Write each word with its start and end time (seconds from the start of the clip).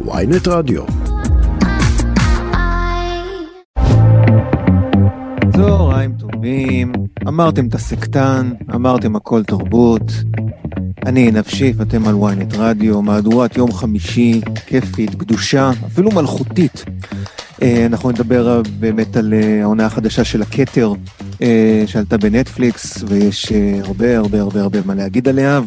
ויינט 0.00 0.48
רדיו. 0.48 0.82
צהריים 5.56 6.12
טובים, 6.18 6.92
אמרתם 7.28 7.66
את 7.66 7.74
הסקטן, 7.74 8.52
אמרתם 8.74 9.16
הכל 9.16 9.44
תרבות. 9.44 10.12
אני 11.06 11.30
נפשי, 11.30 11.72
ואתם 11.76 12.08
על 12.08 12.14
ויינט 12.14 12.54
רדיו, 12.54 13.02
מהדורת 13.02 13.56
יום 13.56 13.72
חמישי, 13.72 14.40
כיפית, 14.66 15.14
קדושה, 15.14 15.70
אפילו 15.86 16.10
מלכותית. 16.10 16.84
אה, 17.62 17.86
אנחנו 17.86 18.10
נדבר 18.10 18.62
באמת 18.80 19.16
על 19.16 19.34
אה, 19.34 19.62
העונה 19.62 19.86
החדשה 19.86 20.24
של 20.24 20.42
הכתר, 20.42 20.92
אה, 21.42 21.84
שעלתה 21.86 22.18
בנטפליקס, 22.18 23.04
ויש 23.08 23.52
הרבה 23.84 24.18
הרבה 24.18 24.40
הרבה 24.40 24.60
הרבה 24.60 24.78
מה 24.84 24.94
להגיד 24.94 25.28
עליה, 25.28 25.60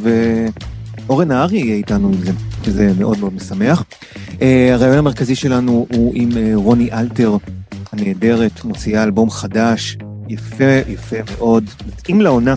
ואורן 1.08 1.28
נהרי 1.28 1.58
יהיה 1.58 1.76
איתנו 1.76 2.08
עם 2.08 2.14
זה, 2.14 2.32
שזה 2.64 2.92
מאוד 3.00 3.20
מאוד 3.20 3.34
משמח. 3.34 3.84
הרעיון 4.74 4.98
המרכזי 4.98 5.36
שלנו 5.36 5.88
הוא 5.94 6.12
עם 6.16 6.30
רוני 6.54 6.92
אלתר 6.92 7.38
הנהדרת, 7.92 8.66
מוציאה 8.66 9.04
אלבום 9.04 9.30
חדש, 9.30 9.98
יפה, 10.30 10.80
יפה 10.88 11.16
מאוד, 11.38 11.64
מתאים 11.88 12.22
לעונה, 12.22 12.56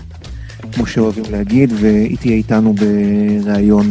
כמו 0.72 0.86
שאוהבים 0.86 1.24
להגיד, 1.30 1.72
והיא 1.80 2.16
תהיה 2.16 2.34
איתנו 2.34 2.74
בריאיון 2.74 3.90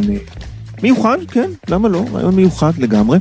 מיוחד, 0.82 1.18
כן, 1.28 1.50
למה 1.68 1.88
לא? 1.88 2.04
ראיון 2.12 2.36
מיוחד 2.36 2.78
לגמרי. 2.78 3.18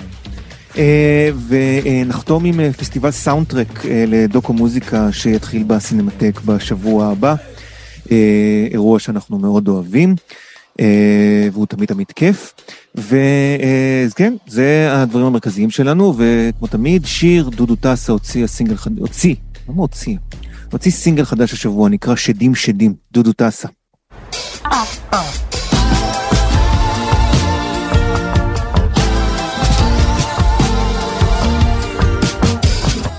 אה, 0.78 1.30
ונחתום 1.48 2.46
עם 2.46 2.60
אה, 2.60 2.74
פסטיבל 2.74 3.12
סאונדטרק 3.12 3.86
אה, 3.86 4.04
לדוקו 4.08 4.54
מוזיקה 4.54 5.12
שיתחיל 5.12 5.64
בסינמטק 5.64 6.42
בשבוע 6.46 7.08
הבא. 7.08 7.36
אירוע 8.72 9.00
שאנחנו 9.00 9.40
מאוד 9.40 9.68
אוהבים, 9.68 10.16
והוא 11.52 11.66
תמיד 11.66 11.90
תמיד 11.90 12.12
כיף. 12.16 12.54
ואז 12.96 14.14
כן, 14.16 14.34
זה 14.48 14.88
הדברים 14.92 15.26
המרכזיים 15.26 15.70
שלנו, 15.70 16.14
וכמו 16.18 16.68
תמיד, 16.68 17.06
שיר 17.06 17.50
דודו 17.50 17.76
טסה 17.76 18.12
הוציא 18.12 18.44
הסינגל 18.44 18.76
חדש, 18.76 19.00
הוציא, 19.00 19.36
למה 19.70 19.82
הוציא? 19.82 20.18
הוציא 20.72 20.92
סינגל 20.92 21.26
חדש 21.26 21.54
השבוע, 21.54 21.90
נקרא 21.90 22.16
שדים 22.16 22.56
שדים, 22.56 22.94
דודו 23.12 23.34
טסה. 23.34 23.68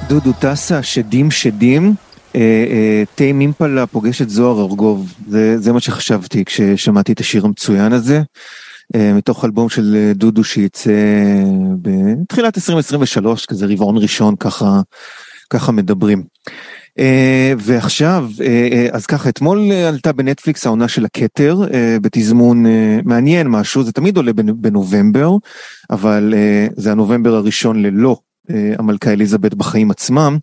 דודו 0.08 0.32
טסה, 0.32 0.82
שדים 0.82 1.30
שדים, 1.30 1.94
אה, 2.36 2.40
אה, 2.70 3.02
תה 3.14 3.32
מימפלה 3.32 3.86
פוגש 3.86 4.22
את 4.22 4.30
זוהר 4.30 4.60
ארגוב, 4.60 5.14
זה, 5.28 5.58
זה 5.58 5.72
מה 5.72 5.80
שחשבתי 5.80 6.44
כששמעתי 6.44 7.12
את 7.12 7.20
השיר 7.20 7.44
המצוין 7.44 7.92
הזה, 7.92 8.22
אה, 8.94 9.12
מתוך 9.12 9.44
אלבום 9.44 9.68
של 9.68 10.12
דודו 10.14 10.44
שייצא 10.44 10.92
בתחילת 11.82 12.58
2023, 12.58 13.46
כזה 13.46 13.66
רבעון 13.66 13.98
ראשון, 13.98 14.36
ככה, 14.36 14.80
ככה 15.50 15.72
מדברים. 15.72 16.24
ועכשיו, 17.58 18.28
אז 18.92 19.06
ככה, 19.06 19.28
אתמול 19.28 19.72
עלתה 19.72 20.12
בנטפליקס 20.12 20.66
העונה 20.66 20.88
של 20.88 21.04
הכתר, 21.04 21.60
בתזמון 22.02 22.64
מעניין 23.04 23.48
משהו, 23.48 23.82
זה 23.82 23.92
תמיד 23.92 24.16
עולה 24.16 24.32
בנובמבר, 24.32 25.30
אבל 25.90 26.34
זה 26.76 26.92
הנובמבר 26.92 27.34
הראשון 27.34 27.82
ללא 27.82 28.16
אה, 28.50 28.72
המלכה 28.78 29.12
אליזבת 29.12 29.54
בחיים 29.54 29.90
עצמם. 29.90 30.38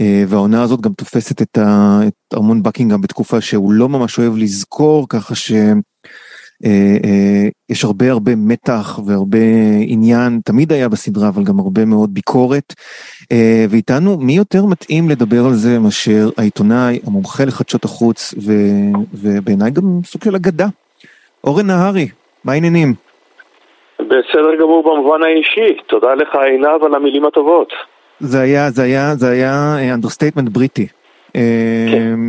אה, 0.00 0.22
והעונה 0.28 0.62
הזאת 0.62 0.80
גם 0.80 0.92
תופסת 0.92 1.42
את, 1.42 1.58
ה, 1.58 2.00
את 2.08 2.34
ארמון 2.34 2.62
בקינגהם 2.62 3.00
בתקופה 3.00 3.40
שהוא 3.40 3.72
לא 3.72 3.88
ממש 3.88 4.18
אוהב 4.18 4.36
לזכור, 4.36 5.06
ככה 5.08 5.34
שיש 5.34 5.84
אה, 6.64 7.88
הרבה 7.88 8.10
הרבה 8.10 8.32
מתח 8.36 8.98
והרבה 9.06 9.38
עניין, 9.86 10.40
תמיד 10.44 10.72
היה 10.72 10.88
בסדרה, 10.88 11.28
אבל 11.28 11.44
גם 11.44 11.58
הרבה 11.58 11.84
מאוד 11.84 12.14
ביקורת. 12.14 12.74
ואיתנו, 13.70 14.16
מי 14.18 14.32
יותר 14.32 14.64
מתאים 14.66 15.08
לדבר 15.08 15.44
על 15.46 15.52
זה 15.52 15.78
מאשר 15.78 16.28
העיתונאי, 16.38 16.98
המומחה 17.06 17.44
לחדשות 17.44 17.84
החוץ, 17.84 18.34
ו, 18.46 18.52
ובעיניי 19.14 19.70
גם 19.70 19.82
סוג 20.04 20.24
של 20.24 20.34
אגדה. 20.36 20.66
אורן 21.44 21.66
נהרי, 21.66 22.08
מה 22.44 22.52
העניינים? 22.52 22.94
בסדר 24.00 24.56
גמור 24.60 24.82
במובן 24.82 25.22
האישי, 25.22 25.82
תודה 25.86 26.14
לך 26.14 26.34
עינב 26.34 26.84
על 26.84 26.94
המילים 26.94 27.26
הטובות. 27.26 27.72
זה 28.20 28.40
היה, 28.40 28.70
זה 28.70 28.82
היה, 28.82 29.16
זה 29.16 29.30
היה 29.30 29.76
understatement 29.94 30.48
בריטי. 30.48 30.86
כן. 31.32 32.20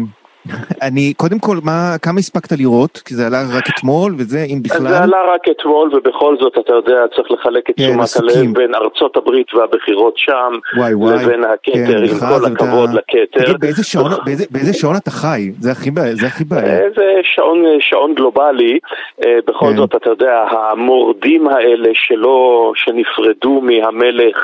אני, 0.82 1.14
קודם 1.14 1.40
כל, 1.40 1.58
מה, 1.64 1.96
כמה 2.02 2.20
הספקת 2.20 2.52
לראות? 2.52 3.02
כי 3.06 3.16
זה 3.16 3.28
עלה 3.28 3.38
רק 3.58 3.64
אתמול, 3.70 4.14
וזה, 4.18 4.46
אם 4.50 4.60
בכלל... 4.64 4.88
זה 4.88 5.04
עלה 5.04 5.18
רק 5.34 5.42
אתמול, 5.52 5.90
ובכל 5.94 6.36
זאת, 6.40 6.58
אתה 6.60 6.74
יודע, 6.74 7.08
צריך 7.16 7.32
לחלק 7.32 7.70
את 7.70 7.76
כן, 7.78 7.84
תשומת 7.84 8.36
הלב 8.36 8.54
בין 8.54 8.76
ארצות 8.76 9.18
הברית 9.18 9.54
והבחירות 9.54 10.18
שם, 10.18 10.60
וואי, 10.78 10.94
וואי, 10.94 11.26
לבין 11.26 11.44
הכתר, 11.44 11.74
כן, 11.74 12.04
עם 12.04 12.20
כל 12.20 12.46
הכבוד. 12.46 12.90
לכתר. 12.94 13.44
תגיד, 13.44 13.60
באיזה 13.60 13.84
שעון, 13.84 14.12
באיזה, 14.26 14.46
באיזה 14.52 14.74
שעון 14.74 14.96
אתה 14.96 15.12
חי? 15.12 15.52
זה 15.60 15.72
הכי 15.72 15.92
בעיה, 15.92 16.16
זה 16.16 16.28
הכי 16.28 16.44
בעיה. 16.44 16.80
זה 16.96 17.20
שעון, 17.24 17.64
שעון 17.80 18.14
גלובלי, 18.14 18.80
אה, 19.26 19.40
בכל 19.48 19.66
כן. 19.70 19.76
זאת, 19.76 19.96
אתה 19.96 20.10
יודע, 20.10 20.46
המורדים 20.52 21.48
האלה 21.48 21.90
שלא, 21.94 22.72
שנפרדו 22.76 23.62
מהמלך 23.62 24.38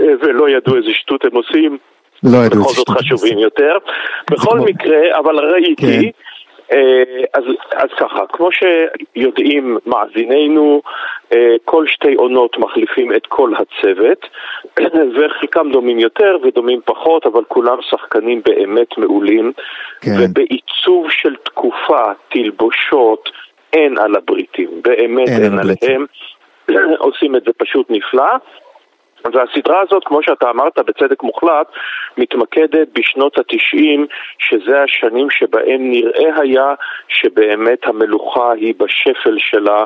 אה, 0.00 0.12
ולא 0.22 0.48
ידעו 0.48 0.76
איזה 0.76 0.90
שטות 0.92 1.24
הם 1.24 1.36
עושים, 1.36 1.78
לא 2.22 2.38
ידעו. 2.46 2.62
בכל 2.62 2.72
זאת 2.72 2.88
חשובים 2.88 3.38
יותר. 3.38 3.78
בכל 4.30 4.58
מקרה, 4.60 5.18
אבל 5.18 5.38
ראיתי, 5.38 6.12
כן. 6.12 6.28
אה, 6.72 7.24
אז, 7.34 7.44
אז 7.72 7.88
ככה, 7.98 8.26
כמו 8.32 8.48
שיודעים 8.52 9.78
מאזיננו, 9.86 10.82
אה, 11.32 11.54
כל 11.64 11.86
שתי 11.86 12.14
עונות 12.14 12.58
מחליפים 12.58 13.12
את 13.12 13.26
כל 13.26 13.52
הצוות, 13.54 14.26
וחלקם 15.16 15.72
דומים 15.72 15.98
יותר 15.98 16.36
ודומים 16.42 16.80
פחות, 16.84 17.26
אבל 17.26 17.44
כולם 17.48 17.78
שחקנים 17.90 18.42
באמת 18.44 18.98
מעולים, 18.98 19.52
כן. 20.00 20.10
ובעיצוב 20.20 21.10
של 21.10 21.36
תקופה, 21.42 22.02
תלבושות, 22.28 23.30
אין 23.72 23.98
על 23.98 24.16
הבריטים, 24.16 24.70
באמת 24.84 25.28
אין, 25.28 25.42
אין 25.42 25.58
עליהם, 25.58 26.06
עושים 27.06 27.36
את 27.36 27.42
זה 27.44 27.50
פשוט 27.58 27.86
נפלא. 27.90 28.36
והסדרה 29.24 29.80
הזאת, 29.80 30.04
כמו 30.04 30.22
שאתה 30.22 30.50
אמרת 30.50 30.78
בצדק 30.78 31.22
מוחלט, 31.22 31.66
מתמקדת 32.18 32.88
בשנות 32.94 33.38
התשעים, 33.38 34.06
שזה 34.38 34.82
השנים 34.82 35.30
שבהם 35.30 35.90
נראה 35.90 36.40
היה 36.40 36.74
שבאמת 37.08 37.86
המלוכה 37.86 38.52
היא 38.52 38.74
בשפל 38.78 39.38
שלה, 39.38 39.84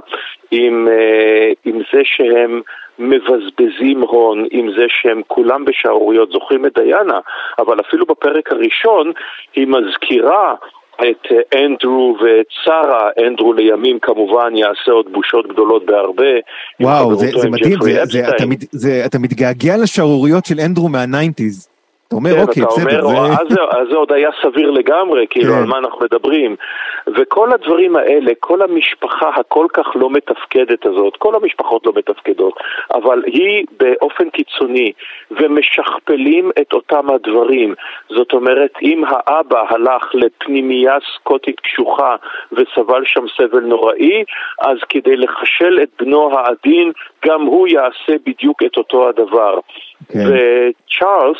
עם, 0.50 0.88
אה, 0.88 1.52
עם 1.64 1.78
זה 1.92 2.00
שהם 2.04 2.60
מבזבזים 2.98 4.00
הון, 4.00 4.46
עם 4.50 4.72
זה 4.72 4.84
שהם 4.88 5.22
כולם 5.26 5.64
בשערוריות, 5.64 6.30
זוכרים 6.30 6.66
את 6.66 6.78
דיאנה, 6.78 7.20
אבל 7.58 7.80
אפילו 7.80 8.06
בפרק 8.06 8.52
הראשון 8.52 9.12
היא 9.54 9.66
מזכירה 9.66 10.54
את 11.00 11.32
אה, 11.32 11.64
אנדרו 11.64 12.16
ואת 12.20 12.46
שרה, 12.64 13.10
אנדרו 13.26 13.52
לימים 13.52 13.98
כמובן 14.02 14.56
יעשה 14.56 14.92
עוד 14.92 15.06
בושות 15.12 15.48
גדולות 15.48 15.86
בהרבה. 15.86 16.32
וואו, 16.80 17.14
זה, 17.14 17.30
זה 17.36 17.50
מדהים, 17.50 17.78
זה, 17.82 18.04
זה, 18.04 18.28
אתה, 18.28 18.44
זה, 18.70 19.02
אתה 19.06 19.18
מתגעגע 19.18 19.76
לשערוריות 19.76 20.46
של 20.46 20.60
אנדרו 20.60 20.88
מהניינטיז. 20.88 21.71
אתה 22.12 22.18
אומר, 22.18 22.34
כן, 22.34 22.42
אוקיי, 22.42 22.62
בסדר. 22.64 23.06
זה... 23.08 23.16
אז, 23.16 23.46
אז 23.70 23.88
זה 23.90 23.96
עוד 23.96 24.12
היה 24.12 24.30
סביר 24.42 24.70
לגמרי, 24.70 25.26
כאילו, 25.30 25.52
כן. 25.52 25.58
על 25.58 25.64
מה 25.64 25.78
אנחנו 25.78 25.98
מדברים. 26.04 26.56
וכל 27.06 27.52
הדברים 27.52 27.96
האלה, 27.96 28.32
כל 28.40 28.62
המשפחה 28.62 29.30
הכל 29.36 29.66
כך 29.72 29.86
לא 29.94 30.10
מתפקדת 30.10 30.86
הזאת, 30.86 31.16
כל 31.16 31.34
המשפחות 31.34 31.86
לא 31.86 31.92
מתפקדות, 31.96 32.54
אבל 32.94 33.22
היא 33.26 33.64
באופן 33.80 34.30
קיצוני, 34.30 34.92
ומשכפלים 35.30 36.50
את 36.60 36.72
אותם 36.72 37.10
הדברים. 37.10 37.74
זאת 38.08 38.32
אומרת, 38.32 38.72
אם 38.82 39.02
האבא 39.08 39.64
הלך 39.68 40.14
לפנימייה 40.14 40.96
סקוטית 41.14 41.60
קשוחה 41.60 42.16
וסבל 42.52 43.02
שם 43.04 43.24
סבל 43.36 43.60
נוראי, 43.60 44.24
אז 44.60 44.76
כדי 44.88 45.16
לחשל 45.16 45.78
את 45.82 45.88
בנו 46.00 46.38
העדין, 46.38 46.92
גם 47.26 47.42
הוא 47.42 47.68
יעשה 47.68 48.14
בדיוק 48.26 48.62
את 48.62 48.76
אותו 48.76 49.08
הדבר. 49.08 49.58
כן. 50.08 50.18
וצ'ארלס, 50.18 51.38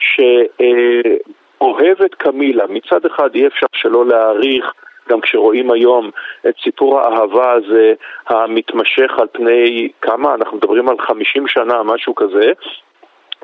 שאוהב 0.00 2.02
את 2.04 2.14
קמילה. 2.14 2.64
מצד 2.68 3.06
אחד 3.06 3.34
אי 3.34 3.46
אפשר 3.46 3.66
שלא 3.72 4.06
להעריך 4.06 4.72
גם 5.08 5.20
כשרואים 5.20 5.70
היום 5.70 6.10
את 6.48 6.54
סיפור 6.62 7.00
האהבה 7.00 7.52
הזה 7.52 7.94
המתמשך 8.28 9.10
על 9.18 9.26
פני 9.32 9.88
כמה, 10.00 10.34
אנחנו 10.34 10.56
מדברים 10.56 10.88
על 10.88 10.96
50 10.98 11.48
שנה, 11.48 11.82
משהו 11.82 12.14
כזה, 12.14 12.52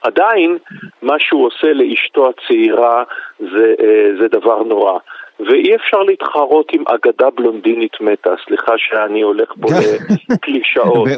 עדיין 0.03 0.59
מה 1.03 1.15
שהוא 1.19 1.47
עושה 1.47 1.73
לאשתו 1.73 2.29
הצעירה 2.29 3.05
זה, 3.39 3.75
אה, 3.81 4.11
זה 4.21 4.29
דבר 4.29 4.63
נורא. 4.63 4.99
ואי 5.41 5.77
אפשר 5.77 6.03
להתחרות 6.03 6.73
עם 6.73 6.85
אגדה 6.87 7.31
בלונדינית 7.31 8.01
מתה, 8.01 8.31
סליחה 8.47 8.73
שאני 8.77 9.23
הולך 9.23 9.53
פה 9.61 9.69
לקלישאות. 10.31 11.09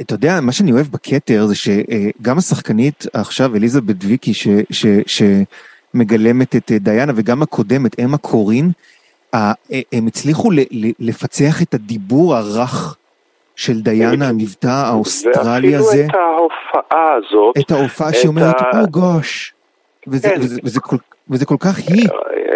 אתה 0.00 0.14
יודע, 0.14 0.40
מה 0.40 0.52
שאני 0.52 0.72
אוהב 0.72 0.86
בכתר 0.86 1.46
זה 1.46 1.54
שגם 1.54 2.38
השחקנית 2.38 3.06
עכשיו, 3.12 3.56
אליזבת 3.56 3.96
ויקי, 4.04 4.34
ש... 4.34 4.48
ש... 4.70 4.86
שמגלמת 5.06 6.56
את 6.56 6.72
דיאנה, 6.72 7.12
וגם 7.16 7.42
הקודמת, 7.42 8.00
אמה 8.00 8.18
קורין, 8.18 8.70
הם 9.32 10.06
הצליחו 10.06 10.50
לפצח 10.98 11.62
את 11.62 11.74
הדיבור 11.74 12.36
הרך 12.36 12.96
של 13.56 13.80
דיאנה, 13.80 14.28
המבטא 14.28 14.66
האוסטרלי 14.66 15.74
הזה. 15.74 15.86
ואפילו 15.86 16.08
את 16.08 16.14
ההופעה 16.14 17.14
הזאת. 17.14 17.58
את 17.58 17.70
ההופעה 17.70 18.12
שהיא 18.12 18.28
אומרת, 18.28 18.56
או 18.74 18.90
gosh. 18.90 19.54
וזה, 20.06 20.28
כן. 20.28 20.40
וזה, 20.40 20.80
וזה, 21.30 21.46
כל, 21.46 21.54
כך 21.60 21.78
היא. 21.78 22.08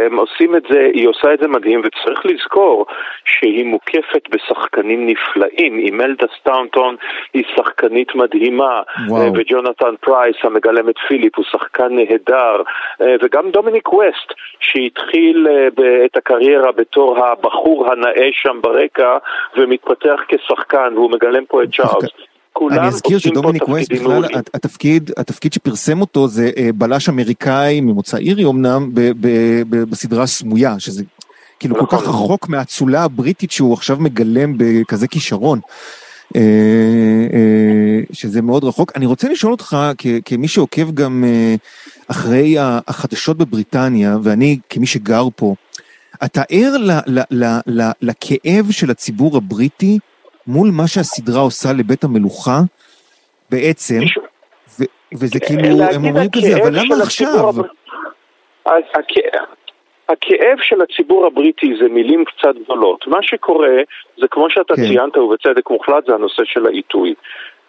הם 0.06 0.16
עושים 0.16 0.56
את 0.56 0.62
זה, 0.70 0.88
היא 0.94 1.08
עושה 1.08 1.34
את 1.34 1.38
זה 1.38 1.48
מדהים, 1.48 1.80
וצריך 1.84 2.26
לזכור 2.26 2.86
שהיא 3.24 3.64
מוקפת 3.64 4.28
בשחקנים 4.30 5.06
נפלאים. 5.06 5.78
אימלדה 5.78 6.26
סטאונטון 6.40 6.96
היא 7.34 7.44
שחקנית 7.56 8.14
מדהימה, 8.14 8.82
וואו. 9.08 9.32
וג'ונתן 9.34 9.94
פרייס, 10.00 10.36
המגלם 10.42 10.88
את 10.88 10.94
פיליפ, 11.08 11.36
הוא 11.36 11.44
שחקן 11.44 11.88
נהדר, 11.90 12.62
וגם 13.22 13.50
דומיניק 13.50 13.92
ווסט, 13.92 14.32
שהתחיל 14.60 15.46
אה, 15.50 16.04
את 16.04 16.16
הקריירה 16.16 16.72
בתור 16.72 17.26
הבחור 17.26 17.92
הנאה 17.92 18.28
שם 18.32 18.60
ברקע, 18.62 19.18
ומתפתח 19.56 20.20
כשחקן, 20.28 20.92
והוא 20.94 21.10
מגלם 21.10 21.44
פה 21.44 21.62
את 21.62 21.68
צ'ארלס. 21.74 22.33
אני 22.70 22.88
אזכיר 22.88 23.18
שדומיניק 23.18 23.68
וייס 23.68 23.88
בכלל, 23.88 24.24
התפקיד, 24.54 25.10
התפקיד 25.16 25.52
שפרסם 25.52 26.00
אותו 26.00 26.28
זה 26.28 26.50
אה, 26.56 26.70
בלש 26.74 27.08
אמריקאי 27.08 27.80
ממוצא 27.80 28.16
אירי 28.16 28.44
אמנם, 28.44 28.90
ב, 28.94 29.00
ב, 29.20 29.28
ב, 29.70 29.76
בסדרה 29.76 30.26
סמויה, 30.26 30.80
שזה 30.80 31.04
כאילו 31.60 31.76
כל 31.78 31.86
כך 31.86 32.02
נכון. 32.02 32.24
רחוק 32.24 32.48
מהאצולה 32.48 33.04
הבריטית 33.04 33.50
שהוא 33.50 33.72
עכשיו 33.72 33.96
מגלם 34.00 34.54
בכזה 34.56 35.08
כישרון. 35.08 35.60
אה, 36.36 36.40
אה, 37.32 38.00
שזה 38.12 38.42
מאוד 38.42 38.64
רחוק. 38.64 38.92
אני 38.96 39.06
רוצה 39.06 39.28
לשאול 39.28 39.52
אותך, 39.52 39.76
כמי 40.24 40.48
שעוקב 40.48 40.90
גם 40.90 41.24
אחרי 42.08 42.56
החדשות 42.58 43.36
בבריטניה, 43.36 44.16
ואני 44.22 44.58
כמי 44.68 44.86
שגר 44.86 45.28
פה, 45.36 45.54
אתה 46.24 46.42
ער 46.48 46.76
לכאב 48.00 48.70
של 48.70 48.90
הציבור 48.90 49.36
הבריטי 49.36 49.98
מול 50.46 50.68
מה 50.72 50.86
שהסדרה 50.86 51.40
עושה 51.40 51.68
לבית 51.78 52.04
המלוכה, 52.04 52.60
בעצם, 53.50 54.00
ו- 54.80 54.92
וזה 55.18 55.40
כאילו, 55.40 55.82
הם 55.94 56.04
אומרים 56.04 56.30
כזה, 56.30 56.62
אבל 56.62 56.72
למה 56.72 57.02
עכשיו? 57.02 57.54
הכאב 60.08 60.58
של 60.62 60.82
הציבור 60.82 61.26
הבריטי 61.26 61.74
זה 61.82 61.88
מילים 61.88 62.24
קצת 62.24 62.54
גדולות. 62.64 63.06
מה 63.06 63.18
שקורה, 63.22 63.68
זה 64.20 64.28
כמו 64.28 64.50
שאתה 64.50 64.76
כן. 64.76 64.82
ציינת 64.82 65.16
ובצדק 65.16 65.70
מוחלט, 65.70 66.06
זה 66.06 66.14
הנושא 66.14 66.42
של 66.44 66.66
העיתוי. 66.66 67.14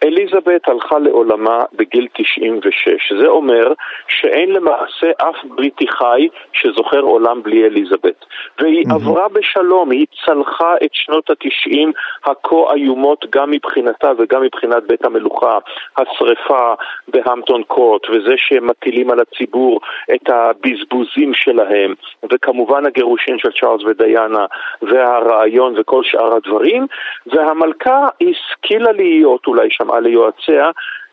אליזבת 0.04 0.68
הלכה 0.68 0.98
לעולמה 0.98 1.64
בגיל 1.72 2.08
96. 2.12 3.12
זה 3.20 3.26
אומר 3.26 3.72
שאין 4.08 4.52
למעשה 4.52 5.10
אף 5.18 5.44
בריטי 5.44 5.88
חי 5.88 6.28
שזוכר 6.52 7.00
עולם 7.00 7.42
בלי 7.42 7.64
אליזבת. 7.64 8.24
והיא 8.58 8.86
mm-hmm. 8.86 8.94
עברה 8.94 9.28
בשלום, 9.28 9.90
היא 9.90 10.06
צלחה 10.24 10.74
את 10.84 10.90
שנות 10.92 11.30
התשעים 11.30 11.92
הכה 12.24 12.74
איומות 12.74 13.26
גם 13.30 13.50
מבחינתה 13.50 14.10
וגם 14.18 14.42
מבחינת 14.42 14.82
בית 14.86 15.04
המלוכה. 15.04 15.58
השרפה 15.96 16.74
בהמפטון 17.08 17.62
קורט 17.62 18.02
וזה 18.10 18.34
שהם 18.36 18.66
מטילים 18.66 19.10
על 19.10 19.18
הציבור 19.20 19.80
את 20.14 20.30
הבזבוזים 20.30 21.34
שלהם, 21.34 21.94
וכמובן 22.32 22.86
הגירושין 22.86 23.38
של 23.38 23.48
צ'ארלס 23.60 23.82
ודיאנה 23.84 24.46
והרעיון 24.82 25.74
וכל 25.78 26.02
שאר 26.04 26.36
הדברים, 26.36 26.86
והמלכה 27.26 28.06
השכילה 28.20 28.92
להיות 28.92 29.46
אולי 29.46 29.68
שם 29.70 29.85
שמעה 29.86 30.00
ליועציה, 30.00 30.70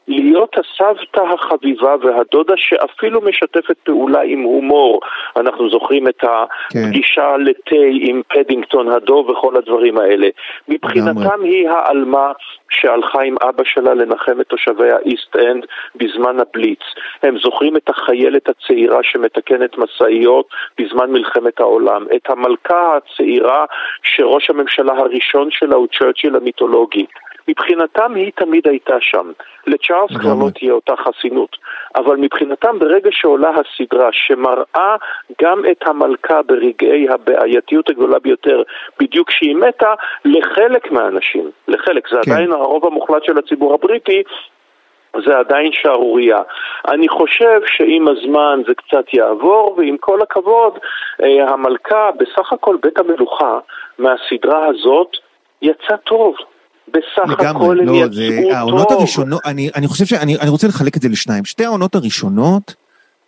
להיות 0.07 0.55
הסבתא 0.57 1.21
החביבה 1.21 1.95
והדודה 2.01 2.53
שאפילו 2.57 3.21
משתפת 3.21 3.77
פעולה 3.83 4.21
עם 4.21 4.41
הומור. 4.41 5.01
אנחנו 5.37 5.69
זוכרים 5.69 6.07
את 6.07 6.23
הפגישה 6.23 7.33
כן. 7.35 7.41
לתה 7.41 7.75
עם 8.01 8.21
פדינגטון 8.27 8.91
הדוב 8.91 9.29
וכל 9.29 9.57
הדברים 9.57 9.97
האלה. 9.97 10.27
מבחינתם 10.67 11.41
היא 11.43 11.69
העלמה 11.69 12.31
שהלכה 12.69 13.21
עם 13.23 13.35
אבא 13.49 13.63
שלה 13.63 13.93
לנחם 13.93 14.41
את 14.41 14.47
תושבי 14.47 14.91
האיסט 14.91 15.35
אנד 15.35 15.65
בזמן 15.95 16.39
הבליץ. 16.39 16.79
הם 17.23 17.37
זוכרים 17.39 17.77
את 17.77 17.89
החיילת 17.89 18.49
הצעירה 18.49 18.99
שמתקנת 19.03 19.77
משאיות 19.77 20.47
בזמן 20.79 21.11
מלחמת 21.11 21.59
העולם. 21.59 22.05
את 22.15 22.29
המלכה 22.29 22.97
הצעירה 22.97 23.65
שראש 24.03 24.49
הממשלה 24.49 24.93
הראשון 24.93 25.47
שלה 25.51 25.75
הוא 25.75 25.87
צ'רצ'יל 25.99 26.35
המיתולוגי. 26.35 27.05
מבחינתם 27.47 28.15
היא 28.15 28.31
תמיד 28.35 28.67
הייתה 28.67 28.95
שם. 28.99 29.31
לצ'ארלס 29.67 30.11
כבר 30.21 30.33
לא 30.45 30.49
תהיה 30.49 30.73
אותה 30.73 30.93
חסינות. 30.95 31.57
אבל 31.95 32.15
מבחינתם 32.17 32.79
ברגע 32.79 33.09
שעולה 33.11 33.49
הסדרה 33.49 34.09
שמראה 34.11 34.95
גם 35.41 35.61
את 35.71 35.87
המלכה 35.87 36.41
ברגעי 36.41 37.09
הבעייתיות 37.09 37.89
הגדולה 37.89 38.19
ביותר, 38.19 38.63
בדיוק 38.99 39.29
כשהיא 39.29 39.55
מתה, 39.55 39.93
לחלק 40.25 40.91
מהאנשים, 40.91 41.51
לחלק, 41.67 42.09
זה 42.09 42.19
כן. 42.25 42.31
עדיין 42.31 42.51
הרוב 42.51 42.85
המוחלט 42.85 43.23
של 43.23 43.37
הציבור 43.37 43.73
הבריטי, 43.73 44.23
זה 45.25 45.37
עדיין 45.37 45.71
שערורייה. 45.71 46.39
אני 46.87 47.09
חושב 47.09 47.61
שעם 47.65 48.07
הזמן 48.07 48.61
זה 48.67 48.73
קצת 48.75 49.13
יעבור, 49.13 49.75
ועם 49.77 49.97
כל 49.97 50.21
הכבוד, 50.21 50.79
אה, 51.23 51.49
המלכה, 51.49 52.09
בסך 52.17 52.53
הכל 52.53 52.77
בית 52.83 52.99
המלוכה, 52.99 53.59
מהסדרה 53.99 54.65
הזאת, 54.67 55.17
יצא 55.61 55.95
טוב. 55.95 56.35
בסך 56.87 57.39
הכל 57.39 57.79
הם 57.79 57.85
לא, 57.85 57.93
יצאו 57.93 58.13
זה, 58.13 58.57
העונות 58.57 58.89
טוב. 58.89 58.97
הראשונות, 58.97 59.41
אני, 59.45 59.69
אני 59.75 59.87
חושב 59.87 60.05
שאני 60.05 60.37
אני 60.37 60.49
רוצה 60.49 60.67
לחלק 60.67 60.97
את 60.97 61.01
זה 61.01 61.09
לשניים. 61.09 61.45
שתי 61.45 61.65
העונות 61.65 61.95
הראשונות, 61.95 62.75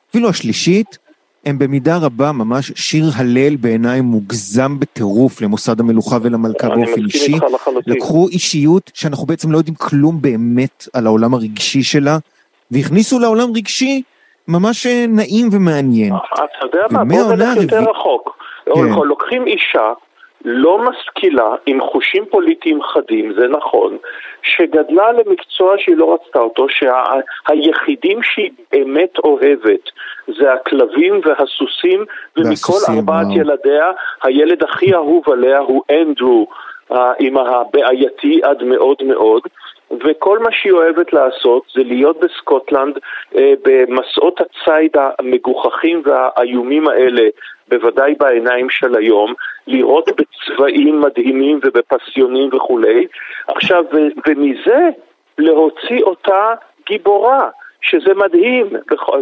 אפילו 0.09 0.29
השלישית, 0.29 0.97
הם 1.45 1.59
במידה 1.59 1.97
רבה 1.97 2.31
ממש 2.31 2.71
שיר 2.75 3.05
הלל 3.15 3.55
בעיניי 3.55 4.01
מוגזם 4.01 4.79
בטירוף 4.79 5.41
למוסד 5.41 5.79
המלוכה 5.79 6.17
ולמלכה 6.21 6.69
באופן 6.69 7.05
אישי. 7.05 7.37
לקחו 7.87 8.27
אישיות 8.27 8.91
שאנחנו 8.93 9.25
בעצם 9.25 9.51
לא 9.51 9.57
יודעים 9.57 9.75
כלום 9.75 10.21
באמת 10.21 10.87
על 10.93 11.05
העולם 11.05 11.33
הרגשי 11.33 11.83
שלה, 11.83 12.17
והכניסו 12.71 13.19
לעולם 13.19 13.47
רגשי 13.55 14.01
ממש 14.47 14.85
אה, 14.85 15.05
נעים 15.07 15.49
ומעניין. 15.51 16.13
אתה 16.33 16.65
יודע 16.65 16.85
מה, 16.91 17.05
בוא 17.05 17.33
נלך 17.33 17.57
יותר 17.61 17.83
רחוק. 17.91 18.37
כן. 18.65 18.81
לוקחים 19.05 19.47
אישה 19.47 19.93
לא 20.45 20.77
משכילה, 20.77 21.55
עם 21.65 21.81
חושים 21.81 22.25
פוליטיים 22.31 22.83
חדים, 22.83 23.33
זה 23.39 23.47
נכון, 23.47 23.97
שגדלה 24.41 25.11
למקצוע 25.11 25.75
שהיא 25.77 25.97
לא 25.97 26.13
רצתה 26.13 26.39
אותו, 26.39 26.67
שהיחידים 26.69 28.23
שה, 28.23 28.31
שהיא 28.33 28.51
באמת 28.71 29.17
אוהבת 29.23 29.89
זה 30.39 30.53
הכלבים 30.53 31.21
והסוסים, 31.25 32.05
ומכל 32.37 32.77
ארבעת 32.89 33.25
וואו. 33.25 33.37
ילדיה, 33.37 33.91
הילד 34.23 34.63
הכי 34.63 34.93
אהוב 34.93 35.23
עליה 35.31 35.59
הוא 35.59 35.83
אנדרו, 35.91 36.47
עם 37.19 37.37
הבעייתי 37.37 38.39
עד 38.43 38.63
מאוד 38.63 38.97
מאוד. 39.03 39.41
וכל 39.91 40.39
מה 40.39 40.49
שהיא 40.51 40.73
אוהבת 40.73 41.13
לעשות 41.13 41.63
זה 41.75 41.83
להיות 41.83 42.19
בסקוטלנד 42.19 42.97
אה, 43.35 43.53
במסעות 43.65 44.41
הציד 44.41 44.91
המגוחכים 45.19 46.01
והאיומים 46.05 46.87
האלה, 46.87 47.21
בוודאי 47.69 48.15
בעיניים 48.19 48.69
של 48.69 48.95
היום, 48.95 49.33
לראות 49.67 50.09
בצבעים 50.09 51.01
מדהימים 51.01 51.59
ובפסיונים 51.63 52.49
וכולי. 52.53 53.07
עכשיו, 53.47 53.83
ומזה 54.27 54.89
להוציא 55.37 56.01
אותה 56.03 56.53
גיבורה, 56.87 57.49
שזה 57.81 58.13
מדהים. 58.15 58.69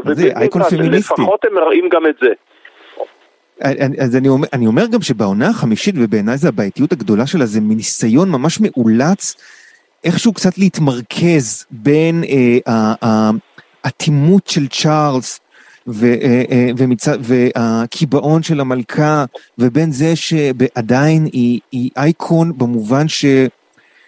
זה 0.04 0.28
אייקון 0.36 0.64
פמיניסטי. 0.64 1.14
לפחות 1.22 1.46
הם 1.46 1.54
מראים 1.54 1.90
גם 1.90 2.08
את 2.08 2.16
זה. 2.22 2.30
אז 4.00 4.16
אני 4.18 4.30
אומר, 4.30 4.48
אני 4.54 4.68
אומר 4.68 4.84
גם 4.94 5.02
שבעונה 5.02 5.50
החמישית, 5.50 5.96
ובעיניי 5.98 6.38
זה 6.38 6.48
הבעייתיות 6.48 6.92
הגדולה 6.92 7.28
שלה, 7.28 7.46
זה 7.46 7.60
ניסיון 7.62 8.32
ממש 8.32 8.60
מאולץ 8.62 9.36
איכשהו 10.04 10.34
קצת 10.34 10.58
להתמרכז 10.58 11.66
בין 11.72 12.24
האטימות 13.84 14.48
אה, 14.48 14.54
של 14.54 14.68
צ'ארלס 14.68 15.40
אה, 16.04 16.44
אה, 16.52 16.70
והקיבעון 17.20 18.44
של 18.44 18.60
המלכה, 18.60 19.26
ובין 19.58 19.92
זה 19.92 20.16
שעדיין 20.16 21.26
היא, 21.26 21.60
היא 21.72 21.90
אייקון 21.98 22.58
במובן 22.58 23.08
ש, 23.08 23.26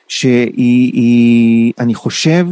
שהיא, 0.08 0.94
היא, 0.94 1.74
אני 1.80 1.96
חושב, 1.96 2.46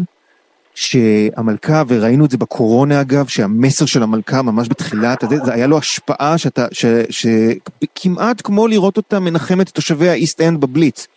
שהמלכה, 0.76 1.84
וראינו 1.88 2.26
את 2.26 2.32
זה 2.32 2.38
בקורונה 2.38 3.02
אגב, 3.02 3.28
שהמסר 3.28 3.86
של 3.86 4.04
המלכה 4.04 4.42
ממש 4.42 4.68
בתחילת, 4.70 5.24
זה 5.46 5.54
היה 5.54 5.68
לו 5.68 5.78
השפעה 5.78 6.38
שאתה, 6.38 6.68
ש, 6.72 6.86
שכמעט 7.10 8.42
כמו 8.44 8.68
לראות 8.68 8.98
אותה 8.98 9.20
מנחמת 9.20 9.70
את 9.70 9.74
תושבי 9.74 10.10
האיסט 10.10 10.42
אנד 10.42 10.62
בבליץ. 10.62 11.08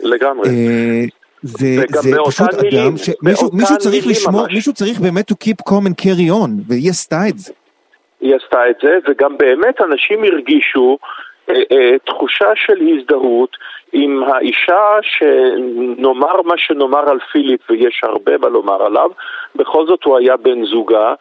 לגמרי. 0.00 0.48
זה, 1.42 1.66
זה 1.88 2.16
פשוט 2.26 2.48
אדם 2.54 2.96
שמישהו 2.96 3.78
צריך 3.78 4.06
לשמור, 4.06 4.46
מישהו 4.52 4.72
צריך 4.72 5.00
באמת 5.00 5.30
to 5.30 5.34
keep 5.34 5.70
calm 5.70 5.86
and 5.86 6.04
carry 6.04 6.30
on, 6.30 6.50
והיא 6.68 6.90
עשתה 6.90 7.28
את 7.28 7.38
זה. 7.38 7.52
היא 8.20 8.34
עשתה 8.36 8.70
את 8.70 8.76
זה, 8.82 8.98
וגם 9.08 9.38
באמת 9.38 9.80
אנשים 9.80 10.24
הרגישו 10.24 10.98
אה, 11.50 11.54
אה, 11.72 11.98
תחושה 12.06 12.50
של 12.54 12.88
הזדהות 12.88 13.56
עם 13.92 14.22
האישה 14.22 14.98
שנאמר 15.02 16.42
מה 16.42 16.54
שנאמר 16.56 17.10
על 17.10 17.18
פיליפ, 17.32 17.70
ויש 17.70 18.00
הרבה 18.04 18.38
מה 18.38 18.48
לומר 18.48 18.82
עליו, 18.82 19.10
בכל 19.56 19.86
זאת 19.86 20.04
הוא 20.04 20.18
היה 20.18 20.36
בן 20.36 20.64
זוגה, 20.64 21.14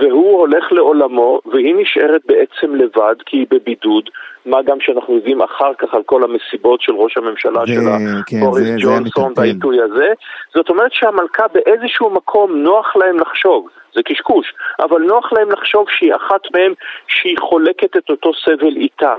והוא 0.00 0.38
הולך 0.38 0.72
לעולמו, 0.72 1.40
והיא 1.52 1.74
נשארת 1.74 2.20
בעצם 2.26 2.74
לבד 2.74 3.14
כי 3.26 3.36
היא 3.36 3.46
בבידוד, 3.50 4.10
מה 4.46 4.62
גם 4.62 4.76
שאנחנו 4.80 5.14
יודעים 5.14 5.42
אחר 5.42 5.74
כך 5.78 5.94
על 5.94 6.02
כל 6.02 6.22
המסיבות 6.22 6.80
של 6.80 6.92
ראש 6.94 7.16
הממשלה 7.16 7.60
זה, 7.66 7.72
שלה, 7.72 7.96
כן, 8.26 8.40
בוריס 8.40 8.64
זה- 8.64 8.76
ג'ונסון. 8.80 9.32
והעיתוי 9.36 9.82
הזה. 9.82 10.12
זאת 10.54 10.68
אומרת 10.70 10.92
שהמלכה 10.92 11.48
באיזשהו 11.48 12.10
מקום 12.10 12.56
נוח 12.56 12.96
להם 12.96 13.18
לחשוב, 13.18 13.68
זה 13.94 14.02
קשקוש, 14.02 14.54
אבל 14.80 15.00
נוח 15.02 15.32
להם 15.32 15.50
לחשוב 15.50 15.86
שהיא 15.90 16.14
אחת 16.14 16.40
מהם 16.54 16.72
שהיא 17.08 17.36
חולקת 17.40 17.96
את 17.96 18.10
אותו 18.10 18.30
סבל 18.34 18.76
איתם. 18.76 19.16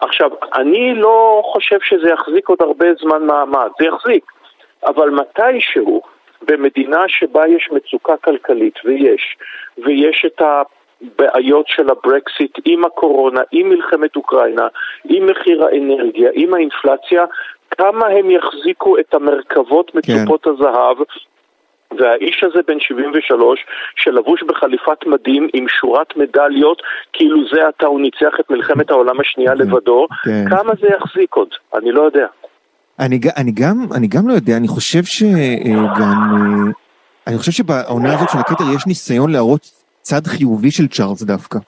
עכשיו, 0.00 0.30
אני 0.54 0.94
לא 0.94 1.42
חושב 1.52 1.78
שזה 1.82 2.08
יחזיק 2.10 2.48
עוד 2.48 2.58
הרבה 2.62 2.86
זמן 3.00 3.26
מעמד, 3.26 3.68
זה 3.80 3.86
יחזיק, 3.86 4.24
אבל 4.86 5.10
מתישהו, 5.10 6.02
במדינה 6.42 7.04
שבה 7.08 7.42
יש 7.48 7.68
מצוקה 7.72 8.16
כלכלית, 8.16 8.74
ויש, 8.84 9.36
ויש 9.78 10.24
את 10.26 10.42
הבעיות 11.02 11.68
של 11.68 11.90
הברקסיט 11.90 12.58
עם 12.64 12.84
הקורונה, 12.84 13.40
עם 13.52 13.68
מלחמת 13.68 14.16
אוקראינה, 14.16 14.66
עם 15.04 15.26
מחיר 15.26 15.64
האנרגיה, 15.64 16.30
עם 16.34 16.54
האינפלציה, 16.54 17.24
כמה 17.70 18.06
הם 18.06 18.30
יחזיקו 18.30 18.98
את 18.98 19.14
המרכבות 19.14 19.94
מצופות 19.94 20.46
הזהב 20.46 20.96
והאיש 21.98 22.44
הזה 22.44 22.60
בן 22.66 22.80
73, 22.80 23.60
שלבוש 23.96 24.42
בחליפת 24.42 25.06
מדים 25.06 25.48
עם 25.54 25.66
שורת 25.68 26.16
מדליות, 26.16 26.82
כאילו 27.12 27.36
זה 27.52 27.68
עתה 27.68 27.86
הוא 27.86 28.00
ניצח 28.00 28.40
את 28.40 28.50
מלחמת 28.50 28.90
העולם 28.90 29.20
השנייה 29.20 29.54
לבדו, 29.54 30.06
כן. 30.24 30.44
כמה 30.50 30.72
זה 30.80 30.88
יחזיק 30.96 31.34
עוד? 31.34 31.48
אני 31.74 31.92
לא 31.92 32.02
יודע. 32.02 32.26
אני, 32.98 33.20
אני, 33.36 33.52
גם, 33.52 33.86
אני 33.96 34.06
גם 34.06 34.28
לא 34.28 34.32
יודע, 34.32 34.56
אני 34.56 34.68
חושב 34.68 35.04
שגם, 35.04 36.72
אני 37.26 37.38
חושב 37.38 37.52
שבעונה 37.52 38.14
הזאת 38.14 38.28
של 38.30 38.38
הכתר 38.38 38.64
יש 38.76 38.86
ניסיון 38.86 39.32
להראות 39.32 39.81
צד 40.02 40.26
חיובי 40.26 40.70
של 40.70 40.88
צ'ארלס 40.88 41.22
דווקא. 41.22 41.58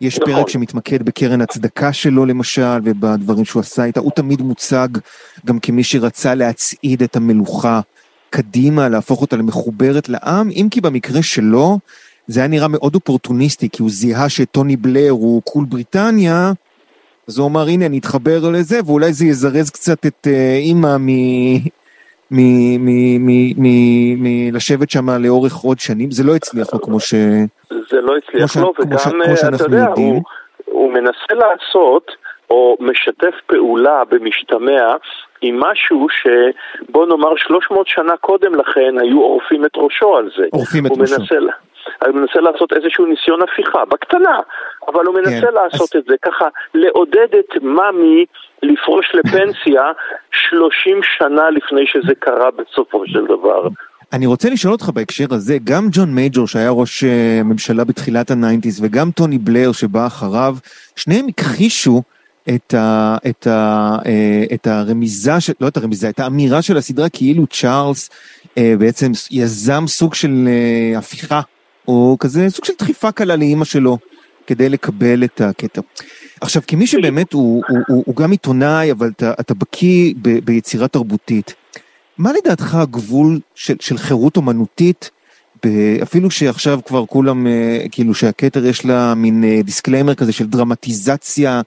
יש 0.00 0.18
נכון. 0.18 0.34
פרק 0.34 0.48
שמתמקד 0.48 1.02
בקרן 1.02 1.40
הצדקה 1.40 1.92
שלו 1.92 2.26
למשל, 2.26 2.80
ובדברים 2.84 3.44
שהוא 3.44 3.60
עשה 3.60 3.84
איתה, 3.84 4.00
הוא 4.00 4.10
תמיד 4.16 4.42
מוצג 4.42 4.88
גם 5.46 5.58
כמי 5.58 5.84
שרצה 5.84 6.34
להצעיד 6.34 7.02
את 7.02 7.16
המלוכה 7.16 7.80
קדימה, 8.30 8.88
להפוך 8.88 9.20
אותה 9.20 9.36
למחוברת 9.36 10.08
לעם, 10.08 10.50
אם 10.50 10.68
כי 10.70 10.80
במקרה 10.80 11.22
שלו, 11.22 11.78
זה 12.26 12.40
היה 12.40 12.48
נראה 12.48 12.68
מאוד 12.68 12.94
אופורטוניסטי, 12.94 13.68
כי 13.72 13.82
הוא 13.82 13.90
זיהה 13.90 14.28
שטוני 14.28 14.76
בלר 14.76 15.10
הוא 15.10 15.42
קול 15.42 15.64
בריטניה, 15.64 16.52
אז 17.28 17.38
הוא 17.38 17.46
אמר, 17.46 17.68
הנה, 17.68 17.86
אני 17.86 17.98
אתחבר 17.98 18.50
לזה, 18.50 18.80
ואולי 18.86 19.12
זה 19.12 19.26
יזרז 19.26 19.70
קצת 19.70 20.06
את 20.06 20.26
אה, 20.30 20.56
אימא 20.56 20.96
מ... 22.32 22.38
מ... 22.38 22.86
מ... 22.86 23.26
מ... 23.26 23.52
מ... 23.58 24.22
מ... 24.22 24.54
לשבת 24.54 24.90
שם 24.90 25.10
לאורך 25.10 25.54
עוד 25.56 25.78
שנים, 25.78 26.10
זה 26.10 26.24
לא 26.24 26.36
הצליח 26.36 26.74
לו 26.74 26.80
כמו 26.80 27.00
ש... 27.00 27.14
זה 27.90 28.00
לא 28.00 28.16
הצליח 28.16 28.56
לו, 28.56 28.72
וגם, 28.78 29.22
אה, 29.22 29.48
אתה 29.54 29.64
יודע. 29.64 29.86
הוא, 29.96 30.22
הוא 30.64 30.92
מנסה 30.92 31.34
לעשות, 31.34 32.10
או 32.50 32.76
משתף 32.80 33.34
פעולה 33.46 34.02
במשתמע, 34.10 34.94
עם 35.42 35.60
משהו 35.60 36.06
שבוא 36.10 37.06
נאמר 37.06 37.36
300 37.36 37.88
שנה 37.88 38.16
קודם 38.16 38.54
לכן 38.54 38.98
היו 39.00 39.20
עורפים 39.20 39.64
את 39.64 39.70
ראשו 39.76 40.16
על 40.16 40.30
זה. 40.36 40.44
עורפים 40.52 40.86
את 40.86 40.90
ראשו. 40.90 41.00
מנסה, 41.00 41.34
הוא 42.06 42.14
מנסה 42.14 42.40
לעשות 42.40 42.72
איזשהו 42.72 43.06
ניסיון 43.06 43.40
הפיכה, 43.42 43.84
בקטנה, 43.84 44.38
אבל 44.88 45.06
הוא 45.06 45.14
מנסה 45.14 45.46
כן, 45.46 45.54
לעשות 45.54 45.96
אז- 45.96 46.02
את 46.02 46.04
זה 46.08 46.14
ככה, 46.22 46.48
לעודד 46.74 47.28
את 47.38 47.62
מאמי 47.62 48.24
לפרוש 48.62 49.06
לפנסיה 49.14 49.82
30 50.50 51.00
שנה 51.18 51.50
לפני 51.50 51.86
שזה 51.86 52.14
קרה 52.18 52.50
בסופו 52.50 53.02
של 53.06 53.24
דבר. 53.24 53.68
אני 54.12 54.26
רוצה 54.26 54.50
לשאול 54.50 54.72
אותך 54.72 54.90
בהקשר 54.94 55.24
הזה, 55.30 55.58
גם 55.64 55.88
ג'ון 55.92 56.14
מייג'ור 56.14 56.46
שהיה 56.46 56.70
ראש 56.70 57.04
אה, 57.04 57.40
ממשלה 57.44 57.84
בתחילת 57.84 58.30
ה 58.30 58.36
nineties 58.36 58.84
וגם 58.84 59.10
טוני 59.10 59.38
בלר 59.38 59.72
שבא 59.72 60.06
אחריו, 60.06 60.56
שניהם 60.96 61.26
הכחישו 61.28 62.02
את, 62.54 62.74
ה, 62.74 63.16
את, 63.30 63.46
ה, 63.46 63.96
אה, 64.06 64.44
את 64.54 64.66
הרמיזה, 64.66 65.40
של, 65.40 65.52
לא 65.60 65.68
את 65.68 65.76
הרמיזה, 65.76 66.08
את 66.08 66.20
האמירה 66.20 66.62
של 66.62 66.76
הסדרה 66.76 67.08
כאילו 67.08 67.46
צ'ארלס 67.46 68.10
אה, 68.58 68.74
בעצם 68.78 69.06
יזם 69.30 69.86
סוג 69.86 70.14
של 70.14 70.48
הפיכה, 70.96 71.40
או 71.88 72.16
כזה 72.20 72.50
סוג 72.50 72.64
של 72.64 72.72
דחיפה 72.78 73.12
קלה 73.12 73.36
לאימא 73.36 73.64
שלו 73.64 73.98
כדי 74.46 74.68
לקבל 74.68 75.24
את 75.24 75.40
הקטע. 75.40 75.80
עכשיו, 76.40 76.62
כמי 76.66 76.86
שבאמת 76.86 77.32
הוא, 77.32 77.62
הוא, 77.68 77.78
הוא, 77.88 78.04
הוא 78.06 78.16
גם 78.16 78.30
עיתונאי, 78.30 78.92
אבל 78.92 79.10
אתה, 79.16 79.32
אתה 79.40 79.54
בקיא 79.54 80.14
ב, 80.22 80.38
ביצירה 80.44 80.88
תרבותית, 80.88 81.54
מה 82.18 82.32
לדעתך 82.32 82.74
הגבול 82.74 83.40
של, 83.54 83.76
של 83.80 83.98
חירות 83.98 84.36
אומנותית, 84.36 85.10
ב- 85.66 86.02
אפילו 86.02 86.30
שעכשיו 86.30 86.80
כבר 86.86 87.06
כולם, 87.06 87.46
אה, 87.46 87.84
כאילו 87.90 88.14
שהכתר 88.14 88.66
יש 88.66 88.84
לה 88.84 89.14
מין 89.14 89.44
אה, 89.44 89.62
disclaimer 89.62 90.14
כזה 90.14 90.32
של 90.32 90.46
דרמטיזציה, 90.46 91.60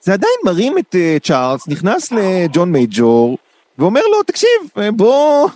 זה 0.00 0.12
עדיין 0.12 0.32
מרים 0.44 0.78
את 0.78 0.94
אה, 0.94 1.16
צ'ארלס, 1.22 1.68
נכנס 1.68 2.12
לג'ון 2.12 2.72
מייג'ור, 2.72 3.38
ואומר 3.78 4.00
לו, 4.12 4.22
תקשיב, 4.22 4.48
אה, 4.78 4.90
בוא, 4.90 5.48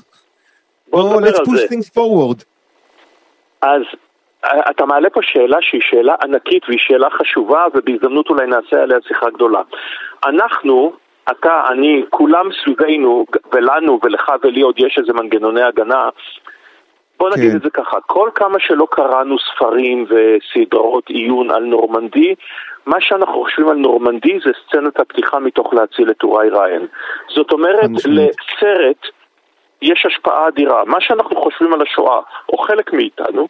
בוא 0.90 1.02
בוא, 1.02 1.20
let's 1.20 1.36
push 1.36 1.56
זה. 1.56 1.66
things 1.70 1.88
forward. 1.96 2.44
אז 3.62 3.68
אה, 3.70 4.03
אתה 4.70 4.86
מעלה 4.86 5.10
פה 5.10 5.20
שאלה 5.22 5.56
שהיא 5.60 5.80
שאלה 5.84 6.14
ענקית 6.22 6.62
והיא 6.68 6.78
שאלה 6.78 7.10
חשובה 7.10 7.64
ובהזדמנות 7.74 8.30
אולי 8.30 8.46
נעשה 8.46 8.82
עליה 8.82 8.98
שיחה 9.08 9.30
גדולה. 9.30 9.62
אנחנו, 10.26 10.92
אתה, 11.30 11.64
אני, 11.68 12.04
כולם 12.10 12.48
סביבנו 12.64 13.26
ולנו 13.52 13.98
ולך 14.02 14.32
ולי 14.42 14.60
עוד 14.60 14.74
יש 14.78 14.98
איזה 14.98 15.12
מנגנוני 15.12 15.62
הגנה 15.62 16.08
בוא 17.18 17.30
נגיד 17.30 17.50
כן. 17.50 17.56
את 17.56 17.62
זה 17.62 17.70
ככה, 17.70 18.00
כל 18.00 18.30
כמה 18.34 18.58
שלא 18.60 18.86
קראנו 18.90 19.36
ספרים 19.38 20.06
וסדרות 20.08 21.08
עיון 21.08 21.50
על 21.50 21.64
נורמנדי, 21.64 22.34
מה 22.86 22.96
שאנחנו 23.00 23.42
חושבים 23.42 23.68
על 23.68 23.76
נורמנדי 23.76 24.38
זה 24.44 24.50
סצנת 24.66 25.00
הפתיחה 25.00 25.38
מתוך 25.38 25.74
להציל 25.74 26.10
את 26.10 26.16
טוראי 26.16 26.48
ריין. 26.50 26.86
זאת 27.34 27.52
אומרת. 27.52 27.90
לסרט 27.90 29.06
יש 29.82 30.06
השפעה 30.06 30.48
אדירה. 30.48 30.84
מה 30.84 31.00
שאנחנו 31.00 31.36
חושבים 31.36 31.72
על 31.72 31.82
השואה, 31.82 32.20
או 32.48 32.58
חלק 32.58 32.92
מאיתנו, 32.92 33.48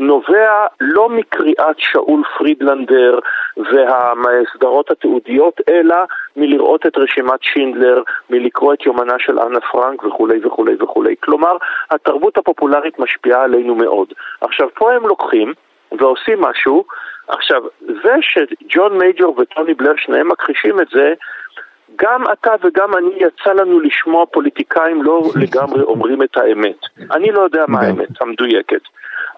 נובע 0.00 0.66
לא 0.80 1.08
מקריאת 1.08 1.76
שאול 1.78 2.22
פרידלנדר 2.38 3.18
והסדרות 3.56 4.90
התיעודיות, 4.90 5.60
אלא 5.68 5.96
מלראות 6.36 6.86
את 6.86 6.98
רשימת 6.98 7.42
שינדלר, 7.42 8.02
מלקרוא 8.30 8.74
את 8.74 8.86
יומנה 8.86 9.14
של 9.18 9.38
אנה 9.38 9.60
פרנק 9.60 10.04
וכולי 10.04 10.46
וכולי 10.46 10.74
וכולי. 10.80 11.14
כלומר, 11.20 11.56
התרבות 11.90 12.38
הפופולרית 12.38 12.98
משפיעה 12.98 13.42
עלינו 13.42 13.74
מאוד. 13.74 14.12
עכשיו, 14.40 14.68
פה 14.74 14.92
הם 14.92 15.06
לוקחים 15.06 15.54
ועושים 15.98 16.40
משהו, 16.40 16.84
עכשיו, 17.28 17.62
זה 18.02 18.14
שג'ון 18.20 18.98
מייג'ור 18.98 19.36
וטוני 19.38 19.74
בלר 19.74 19.92
שניהם 19.96 20.28
מכחישים 20.28 20.80
את 20.80 20.86
זה, 20.92 21.14
גם 21.96 22.22
אתה 22.32 22.54
וגם 22.62 22.96
אני 22.96 23.10
יצא 23.16 23.52
לנו 23.52 23.80
לשמוע 23.80 24.26
פוליטיקאים 24.26 25.02
לא 25.02 25.22
לגמרי 25.42 25.82
אומרים 25.82 26.22
את 26.22 26.36
האמת. 26.36 26.78
אני 27.10 27.32
לא 27.32 27.40
יודע 27.40 27.64
מה 27.68 27.78
גם. 27.78 27.84
האמת 27.84 28.22
המדויקת. 28.22 28.82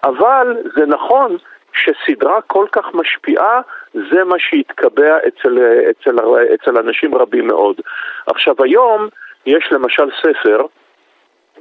אבל 0.03 0.57
זה 0.77 0.85
נכון 0.85 1.37
שסדרה 1.73 2.41
כל 2.41 2.65
כך 2.71 2.85
משפיעה, 2.93 3.61
זה 3.93 4.23
מה 4.23 4.35
שהתקבע 4.39 5.17
אצל, 5.17 5.57
אצל, 5.91 6.15
אצל 6.53 6.77
אנשים 6.77 7.15
רבים 7.15 7.47
מאוד. 7.47 7.75
עכשיו 8.27 8.55
היום 8.63 9.07
יש 9.45 9.69
למשל 9.71 10.09
ספר 10.21 10.65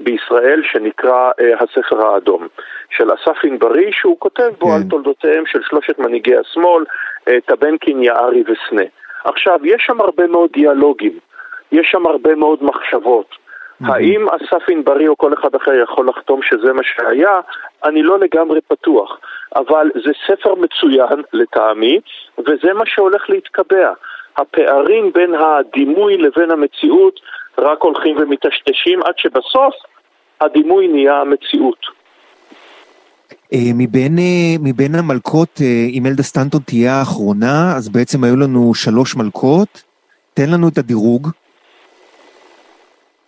בישראל 0.01 0.63
שנקרא 0.65 1.31
uh, 1.31 1.65
הספר 1.65 2.07
האדום, 2.07 2.49
של 2.91 3.09
אסף 3.15 3.45
ענברי, 3.45 3.93
שהוא 3.93 4.17
כותב 4.19 4.51
בו 4.59 4.67
כן. 4.67 4.73
על 4.73 4.83
תולדותיהם 4.91 5.47
של 5.47 5.63
שלושת 5.63 5.99
מנהיגי 5.99 6.37
השמאל, 6.37 6.85
uh, 7.29 7.33
טבנקין, 7.47 8.03
יערי 8.03 8.43
וסנה. 8.43 8.85
עכשיו, 9.25 9.59
יש 9.65 9.83
שם 9.87 10.01
הרבה 10.01 10.27
מאוד 10.27 10.51
דיאלוגים, 10.53 11.19
יש 11.73 11.91
שם 11.91 12.07
הרבה 12.07 12.35
מאוד 12.35 12.59
מחשבות. 12.65 13.42
האם 13.85 14.27
אסף 14.29 14.69
ענברי 14.69 15.09
או 15.09 15.17
כל 15.17 15.33
אחד 15.33 15.55
אחר 15.55 15.73
יכול 15.83 16.09
לחתום 16.09 16.41
שזה 16.43 16.73
מה 16.73 16.83
שהיה? 16.83 17.41
אני 17.85 18.03
לא 18.03 18.19
לגמרי 18.19 18.61
פתוח. 18.69 19.19
אבל 19.57 19.91
זה 20.05 20.13
ספר 20.27 20.55
מצוין 20.55 21.23
לטעמי, 21.33 22.01
וזה 22.39 22.73
מה 22.75 22.85
שהולך 22.87 23.31
להתקבע. 23.31 23.93
הפערים 24.37 25.13
בין 25.15 25.35
הדימוי 25.35 26.17
לבין 26.17 26.51
המציאות 26.51 27.21
רק 27.59 27.83
הולכים 27.83 28.17
ומטשטשים 28.17 29.03
עד 29.03 29.15
שבסוף 29.17 29.75
הדימוי 30.41 30.89
נהיה 30.89 31.21
המציאות. 31.21 31.87
אה, 33.53 33.71
מבין, 33.75 34.19
אה, 34.19 34.55
מבין 34.61 34.95
המלכות, 34.95 35.61
אה, 35.61 35.87
אם 35.91 36.07
אלדה 36.07 36.23
סטנטון 36.23 36.61
תהיה 36.67 36.95
האחרונה, 36.95 37.77
אז 37.77 37.89
בעצם 37.89 38.25
היו 38.25 38.37
לנו 38.37 38.75
שלוש 38.75 39.17
מלכות. 39.17 39.83
תן 40.35 40.51
לנו 40.51 40.69
את 40.69 40.79
הדירוג. 40.79 41.29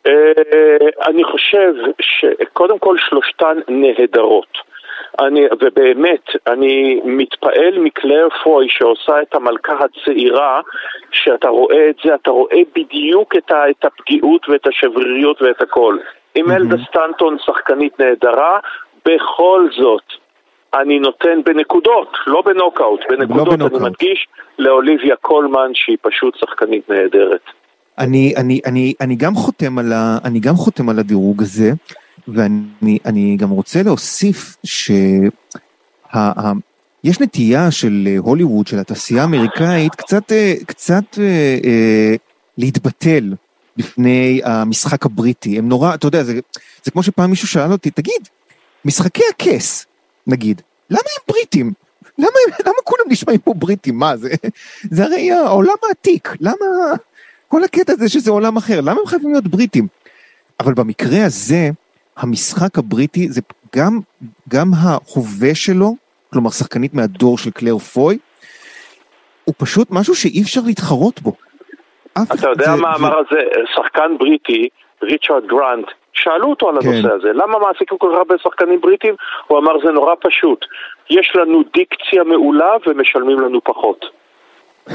אה, 0.07 1.07
אני 1.09 1.25
חושב 1.25 1.73
שקודם 2.01 2.79
כל 2.79 2.97
שלושתן 2.99 3.59
נהדרות. 3.69 4.59
אני, 5.21 5.47
ובאמת, 5.61 6.25
אני 6.47 7.01
מתפעל 7.05 7.79
מקלר 7.79 8.29
פוי 8.43 8.67
שעושה 8.69 9.23
את 9.23 9.35
המלכה 9.35 9.73
הצעירה, 9.85 10.61
שאתה 11.13 11.49
רואה 11.49 11.91
את 11.91 11.97
זה, 12.05 12.15
אתה 12.15 12.31
רואה 12.31 12.61
בדיוק 12.77 13.37
את, 13.37 13.51
ה, 13.51 13.71
את 13.71 13.85
הפגיעות 13.85 14.49
ואת 14.49 14.67
השבריריות 14.67 15.43
ואת 15.43 15.63
הכל. 15.63 15.99
עם 16.35 16.51
אלדה 16.51 16.77
סטנטון 16.89 17.37
שחקנית 17.39 18.01
נהדרה, 18.01 18.59
בכל 19.07 19.69
זאת, 19.79 20.03
אני 20.75 20.99
נותן 20.99 21.43
בנקודות, 21.45 22.17
לא 22.27 22.43
בנוקאוט, 22.43 23.01
בנקודות, 23.09 23.47
לא 23.47 23.57
בנוקאוט. 23.57 23.83
אני 23.83 23.91
מדגיש 23.91 24.27
לאוליביה 24.59 25.17
קולמן 25.17 25.71
שהיא 25.75 25.97
פשוט 26.03 26.37
שחקנית 26.39 26.91
נהדרת. 26.91 27.41
אני, 27.99 28.33
אני, 28.37 28.61
אני, 28.67 28.95
אני, 29.01 29.17
גם 29.17 29.35
חותם 29.35 29.79
על 29.79 29.93
ה, 29.93 30.19
אני 30.25 30.41
גם 30.41 30.57
חותם 30.57 30.89
על 30.89 30.99
הדירוג 30.99 31.43
הזה, 31.43 31.73
ואני 32.29 33.37
גם 33.39 33.51
רוצה 33.51 33.83
להוסיף 33.83 34.57
שיש 34.65 35.31
נטייה 37.21 37.71
של 37.71 38.09
הוליווד, 38.19 38.67
של 38.67 38.79
התעשייה 38.79 39.23
האמריקאית, 39.23 39.95
קצת, 39.95 40.33
קצת 40.67 41.05
אה, 41.19 41.59
אה, 41.65 42.15
להתבטל 42.59 43.35
בפני 43.77 44.41
המשחק 44.45 45.07
הבריטי. 45.07 45.59
הם 45.59 45.69
נורא, 45.69 45.95
אתה 45.95 46.07
יודע, 46.07 46.23
זה, 46.23 46.41
זה 46.85 46.91
כמו 46.91 47.03
שפעם 47.03 47.31
מישהו 47.31 47.49
שאל 47.49 47.73
אותי, 47.73 47.91
תגיד, 47.91 48.29
משחקי 48.85 49.23
הכס, 49.31 49.87
נגיד, 50.27 50.63
למה 50.91 51.01
הם 51.01 51.35
בריטים? 51.35 51.73
למה, 52.19 52.29
למה 52.67 52.75
כולם 52.85 53.05
נשמעים 53.09 53.41
פה 53.41 53.55
בריטים? 53.55 53.99
מה 53.99 54.17
זה? 54.17 54.31
זה 54.91 55.05
הרי 55.05 55.31
העולם 55.33 55.75
העתיק, 55.89 56.37
למה 56.41 56.67
כל 57.49 57.65
הקטע 57.65 57.93
הזה 57.93 58.09
שזה 58.09 58.31
עולם 58.31 58.57
אחר, 58.57 58.81
למה 58.81 59.01
הם 59.01 59.07
חייבים 59.07 59.31
להיות 59.31 59.49
בריטים? 59.49 59.87
אבל 60.61 60.75
במקרה 60.75 61.27
הזה, 61.27 61.71
המשחק 62.17 62.79
הבריטי 62.79 63.29
זה 63.29 63.41
גם, 63.77 64.01
גם 64.49 64.67
ההווה 64.75 65.55
שלו, 65.55 65.95
כלומר 66.33 66.51
שחקנית 66.51 66.95
מהדור 66.95 67.39
של 67.39 67.51
קלר 67.51 67.79
פוי, 67.79 68.19
הוא 69.45 69.55
פשוט 69.59 69.89
משהו 69.91 70.15
שאי 70.15 70.43
אפשר 70.43 70.61
להתחרות 70.67 71.21
בו. 71.21 71.33
אתה 72.23 72.49
יודע 72.49 72.77
מה 72.77 72.97
אמר 72.97 73.19
על 73.19 73.25
זה 73.31 73.39
שחקן 73.75 74.19
בריטי, 74.19 74.69
ריצ'רד 75.03 75.47
גרנט, 75.47 75.87
שאלו 76.13 76.51
אותו 76.51 76.69
על 76.69 76.75
הנושא 76.75 77.09
כן. 77.09 77.15
הזה, 77.15 77.29
למה 77.33 77.59
מעסיקים 77.59 77.99
כל 77.99 78.09
כך 78.13 78.19
הרבה 78.19 78.35
שחקנים 78.39 78.81
בריטים? 78.81 79.15
הוא 79.47 79.59
אמר 79.59 79.73
זה 79.85 79.93
נורא 79.93 80.15
פשוט, 80.21 80.65
יש 81.11 81.33
לנו 81.37 81.63
דיקציה 81.75 82.25
מעולה 82.25 82.73
ומשלמים 82.87 83.41
לנו 83.41 83.61
פחות. 83.65 84.05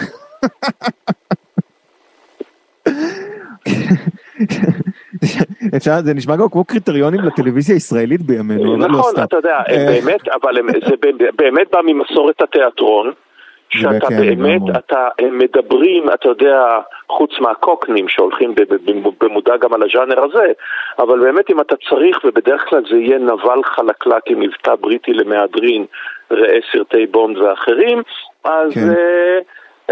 אפשר, 5.77 5.91
זה 6.03 6.13
נשמע 6.13 6.35
גם 6.35 6.49
כמו 6.51 6.65
קריטריונים 6.65 7.19
לטלוויזיה 7.19 7.75
הישראלית 7.75 8.21
בימינו, 8.21 8.77
לא 8.77 8.87
נכון, 8.87 9.13
אתה 9.23 9.37
יודע, 9.37 9.61
אה. 9.69 9.85
באמת, 9.85 10.27
אבל 10.27 10.55
זה 10.89 10.95
באמת 11.37 11.67
בא 11.71 11.79
ממסורת 11.85 12.41
התיאטרון. 12.41 13.11
שאתה 13.71 14.07
כן, 14.07 14.17
באמת, 14.17 14.61
אתה, 14.77 15.07
מדברים, 15.31 16.09
אתה 16.13 16.29
יודע, 16.29 16.79
חוץ 17.09 17.31
מהקוקנים 17.39 18.09
שהולכים 18.09 18.55
במודע 19.21 19.57
גם 19.57 19.73
על 19.73 19.83
הז'אנר 19.83 20.23
הזה, 20.23 20.51
אבל 20.99 21.19
באמת 21.19 21.51
אם 21.51 21.61
אתה 21.61 21.75
צריך, 21.89 22.17
ובדרך 22.23 22.65
כלל 22.69 22.83
זה 22.89 22.97
יהיה 22.97 23.17
נבל 23.17 23.63
חלקלק 23.63 24.23
עם 24.27 24.39
מבטא 24.39 24.75
בריטי 24.75 25.13
למהדרין, 25.13 25.85
ראה 26.31 26.59
סרטי 26.71 27.05
בונד 27.05 27.37
ואחרים, 27.37 28.01
אז 28.43 28.73
כן. 28.73 28.93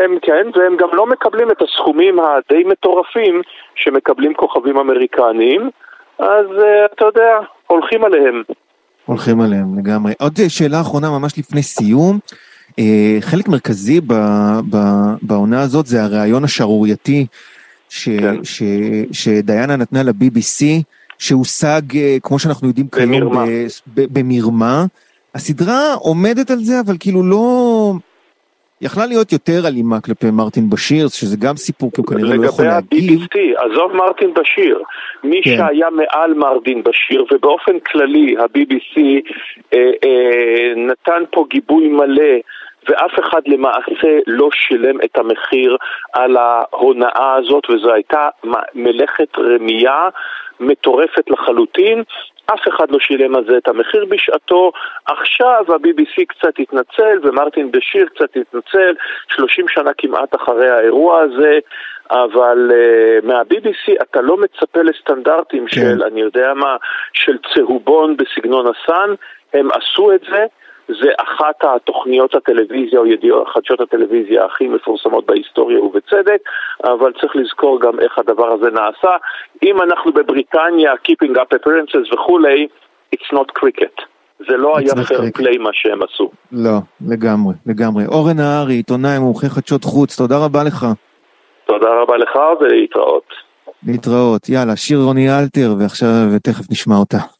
הם 0.04 0.18
כן, 0.22 0.60
והם 0.60 0.78
גם 0.78 0.88
לא 0.94 1.06
מקבלים 1.06 1.52
את 1.52 1.62
הסכומים 1.62 2.20
הדי 2.20 2.64
מטורפים 2.64 3.42
שמקבלים 3.76 4.34
כוכבים 4.34 4.78
אמריקניים, 4.78 5.70
אז 6.20 6.46
uh, 6.46 6.94
אתה 6.94 7.06
יודע, 7.06 7.40
הולכים 7.68 8.04
עליהם. 8.04 8.44
הולכים 9.06 9.42
עליהם 9.42 9.80
לגמרי. 9.80 10.14
עוד 10.20 10.34
שאלה 10.48 10.82
אחרונה 10.82 11.10
ממש 11.10 11.38
לפני 11.38 11.64
סיום. 11.64 12.20
אה, 12.80 13.18
חלק 13.22 13.48
מרכזי 13.48 14.02
בעונה 15.22 15.62
הזאת 15.62 15.86
זה 15.86 16.04
הרעיון 16.04 16.44
השערורייתי 16.44 17.26
כן. 18.04 18.36
שדיינה 19.12 19.76
נתנה 19.76 20.04
ל-BBC, 20.04 20.66
שהושג, 21.18 21.82
אה, 21.96 22.18
כמו 22.24 22.40
שאנחנו 22.40 22.68
יודעים 22.68 22.88
כיום, 22.88 23.34
במרמה. 23.98 24.86
הסדרה 25.36 25.94
עומדת 25.94 26.52
על 26.52 26.60
זה, 26.60 26.80
אבל 26.80 26.96
כאילו 27.00 27.24
לא... 27.24 27.94
יכלה 28.82 29.06
להיות 29.06 29.32
יותר 29.32 29.68
אלימה 29.68 30.02
כלפי 30.02 30.32
מרטין 30.32 30.70
בשיר, 30.70 31.08
שזה 31.08 31.38
גם 31.38 31.56
סיפור, 31.56 31.92
כי 31.92 32.02
הוא 32.02 32.08
כנראה 32.08 32.36
לא 32.36 32.46
יכול 32.46 32.66
להגיב. 32.66 33.22
לגבי 33.22 33.54
ה-BBC, 33.54 33.66
עזוב 33.66 33.96
מרטין 33.96 34.34
בשיר, 34.34 34.82
מי 35.24 35.42
כן. 35.44 35.58
שהיה 35.58 35.88
מעל 35.90 36.34
מרטין 36.34 36.84
בשיר, 36.84 37.26
ובאופן 37.32 37.80
כללי 37.80 38.36
ה-BBC 38.38 39.02
אה, 39.74 39.80
אה, 40.04 40.74
נתן 40.76 41.24
פה 41.32 41.46
גיבוי 41.50 41.88
מלא 41.88 42.34
ואף 42.90 43.20
אחד 43.20 43.42
למעשה 43.46 44.20
לא 44.28 44.50
שילם 44.52 45.02
את 45.06 45.18
המחיר 45.18 45.78
על 46.14 46.38
ההונאה 46.38 47.36
הזאת, 47.36 47.70
וזו 47.70 47.94
הייתה 47.94 48.30
מלאכת 48.76 49.40
רמייה 49.40 50.10
מטורפת 50.60 51.30
לחלוטין. 51.30 52.04
אף 52.54 52.68
אחד 52.68 52.92
לא 52.92 53.00
שילם 53.00 53.36
על 53.36 53.44
זה 53.50 53.58
את 53.58 53.68
המחיר 53.68 54.06
בשעתו. 54.06 54.72
עכשיו 55.06 55.64
ה-BBC 55.68 56.26
קצת 56.28 56.54
התנצל 56.60 57.20
ומרטין 57.24 57.72
בשיר 57.72 58.08
קצת 58.16 58.30
התנצל, 58.36 58.96
30 59.28 59.66
שנה 59.68 59.92
כמעט 59.98 60.36
אחרי 60.36 60.70
האירוע 60.70 61.20
הזה, 61.22 61.60
אבל 62.12 62.72
uh, 62.72 63.26
מה-BBC 63.26 64.02
אתה 64.02 64.22
לא 64.22 64.38
מצפה 64.38 64.82
לסטנדרטים 64.82 65.66
כן. 65.68 65.76
של, 65.76 66.04
אני 66.04 66.22
יודע 66.22 66.54
מה, 66.54 66.76
של 67.14 67.38
צהובון 67.54 68.18
בסגנון 68.18 68.66
הסאן, 68.68 69.14
הם 69.54 69.68
עשו 69.72 70.12
את 70.12 70.22
זה. 70.30 70.46
זה 70.88 71.10
אחת 71.18 71.56
התוכניות 71.62 72.36
הטלוויזיה 72.36 73.00
או 73.00 73.06
ידיעות, 73.06 73.48
חדשות 73.48 73.82
הטלוויזיה 73.82 74.46
הכי 74.46 74.68
מפורסמות 74.68 75.26
בהיסטוריה 75.26 75.80
ובצדק, 75.84 76.42
אבל 76.84 77.12
צריך 77.22 77.36
לזכור 77.36 77.82
גם 77.82 78.00
איך 78.00 78.18
הדבר 78.18 78.48
הזה 78.48 78.70
נעשה. 78.72 79.12
אם 79.64 79.82
אנחנו 79.82 80.14
בבריטניה, 80.14 80.94
Keeping 80.94 81.36
up 81.36 81.56
appearances 81.56 82.14
וכולי, 82.14 82.68
it's 83.16 83.34
not 83.34 83.60
cricket. 83.60 84.02
זה 84.50 84.58
לא 84.58 84.78
היה 84.78 84.94
פייר 85.08 85.22
פליי 85.34 85.58
מה 85.58 85.70
שהם 85.74 86.04
עשו. 86.04 86.32
לא, 86.52 86.78
לגמרי, 87.08 87.54
לגמרי. 87.66 88.04
אורן 88.06 88.38
נהרי, 88.38 88.74
עיתונאי 88.74 89.20
מומחה 89.20 89.48
חדשות 89.50 89.84
חוץ, 89.84 90.18
תודה 90.18 90.36
רבה 90.46 90.64
לך. 90.64 90.86
תודה 91.66 91.90
רבה 92.02 92.18
לך 92.18 92.36
ולהתראות. 92.62 93.48
להתראות. 93.84 94.50
יאללה, 94.50 94.76
שיר 94.76 95.00
רוני 95.00 95.30
אלתר, 95.30 95.76
ועכשיו, 95.80 96.08
ותכף 96.36 96.72
נשמע 96.72 96.96
אותה. 96.96 97.37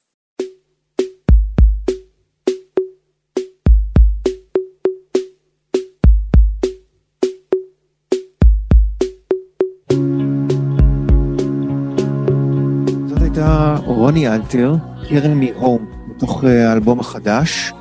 רוני 14.08 14.28
אלתר, 14.28 14.76
קרן 15.10 15.40
הום, 15.56 15.86
מתוך 16.08 16.44
אה, 16.44 16.70
האלבום 16.70 17.00
החדש, 17.00 17.74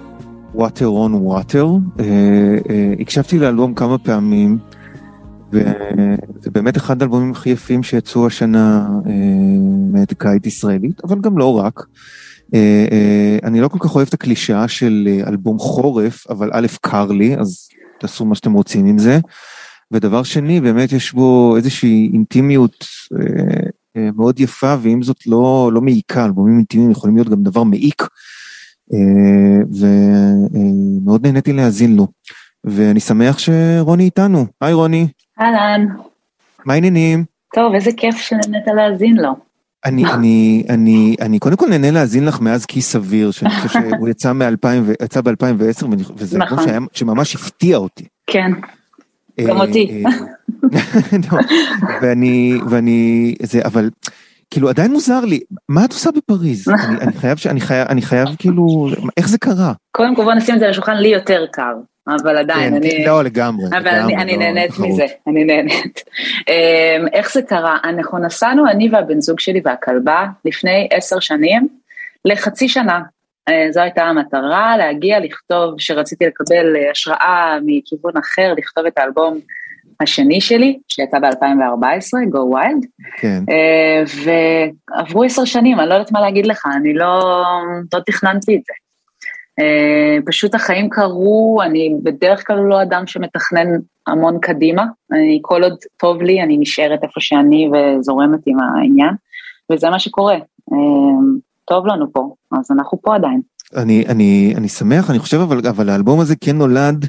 Water 0.54 0.80
on 0.80 1.12
Water. 1.28 1.66
אה, 2.00 2.04
אה, 2.70 2.92
הקשבתי 3.00 3.38
לאלבום 3.38 3.74
כמה 3.74 3.98
פעמים, 3.98 4.58
וזה 5.52 6.50
באמת 6.52 6.76
אחד 6.76 7.02
האלבומים 7.02 7.30
הכי 7.30 7.50
יפים 7.50 7.82
שיצאו 7.82 8.26
השנה 8.26 8.88
מאת 9.92 10.12
קיץ 10.18 10.46
ישראלית, 10.46 11.04
אבל 11.04 11.20
גם 11.20 11.38
לא 11.38 11.58
רק. 11.58 11.86
אני 13.42 13.60
לא 13.60 13.68
כל 13.68 13.78
כך 13.80 13.94
אוהב 13.94 14.08
את 14.08 14.14
הקלישאה 14.14 14.68
של 14.68 15.08
אלבום 15.26 15.58
חורף, 15.58 16.30
אבל 16.30 16.50
א', 16.52 16.66
קר 16.80 17.06
לי, 17.06 17.36
אז 17.36 17.68
תעשו 18.00 18.24
מה 18.24 18.34
שאתם 18.34 18.52
רוצים 18.52 18.86
עם 18.86 18.98
זה. 18.98 19.18
ודבר 19.92 20.22
שני, 20.22 20.60
באמת 20.60 20.92
יש 20.92 21.12
בו 21.12 21.56
איזושהי 21.56 22.10
אינטימיות 22.12 22.84
מאוד 24.16 24.40
יפה, 24.40 24.74
ועם 24.80 25.02
זאת 25.02 25.26
לא, 25.26 25.70
לא 25.72 25.80
מעיקה, 25.80 26.24
אלבומים 26.24 26.56
אינטימיים 26.56 26.90
יכולים 26.90 27.16
להיות 27.16 27.28
גם 27.28 27.42
דבר 27.42 27.62
מעיק, 27.62 28.02
אה, 28.94 29.62
ומאוד 30.52 31.26
נהניתי 31.26 31.52
להאזין 31.52 31.96
לו. 31.96 32.06
ואני 32.64 33.00
שמח 33.00 33.38
שרוני 33.38 34.04
איתנו. 34.04 34.46
היי 34.60 34.72
רוני. 34.72 35.08
אהלן. 35.40 35.86
מה 36.64 36.74
העניינים? 36.74 37.24
טוב, 37.54 37.74
איזה 37.74 37.90
כיף 37.96 38.16
שנהנית 38.16 38.66
להאזין 38.66 39.16
לו. 39.16 39.36
אני, 39.84 40.04
אני, 40.12 40.64
אני, 40.68 41.16
אני 41.20 41.38
קודם 41.38 41.56
כל 41.56 41.68
נהנה 41.68 41.90
להאזין 41.90 42.24
לך 42.24 42.40
מאז 42.40 42.66
כיס 42.66 42.92
סביר, 42.92 43.30
שאני 43.30 43.50
חושב 43.50 43.68
שהוא 43.68 44.08
יצא 44.08 44.32
ב-2010, 45.22 45.86
וזה 46.16 46.38
נכון. 46.38 46.58
שממש 46.92 47.34
הפתיע 47.34 47.76
אותי. 47.76 48.04
כן. 48.26 48.50
גם 49.40 49.60
אותי. 49.60 50.04
אה, 50.04 50.10
לא, 51.32 51.38
ואני, 52.02 52.58
ואני, 52.70 53.34
זה, 53.42 53.60
אבל, 53.64 53.90
כאילו 54.50 54.68
עדיין 54.68 54.92
מוזר 54.92 55.20
לי, 55.20 55.40
מה 55.68 55.84
את 55.84 55.92
עושה 55.92 56.10
בפריז? 56.10 56.68
אני, 56.68 57.00
אני 57.00 57.12
חייב, 57.12 57.38
אני 57.46 57.60
חייב, 57.60 57.86
אני 57.88 58.02
חייב 58.02 58.28
כאילו, 58.38 58.88
איך 59.16 59.28
זה 59.28 59.38
קרה? 59.38 59.72
קודם 59.92 60.16
כל 60.16 60.24
בוא 60.24 60.34
נשים 60.34 60.54
את 60.54 60.60
זה 60.60 60.64
על 60.64 60.70
השולחן, 60.70 60.96
לי 60.96 61.08
יותר 61.08 61.44
קר. 61.52 61.74
אבל 62.08 62.36
עדיין, 62.36 62.70
כן, 62.70 62.76
אני... 62.76 63.04
לא, 63.06 63.24
לגמרי. 63.24 63.66
אבל 63.70 63.78
לגמרי, 63.78 64.14
אני, 64.14 64.22
אני 64.22 64.32
לא, 64.32 64.38
נהנית 64.38 64.70
תחרות. 64.70 64.88
מזה, 64.88 65.04
אני 65.26 65.44
נהנית. 65.44 66.00
אמ, 66.48 67.06
איך 67.12 67.32
זה 67.32 67.42
קרה? 67.42 67.78
אנחנו 67.84 68.18
נסענו, 68.18 68.68
אני 68.68 68.88
והבן 68.92 69.20
זוג 69.20 69.40
שלי 69.40 69.60
והכלבה, 69.64 70.26
לפני 70.44 70.88
עשר 70.90 71.20
שנים, 71.20 71.68
לחצי 72.24 72.68
שנה 72.68 72.94
אה, 72.94 73.00
זו 73.70 73.80
הייתה 73.80 74.04
המטרה, 74.04 74.76
להגיע 74.76 75.20
לכתוב, 75.20 75.74
שרציתי 75.78 76.26
לקבל 76.26 76.76
אה, 76.76 76.90
השראה 76.90 77.58
מכיוון 77.66 78.16
אחר, 78.16 78.54
לכתוב 78.58 78.86
את 78.86 78.98
האלבום 78.98 79.38
השני 80.00 80.40
שלי, 80.40 80.78
שיצא 80.88 81.18
ב-2014, 81.18 82.34
Go 82.34 82.54
Wild. 82.54 82.86
כן. 83.16 83.42
אה, 83.50 84.02
ועברו 84.24 85.24
עשר 85.24 85.44
שנים, 85.44 85.80
אני 85.80 85.88
לא 85.88 85.94
יודעת 85.94 86.12
מה 86.12 86.20
להגיד 86.20 86.46
לך, 86.46 86.66
אני 86.76 86.94
לא, 86.94 87.22
לא 87.94 88.00
תכננתי 88.06 88.56
את 88.56 88.60
זה. 88.66 88.72
פשוט 90.26 90.54
החיים 90.54 90.88
קרו, 90.88 91.58
אני 91.62 91.94
בדרך 92.02 92.46
כלל 92.46 92.56
לא 92.56 92.82
אדם 92.82 93.06
שמתכנן 93.06 93.68
המון 94.06 94.38
קדימה, 94.40 94.84
אני, 95.12 95.38
כל 95.42 95.62
עוד 95.62 95.76
טוב 95.96 96.22
לי, 96.22 96.42
אני 96.42 96.56
נשארת 96.58 97.04
איפה 97.04 97.20
שאני 97.20 97.68
וזורמת 97.72 98.40
עם 98.46 98.56
העניין, 98.60 99.14
וזה 99.72 99.90
מה 99.90 99.98
שקורה. 99.98 100.36
טוב 101.68 101.86
לנו 101.86 102.12
פה, 102.12 102.34
אז 102.52 102.70
אנחנו 102.70 103.02
פה 103.02 103.14
עדיין. 103.14 103.40
אני, 103.76 104.04
אני, 104.06 104.54
אני 104.56 104.68
שמח, 104.68 105.10
אני 105.10 105.18
חושב, 105.18 105.40
אבל, 105.40 105.66
אבל 105.68 105.88
האלבום 105.88 106.20
הזה 106.20 106.36
כן 106.36 106.56
נולד, 106.56 107.06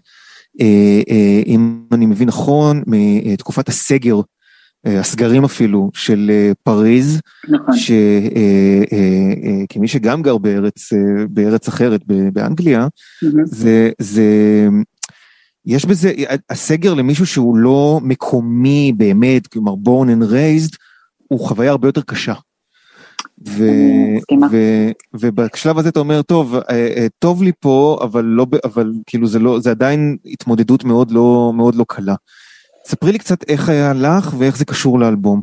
אה, 0.62 1.02
אה, 1.10 1.42
אם 1.46 1.82
אני 1.92 2.06
מבין 2.06 2.28
נכון, 2.28 2.84
מתקופת 2.88 3.70
הסגר, 3.70 4.22
אה, 4.86 5.00
הסגרים 5.00 5.44
אפילו, 5.44 5.90
של 5.94 6.32
אה, 6.34 6.52
פריז, 6.64 7.20
נכון. 7.50 7.76
שכמי 7.78 8.08
אה, 9.82 9.88
שגם 9.88 10.22
גר 10.22 10.38
בארץ, 10.38 10.94
בארץ 11.30 11.68
אחרת, 11.68 12.02
באנגליה, 12.34 12.88
mm-hmm. 12.88 13.28
זה, 13.46 13.92
זה, 14.00 14.26
יש 15.66 15.86
בזה, 15.86 16.14
הסגר 16.50 16.94
למישהו 16.94 17.26
שהוא 17.26 17.58
לא 17.58 18.00
מקומי 18.04 18.94
באמת, 18.98 19.48
כלומר 19.48 19.74
born 19.74 20.08
and 20.08 20.24
raised, 20.32 20.76
הוא 21.28 21.40
חוויה 21.40 21.72
הרבה 21.72 21.88
יותר 21.88 22.02
קשה. 22.02 22.34
ו, 23.46 23.64
ו, 24.52 24.58
ובשלב 25.14 25.78
הזה 25.78 25.90
אתה 25.90 26.00
אומר, 26.00 26.22
טוב, 26.22 26.56
אה, 26.56 26.62
אה, 26.70 27.08
טוב 27.20 27.44
לי 27.44 27.52
פה, 27.60 28.00
אבל 28.02 28.24
לא, 28.24 28.46
אבל 28.64 28.92
כאילו 29.06 29.28
זה 29.28 29.40
לא, 29.40 29.60
זה 29.60 29.72
עדיין 29.72 30.18
התמודדות 30.26 30.84
מאוד 30.84 31.12
לא, 31.12 31.52
מאוד 31.56 31.76
לא 31.76 31.86
קלה. 31.88 32.16
ספרי 32.86 33.12
לי 33.12 33.20
קצת 33.20 33.50
איך 33.50 33.70
היה 33.70 33.94
לך 33.94 34.34
ואיך 34.38 34.58
זה 34.58 34.66
קשור 34.66 35.00
לאלבום. 35.00 35.42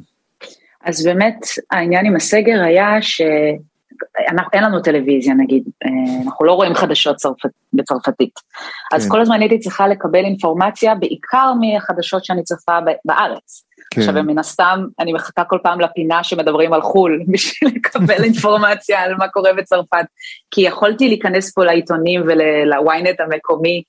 אז 0.85 1.05
באמת 1.05 1.39
העניין 1.71 2.07
עם 2.07 2.17
הסגר 2.17 2.63
היה 2.63 3.03
שאין 3.03 4.65
לנו 4.65 4.81
טלוויזיה 4.81 5.35
נגיד, 5.35 5.65
אה, 5.85 6.23
אנחנו 6.25 6.45
לא 6.45 6.53
רואים 6.53 6.75
חדשות 6.75 7.17
צרפת, 7.17 7.51
בצרפתית. 7.73 8.35
כן. 8.35 8.97
אז 8.97 9.09
כל 9.09 9.21
הזמן 9.21 9.41
הייתי 9.41 9.59
צריכה 9.59 9.89
לקבל 9.89 10.25
אינפורמציה, 10.25 10.95
בעיקר 10.95 11.53
מהחדשות 11.61 12.25
שאני 12.25 12.43
צופה 12.43 12.79
בארץ. 13.05 13.65
כן. 13.90 14.01
עכשיו, 14.01 14.23
מן 14.23 14.38
הסתם, 14.38 14.85
אני 15.01 15.12
מחכה 15.12 15.44
כל 15.44 15.59
פעם 15.62 15.81
לפינה 15.81 16.25
שמדברים 16.25 16.73
על 16.73 16.83
חו"ל, 16.83 17.23
בשביל 17.33 17.73
לקבל 17.77 18.25
אינפורמציה 18.25 19.03
על 19.03 19.14
מה 19.14 19.29
קורה 19.29 19.53
בצרפת, 19.53 20.05
כי 20.51 20.61
יכולתי 20.61 21.09
להיכנס 21.09 21.55
פה 21.55 21.64
לעיתונים 21.64 22.23
ול-ynet 22.23 23.23
המקומי 23.23 23.83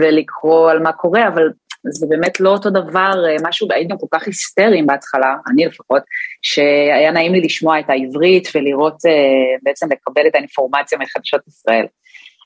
ולקרוא 0.00 0.70
על 0.70 0.78
מה 0.78 0.92
קורה, 0.92 1.28
אבל 1.28 1.48
זה 1.84 2.06
באמת 2.06 2.40
לא 2.40 2.50
אותו 2.50 2.70
דבר, 2.70 3.24
אה, 3.28 3.36
משהו, 3.42 3.68
הייתם 3.70 3.96
כל 3.98 4.06
כך 4.10 4.26
היסטריים 4.26 4.86
בהתחלה, 4.86 5.34
אני 5.50 5.66
לפחות, 5.66 6.02
שהיה 6.42 7.10
נעים 7.10 7.32
לי 7.32 7.40
לשמוע 7.40 7.80
את 7.80 7.90
העברית 7.90 8.48
ולראות, 8.54 8.96
אה, 9.06 9.58
בעצם 9.62 9.86
לקבל 9.92 10.26
את 10.26 10.34
האינפורמציה 10.34 10.98
מחדשות 10.98 11.40
ישראל. 11.48 11.86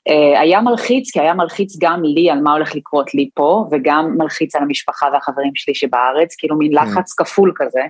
Uh, 0.09 0.39
היה 0.39 0.61
מלחיץ, 0.61 1.11
כי 1.11 1.19
היה 1.19 1.33
מלחיץ 1.33 1.77
גם 1.79 2.03
לי 2.03 2.29
על 2.29 2.41
מה 2.41 2.53
הולך 2.53 2.75
לקרות 2.75 3.13
לי 3.13 3.29
פה, 3.33 3.67
וגם 3.71 4.15
מלחיץ 4.17 4.55
על 4.55 4.63
המשפחה 4.63 5.07
והחברים 5.13 5.51
שלי 5.55 5.75
שבארץ, 5.75 6.35
כאילו 6.37 6.57
מין 6.57 6.71
כן. 6.71 6.83
לחץ 6.83 7.13
כפול 7.13 7.51
כזה. 7.55 7.81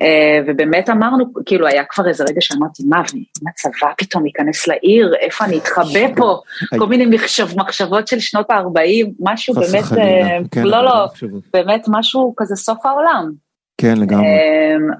Uh, 0.00 0.04
ובאמת 0.46 0.90
אמרנו, 0.90 1.24
כאילו 1.46 1.66
היה 1.66 1.84
כבר 1.84 2.08
איזה 2.08 2.24
רגע 2.28 2.40
שאמרתי, 2.40 2.82
מה, 2.88 3.02
אם 3.14 3.48
הצבא 3.48 3.92
פתאום 3.98 4.26
ייכנס 4.26 4.66
לעיר, 4.66 5.14
איפה 5.20 5.44
אני 5.44 5.58
אתחבא 5.58 6.14
פה? 6.16 6.40
כל 6.78 6.86
מיני 6.86 7.06
מחשב, 7.06 7.46
מחשבות 7.56 8.08
של 8.08 8.20
שנות 8.20 8.50
ה-40, 8.50 9.06
משהו 9.20 9.54
באמת, 9.54 9.84
uh, 9.84 10.48
כן, 10.50 10.62
לא, 10.62 10.84
לא, 10.84 11.06
באמת 11.52 11.84
משהו 11.88 12.34
כזה 12.36 12.56
סוף 12.56 12.86
העולם. 12.86 13.32
כן, 13.80 13.96
לגמרי. 13.96 14.26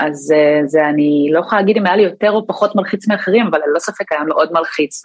אז 0.01 0.35
זה, 0.67 0.85
אני 0.85 1.29
לא 1.33 1.41
יכולה 1.41 1.61
להגיד 1.61 1.77
אם 1.77 1.87
היה 1.87 1.97
לי 1.97 2.03
יותר 2.03 2.31
או 2.31 2.47
פחות 2.47 2.77
מלחיץ 2.77 3.09
מאחרים, 3.09 3.47
אבל 3.47 3.59
ללא 3.67 3.79
ספק 3.79 4.13
היה 4.13 4.25
מאוד 4.25 4.53
מלחיץ. 4.53 5.03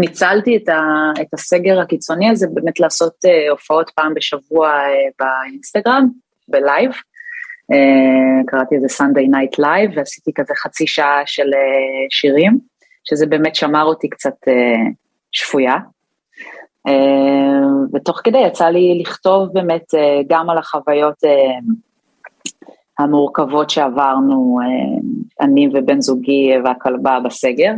ניצלתי 0.00 0.56
את, 0.56 0.68
ה, 0.68 1.10
את 1.20 1.34
הסגר 1.34 1.80
הקיצוני 1.80 2.30
הזה 2.30 2.46
באמת 2.54 2.80
לעשות 2.80 3.12
uh, 3.12 3.50
הופעות 3.50 3.90
פעם 3.94 4.14
בשבוע 4.14 4.70
uh, 4.70 5.14
באינסטגרם, 5.18 6.08
בלייב. 6.48 6.90
Uh, 7.72 8.46
קראתי 8.46 8.76
לזה 8.76 8.86
Sunday 8.86 9.28
Night 9.30 9.60
Live 9.60 9.96
ועשיתי 9.96 10.30
כזה 10.34 10.54
חצי 10.56 10.86
שעה 10.86 11.22
של 11.26 11.48
uh, 11.48 12.06
שירים, 12.10 12.58
שזה 13.04 13.26
באמת 13.26 13.54
שמר 13.54 13.84
אותי 13.84 14.08
קצת 14.08 14.34
uh, 14.46 14.92
שפויה. 15.32 15.76
Uh, 16.88 16.92
ותוך 17.94 18.20
כדי 18.24 18.38
יצא 18.38 18.66
לי 18.66 18.98
לכתוב 19.00 19.48
באמת 19.52 19.94
uh, 19.94 20.26
גם 20.28 20.50
על 20.50 20.58
החוויות 20.58 21.24
uh, 21.24 21.72
המורכבות 22.98 23.70
שעברנו, 23.70 24.58
uh, 24.62 25.44
אני 25.44 25.68
ובן 25.74 26.00
זוגי 26.00 26.52
והכלבה 26.64 27.18
בסגר. 27.24 27.72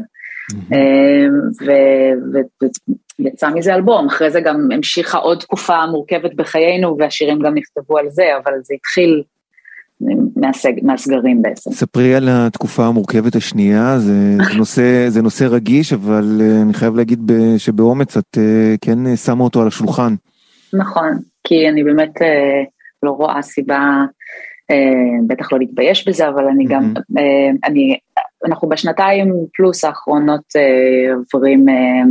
ויצא 3.19 3.51
מזה 3.55 3.75
אלבום, 3.75 4.07
אחרי 4.07 4.31
זה 4.31 4.41
גם 4.41 4.69
המשיכה 4.75 5.19
עוד 5.19 5.41
תקופה 5.41 5.87
מורכבת 5.87 6.35
בחיינו 6.35 6.97
והשירים 6.99 7.39
גם 7.39 7.55
נכתבו 7.55 7.99
על 7.99 8.11
זה, 8.11 8.25
אבל 8.45 8.53
זה 8.63 8.75
התחיל 8.75 9.23
מהסג, 10.37 10.73
מהסגרים 10.83 11.43
בעצם. 11.43 11.71
ספרי 11.73 12.15
על 12.15 12.29
התקופה 12.31 12.87
המורכבת 12.87 13.35
השנייה, 13.35 13.99
זה, 13.99 14.37
זה, 14.37 14.59
נושא, 14.59 15.09
זה 15.09 15.23
נושא 15.23 15.45
רגיש, 15.51 15.93
אבל 15.93 16.41
אה, 16.41 16.63
אני 16.63 16.75
חייב 16.75 16.97
להגיד 16.97 17.31
שבאומץ 17.59 18.17
את 18.17 18.39
אה, 18.39 18.75
כן 18.81 19.17
שמה 19.17 19.45
אותו 19.45 19.61
על 19.61 19.67
השולחן. 19.67 20.15
נכון, 20.73 21.19
כי 21.45 21.69
אני 21.69 21.85
באמת 21.85 22.23
אה, 22.23 22.63
לא 23.03 23.11
רואה 23.11 23.43
סיבה, 23.43 24.05
בטח 25.27 25.53
לא 25.53 25.59
להתבייש 25.59 26.09
בזה, 26.09 26.29
אבל 26.29 26.45
אני 26.45 26.65
גם, 26.65 26.95
אני 27.65 27.99
אנחנו 28.47 28.69
בשנתיים 28.69 29.35
פלוס 29.55 29.85
האחרונות 29.85 30.57
אה, 30.57 31.15
עוברים 31.33 31.69
אה, 31.69 32.03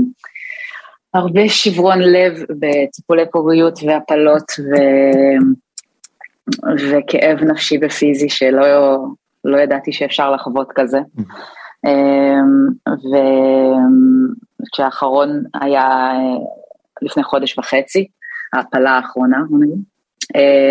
הרבה 1.13 1.49
שברון 1.49 1.99
לב 1.99 2.43
בטיפולי 2.49 3.23
פוריות 3.31 3.79
והפלות 3.87 4.51
ו... 4.59 4.73
וכאב 6.89 7.43
נפשי 7.43 7.77
ופיזי 7.81 8.29
שלא 8.29 8.97
לא 9.45 9.57
ידעתי 9.57 9.93
שאפשר 9.93 10.31
לחוות 10.31 10.67
כזה. 10.75 10.99
אה, 11.85 12.39
וכשהאחרון 14.61 15.43
היה 15.61 16.11
לפני 17.01 17.23
חודש 17.23 17.57
וחצי, 17.57 18.07
ההפלה 18.53 18.91
האחרונה, 18.91 19.37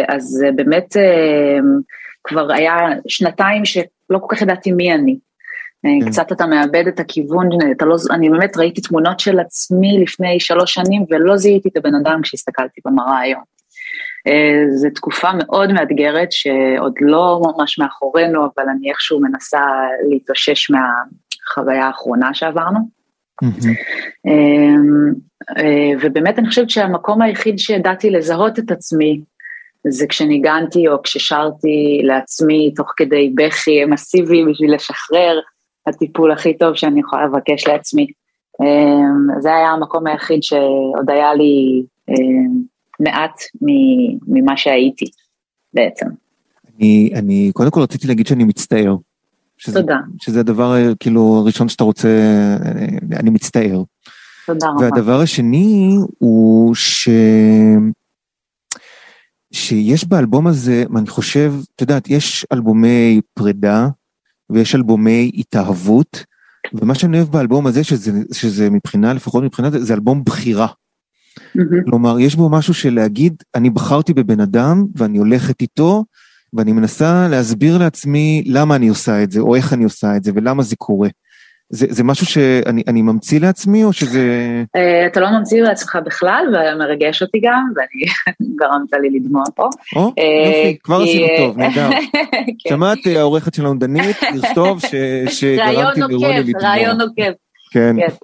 אז 0.08 0.44
באמת 0.56 0.96
כבר 2.24 2.52
היה 2.52 2.76
שנתיים 3.08 3.64
שלא 3.64 4.18
כל 4.20 4.26
כך 4.28 4.42
ידעתי 4.42 4.72
מי 4.72 4.94
אני. 4.94 5.18
כן. 5.82 6.10
קצת 6.10 6.32
אתה 6.32 6.46
מאבד 6.46 6.84
את 6.88 7.00
הכיוון, 7.00 7.48
אתה 7.76 7.84
לא, 7.84 7.96
אני 8.10 8.30
באמת 8.30 8.56
ראיתי 8.56 8.80
תמונות 8.80 9.20
של 9.20 9.40
עצמי 9.40 9.98
לפני 10.02 10.40
שלוש 10.40 10.74
שנים 10.74 11.04
ולא 11.10 11.36
זיהיתי 11.36 11.68
את 11.68 11.76
הבן 11.76 11.94
אדם 11.94 12.20
כשהסתכלתי 12.22 12.80
במראה 12.84 13.18
היום. 13.18 13.42
אה, 14.26 14.64
זו 14.70 14.88
תקופה 14.94 15.28
מאוד 15.38 15.72
מאתגרת 15.72 16.32
שעוד 16.32 16.92
לא 17.00 17.40
ממש 17.42 17.78
מאחורינו, 17.78 18.44
אבל 18.44 18.64
אני 18.68 18.90
איכשהו 18.90 19.20
מנסה 19.20 19.60
להתאושש 20.10 20.70
מהחוויה 20.70 21.86
האחרונה 21.86 22.34
שעברנו. 22.34 22.78
אה, 25.56 25.92
ובאמת 26.00 26.38
אני 26.38 26.48
חושבת 26.48 26.70
שהמקום 26.70 27.22
היחיד 27.22 27.58
שידעתי 27.58 28.10
לזהות 28.10 28.58
את 28.58 28.70
עצמי 28.70 29.20
זה 29.88 30.06
כשניגנתי 30.06 30.88
או 30.88 31.02
כששרתי 31.02 32.00
לעצמי 32.04 32.72
תוך 32.76 32.92
כדי 32.96 33.32
בכי 33.34 33.84
מסיבי 33.84 34.44
בשביל 34.44 34.74
לשחרר, 34.74 35.40
הטיפול 35.88 36.32
הכי 36.32 36.58
טוב 36.58 36.74
שאני 36.74 37.00
יכולה 37.00 37.26
לבקש 37.26 37.66
לעצמי. 37.68 38.06
אמ, 38.62 39.40
זה 39.40 39.54
היה 39.54 39.70
המקום 39.70 40.06
היחיד 40.06 40.42
שעוד 40.42 41.10
היה 41.10 41.34
לי 41.34 41.82
אמ, 42.08 42.62
מעט 43.00 43.40
ממה 44.26 44.56
שהייתי 44.56 45.06
בעצם. 45.74 46.06
אני, 46.76 47.10
אני 47.14 47.50
קודם 47.54 47.70
כל 47.70 47.80
רציתי 47.80 48.06
להגיד 48.08 48.26
שאני 48.26 48.44
מצטער. 48.44 48.96
שזה, 49.58 49.80
תודה. 49.80 49.96
שזה 50.20 50.40
הדבר 50.40 50.74
כאילו 51.00 51.38
הראשון 51.42 51.68
שאתה 51.68 51.84
רוצה, 51.84 52.08
אני 53.12 53.30
מצטער. 53.30 53.82
תודה 54.46 54.68
רבה. 54.68 54.80
והדבר 54.84 55.20
השני 55.20 55.96
הוא 56.18 56.74
ש... 56.74 57.08
שיש 59.52 60.08
באלבום 60.08 60.46
הזה, 60.46 60.84
אני 60.96 61.06
חושב, 61.06 61.52
את 61.74 61.80
יודעת, 61.80 62.10
יש 62.10 62.46
אלבומי 62.52 63.20
פרידה, 63.34 63.88
ויש 64.50 64.74
אלבומי 64.74 65.30
התאהבות, 65.34 66.24
ומה 66.74 66.94
שאני 66.94 67.16
אוהב 67.16 67.28
באלבום 67.28 67.66
הזה, 67.66 67.84
שזה, 67.84 68.12
שזה 68.32 68.70
מבחינה, 68.70 69.12
לפחות 69.12 69.44
מבחינה, 69.44 69.70
זה 69.70 69.94
אלבום 69.94 70.24
בחירה. 70.24 70.66
Mm-hmm. 70.66 71.60
כלומר, 71.84 72.20
יש 72.20 72.36
בו 72.36 72.48
משהו 72.48 72.74
של 72.74 72.94
להגיד, 72.94 73.42
אני 73.54 73.70
בחרתי 73.70 74.14
בבן 74.14 74.40
אדם, 74.40 74.84
ואני 74.96 75.18
הולכת 75.18 75.60
איתו, 75.62 76.04
ואני 76.52 76.72
מנסה 76.72 77.28
להסביר 77.28 77.78
לעצמי 77.78 78.42
למה 78.46 78.76
אני 78.76 78.88
עושה 78.88 79.22
את 79.22 79.30
זה, 79.30 79.40
או 79.40 79.54
איך 79.54 79.72
אני 79.72 79.84
עושה 79.84 80.16
את 80.16 80.24
זה, 80.24 80.32
ולמה 80.34 80.62
זה 80.62 80.76
קורה. 80.76 81.08
זה, 81.70 81.86
זה 81.90 82.04
משהו 82.04 82.26
שאני 82.26 83.02
ממציא 83.02 83.40
לעצמי, 83.40 83.84
או 83.84 83.92
שזה... 83.92 84.20
Uh, 84.76 84.80
אתה 85.06 85.20
לא 85.20 85.30
ממציא 85.30 85.62
לעצמך 85.62 85.98
בכלל, 86.04 86.44
ומרגש 86.74 87.22
אותי 87.22 87.40
גם, 87.44 87.64
ואני 87.76 88.04
גרמת 88.60 88.92
לי 89.02 89.18
לדמוע 89.18 89.42
פה. 89.54 89.68
או, 89.96 90.08
uh, 90.08 90.46
יופי, 90.46 90.78
כבר 90.82 91.02
עשינו 91.02 91.26
טוב, 91.36 91.58
נהדר. 91.58 91.90
כן. 92.62 92.68
שמעת 92.68 92.98
העורכת 93.16 93.54
שלנו 93.54 93.78
דנית, 93.78 94.16
לכתוב 94.34 94.80
שגרמתי 95.36 96.00
לרוני 96.00 96.38
לדמוע. 96.38 96.62
רעיון 96.62 97.00
עוקב, 97.00 97.32
כן. 97.70 97.96
כן. 97.96 98.14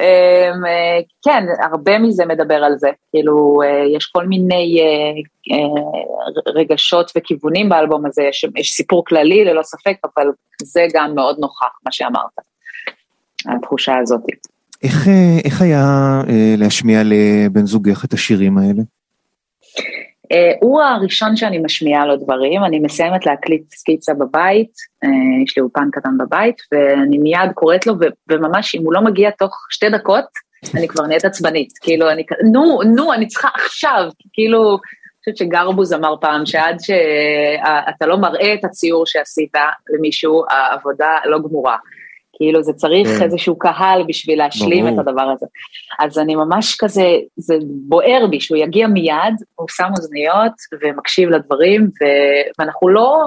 אמ, 0.00 0.66
אה, 0.66 0.98
כן, 1.24 1.44
הרבה 1.70 1.98
מזה 1.98 2.26
מדבר 2.26 2.54
על 2.54 2.78
זה, 2.78 2.88
כאילו 3.10 3.62
אה, 3.64 3.96
יש 3.96 4.06
כל 4.06 4.26
מיני 4.26 4.80
אה, 5.52 6.52
רגשות 6.54 7.12
וכיוונים 7.16 7.68
באלבום 7.68 8.06
הזה, 8.06 8.22
יש, 8.22 8.44
יש 8.56 8.70
סיפור 8.70 9.04
כללי 9.04 9.44
ללא 9.44 9.62
ספק, 9.62 9.96
אבל 10.04 10.26
זה 10.62 10.86
גם 10.94 11.14
מאוד 11.14 11.36
נוכח, 11.38 11.78
מה 11.84 11.92
שאמרת, 11.92 12.38
התחושה 13.48 13.98
הזאת. 14.02 14.20
איך, 14.82 15.08
איך 15.44 15.62
היה 15.62 16.20
להשמיע 16.58 17.02
לבן 17.04 17.66
זוגך 17.66 18.04
את 18.04 18.12
השירים 18.12 18.58
האלה? 18.58 18.82
Uh, 20.32 20.58
הוא 20.60 20.82
הראשון 20.82 21.36
שאני 21.36 21.58
משמיעה 21.58 22.06
לו 22.06 22.16
דברים, 22.16 22.64
אני 22.64 22.78
מסיימת 22.78 23.26
להקליט 23.26 23.74
סקיצה 23.74 24.14
בבית, 24.14 24.70
uh, 25.04 25.44
יש 25.44 25.56
לי 25.56 25.62
אולפן 25.62 25.88
קטן 25.92 26.18
בבית, 26.18 26.56
ואני 26.72 27.18
מיד 27.18 27.52
קוראת 27.54 27.86
לו, 27.86 27.94
וממש 28.30 28.74
אם 28.74 28.82
הוא 28.84 28.92
לא 28.92 29.00
מגיע 29.00 29.30
תוך 29.30 29.66
שתי 29.70 29.88
דקות, 29.88 30.24
אני 30.76 30.88
כבר 30.88 31.06
נהיית 31.06 31.24
עצבנית, 31.24 31.72
כאילו, 31.80 32.10
אני, 32.10 32.24
נו, 32.52 32.80
נו, 32.96 33.12
אני 33.12 33.26
צריכה 33.26 33.48
עכשיו, 33.54 34.08
כאילו, 34.32 34.70
אני 34.70 35.34
חושבת 35.34 35.36
שגרבוז 35.36 35.92
אמר 35.92 36.14
פעם 36.20 36.46
שעד 36.46 36.80
שאתה 36.80 38.06
לא 38.06 38.16
מראה 38.16 38.54
את 38.54 38.64
הציור 38.64 39.06
שעשית 39.06 39.52
למישהו, 39.94 40.44
העבודה 40.50 41.12
לא 41.24 41.38
גמורה. 41.38 41.76
כאילו 42.38 42.62
זה 42.62 42.72
צריך 42.72 43.08
כן. 43.08 43.24
איזשהו 43.24 43.58
קהל 43.58 44.02
בשביל 44.08 44.38
להשלים 44.38 44.84
ברור. 44.84 45.00
את 45.00 45.06
הדבר 45.08 45.22
הזה. 45.22 45.46
אז 45.98 46.18
אני 46.18 46.34
ממש 46.34 46.76
כזה, 46.78 47.06
זה 47.36 47.54
בוער 47.88 48.26
בי 48.30 48.40
שהוא 48.40 48.58
יגיע 48.58 48.86
מיד, 48.86 49.34
הוא 49.54 49.68
שם 49.70 49.88
אוזניות 49.98 50.52
ומקשיב 50.82 51.28
לדברים, 51.28 51.82
ו... 51.82 52.04
ואנחנו 52.58 52.88
לא 52.88 53.26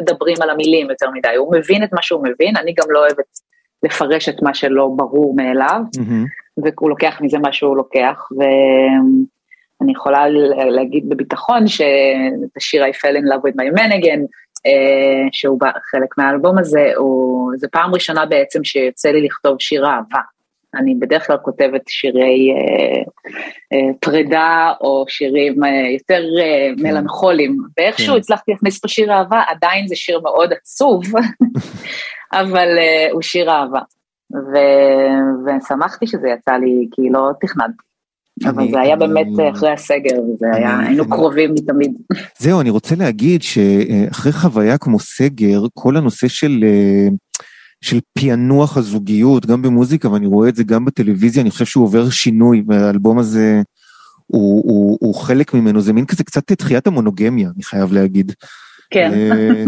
מדברים 0.00 0.36
על 0.40 0.50
המילים 0.50 0.90
יותר 0.90 1.10
מדי, 1.10 1.34
הוא 1.36 1.54
מבין 1.56 1.84
את 1.84 1.92
מה 1.92 2.02
שהוא 2.02 2.24
מבין, 2.24 2.56
אני 2.56 2.74
גם 2.78 2.86
לא 2.90 2.98
אוהבת 2.98 3.38
לפרש 3.82 4.28
את 4.28 4.42
מה 4.42 4.54
שלא 4.54 4.90
ברור 4.96 5.34
מאליו, 5.36 5.80
mm-hmm. 5.96 6.62
והוא 6.62 6.90
לוקח 6.90 7.18
מזה 7.20 7.38
מה 7.38 7.52
שהוא 7.52 7.76
לוקח, 7.76 8.28
ואני 8.38 9.92
יכולה 9.92 10.24
להגיד 10.70 11.08
בביטחון 11.08 11.66
שאת 11.66 12.56
השיר 12.56 12.84
I 12.84 12.88
fell 12.88 13.16
in 13.16 13.24
love 13.24 13.42
with 13.42 13.54
my 13.54 13.80
man 13.80 13.92
again, 13.92 14.20
שהוא 15.32 15.58
חלק 15.90 16.18
מהאלבום 16.18 16.58
הזה, 16.58 16.92
הוא, 16.96 17.52
זה 17.56 17.68
פעם 17.68 17.94
ראשונה 17.94 18.26
בעצם 18.26 18.64
שיוצא 18.64 19.08
לי 19.08 19.22
לכתוב 19.22 19.56
שיר 19.60 19.86
אהבה. 19.86 20.20
אני 20.74 20.94
בדרך 20.94 21.26
כלל 21.26 21.36
כותבת 21.36 21.82
שירי 21.88 22.50
אה, 22.50 23.02
אה, 23.72 23.94
פרידה 24.00 24.72
או 24.80 25.04
שירים 25.08 25.64
אה, 25.64 25.90
יותר 25.98 26.22
אה, 26.40 26.68
כן. 26.76 26.82
מלנכוליים, 26.82 27.56
ואיכשהו 27.76 28.12
כן. 28.12 28.18
הצלחתי 28.18 28.52
להכניס 28.52 28.80
פה 28.80 28.88
שיר 28.88 29.12
אהבה, 29.12 29.42
עדיין 29.48 29.88
זה 29.88 29.96
שיר 29.96 30.20
מאוד 30.20 30.52
עצוב, 30.52 31.02
אבל 32.40 32.78
אה, 32.78 33.08
הוא 33.12 33.22
שיר 33.22 33.50
אהבה. 33.50 33.80
ו... 34.32 34.56
ושמחתי 35.46 36.06
שזה 36.06 36.28
יצא 36.28 36.52
לי, 36.52 36.88
כי 36.92 37.02
לא 37.10 37.30
תכננתי. 37.40 37.91
אבל 38.44 38.70
זה 38.70 38.80
היה 38.80 38.96
באמת 38.96 39.26
אחרי 39.52 39.70
הסגר, 39.70 40.20
וזה 40.22 40.46
היה, 40.52 40.78
היינו 40.78 41.08
קרובים 41.08 41.54
מתמיד. 41.54 41.92
זהו, 42.38 42.60
אני 42.60 42.70
רוצה 42.70 42.94
להגיד 42.94 43.42
שאחרי 43.42 44.32
חוויה 44.32 44.78
כמו 44.78 44.98
סגר, 44.98 45.62
כל 45.74 45.96
הנושא 45.96 46.28
של... 46.28 46.64
של 47.84 48.00
פענוח 48.18 48.76
הזוגיות, 48.76 49.46
גם 49.46 49.62
במוזיקה, 49.62 50.10
ואני 50.10 50.26
רואה 50.26 50.48
את 50.48 50.56
זה 50.56 50.64
גם 50.64 50.84
בטלוויזיה, 50.84 51.42
אני 51.42 51.50
חושב 51.50 51.64
שהוא 51.64 51.84
עובר 51.84 52.10
שינוי, 52.10 52.62
והאלבום 52.68 53.18
הזה 53.18 53.62
הוא, 54.26 54.62
הוא, 54.64 54.98
הוא 55.00 55.14
חלק 55.14 55.54
ממנו, 55.54 55.80
זה 55.80 55.92
מין 55.92 56.06
כזה 56.06 56.24
קצת 56.24 56.52
תחיית 56.52 56.86
המונוגמיה, 56.86 57.50
אני 57.54 57.62
חייב 57.62 57.92
להגיד. 57.92 58.32
כן. 58.92 59.10
אה, 59.12 59.64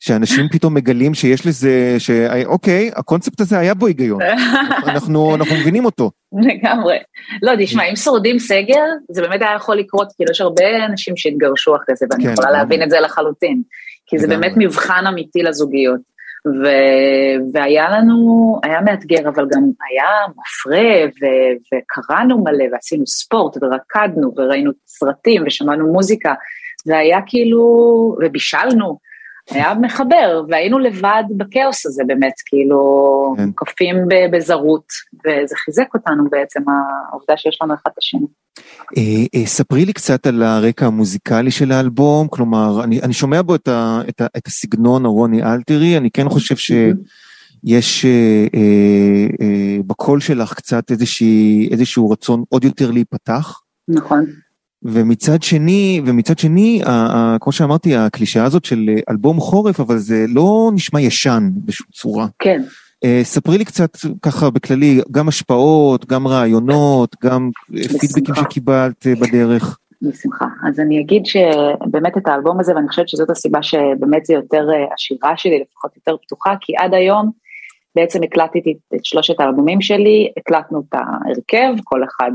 שאנשים 0.00 0.48
פתאום 0.52 0.74
מגלים 0.74 1.14
שיש 1.14 1.46
לזה, 1.46 1.96
שאוקיי, 1.98 2.90
הקונספט 2.96 3.40
הזה 3.40 3.58
היה 3.58 3.74
בו 3.74 3.86
היגיון, 3.86 4.20
אנחנו, 4.88 5.34
אנחנו 5.34 5.56
מבינים 5.56 5.84
אותו. 5.84 6.10
לגמרי. 6.32 6.96
לא, 7.42 7.52
תשמע, 7.58 7.84
אם 7.90 7.96
שורדים 7.96 8.38
סגר, 8.38 8.84
זה 9.10 9.22
באמת 9.22 9.42
היה 9.42 9.54
יכול 9.56 9.76
לקרות, 9.76 10.08
כאילו 10.16 10.30
יש 10.30 10.40
הרבה 10.40 10.84
אנשים 10.86 11.16
שהתגרשו 11.16 11.76
אחרי 11.76 11.96
זה, 11.96 12.06
ואני 12.10 12.24
כן, 12.24 12.32
יכולה 12.32 12.50
להבין 12.50 12.82
את 12.82 12.90
זה 12.90 13.00
לחלוטין, 13.00 13.62
כי 14.06 14.18
זה 14.18 14.28
באמת 14.28 14.52
מבחן 14.56 15.04
אמיתי 15.08 15.42
לזוגיות. 15.42 16.12
ו... 16.46 16.66
והיה 17.54 17.90
לנו, 17.90 18.60
היה 18.62 18.80
מאתגר, 18.80 19.28
אבל 19.28 19.46
גם 19.52 19.62
היה 19.90 20.10
מפרה, 20.28 21.06
ו... 21.06 21.24
וקראנו 21.72 22.38
מלא, 22.44 22.64
ועשינו 22.72 23.06
ספורט, 23.06 23.56
ורקדנו, 23.62 24.32
וראינו 24.36 24.70
סרטים, 24.86 25.42
ושמענו 25.46 25.92
מוזיקה, 25.92 26.34
זה 26.84 26.98
היה 26.98 27.18
כאילו, 27.26 28.16
ובישלנו, 28.20 28.98
היה 29.50 29.74
מחבר, 29.74 30.44
והיינו 30.48 30.78
לבד 30.78 31.24
בכאוס 31.36 31.86
הזה 31.86 32.02
באמת, 32.06 32.32
כאילו, 32.46 32.80
כן. 33.36 33.52
קופים 33.52 33.96
בזרות, 34.32 34.84
וזה 35.14 35.56
חיזק 35.56 35.94
אותנו 35.94 36.30
בעצם, 36.30 36.60
העובדה 37.10 37.36
שיש 37.36 37.58
לנו 37.62 37.74
אחד 37.74 37.90
את 37.92 37.98
השני. 37.98 38.26
אה, 38.96 39.40
אה, 39.40 39.46
ספרי 39.46 39.84
לי 39.84 39.92
קצת 39.92 40.26
על 40.26 40.42
הרקע 40.42 40.86
המוזיקלי 40.86 41.50
של 41.50 41.72
האלבום, 41.72 42.28
כלומר, 42.28 42.84
אני, 42.84 43.00
אני 43.02 43.12
שומע 43.12 43.42
בו 43.42 43.54
את, 43.54 43.68
ה, 43.68 44.00
את, 44.08 44.20
ה, 44.20 44.26
את 44.36 44.46
הסגנון 44.46 45.04
הרוני 45.04 45.42
אלתרי, 45.42 45.96
אני 45.96 46.10
כן 46.10 46.28
חושב 46.28 46.56
שיש 46.56 48.04
אה, 48.04 48.46
אה, 48.54 49.26
אה, 49.40 49.76
בקול 49.86 50.20
שלך 50.20 50.54
קצת 50.54 50.90
איזושהי, 50.90 51.68
איזשהו 51.72 52.10
רצון 52.10 52.44
עוד 52.48 52.64
יותר 52.64 52.90
להיפתח. 52.90 53.60
נכון. 53.88 54.26
ומצד 54.84 55.42
שני, 55.42 56.02
ומצד 56.06 56.38
שני, 56.38 56.80
ה, 56.84 56.90
ה, 56.90 57.36
כמו 57.40 57.52
שאמרתי, 57.52 57.96
הקלישאה 57.96 58.44
הזאת 58.44 58.64
של 58.64 58.88
אלבום 59.10 59.40
חורף, 59.40 59.80
אבל 59.80 59.98
זה 59.98 60.24
לא 60.28 60.70
נשמע 60.74 61.00
ישן 61.00 61.50
בשום 61.64 61.86
צורה. 61.92 62.26
כן. 62.38 62.62
Uh, 63.04 63.06
ספרי 63.22 63.58
לי 63.58 63.64
קצת 63.64 63.96
ככה 64.22 64.50
בכללי, 64.50 65.00
גם 65.10 65.28
השפעות, 65.28 66.06
גם 66.06 66.28
רעיונות, 66.28 67.16
גם 67.24 67.50
פידבקים 68.00 68.34
שקיבלת 68.34 69.06
בדרך. 69.06 69.78
בשמחה. 70.02 70.46
אז 70.68 70.80
אני 70.80 71.00
אגיד 71.00 71.26
שבאמת 71.26 72.16
את 72.16 72.28
האלבום 72.28 72.60
הזה, 72.60 72.74
ואני 72.74 72.88
חושבת 72.88 73.08
שזאת 73.08 73.30
הסיבה 73.30 73.62
שבאמת 73.62 74.26
זה 74.26 74.34
יותר, 74.34 74.66
השירה 74.94 75.36
שלי 75.36 75.60
לפחות 75.60 75.96
יותר 75.96 76.16
פתוחה, 76.26 76.54
כי 76.60 76.76
עד 76.76 76.94
היום 76.94 77.30
בעצם 77.96 78.22
הקלטתי 78.22 78.74
את 78.94 79.04
שלושת 79.04 79.40
האלבומים 79.40 79.80
שלי, 79.80 80.32
הקלטנו 80.36 80.82
את 80.88 80.94
ההרכב, 80.94 81.82
כל 81.84 82.04
אחד 82.04 82.30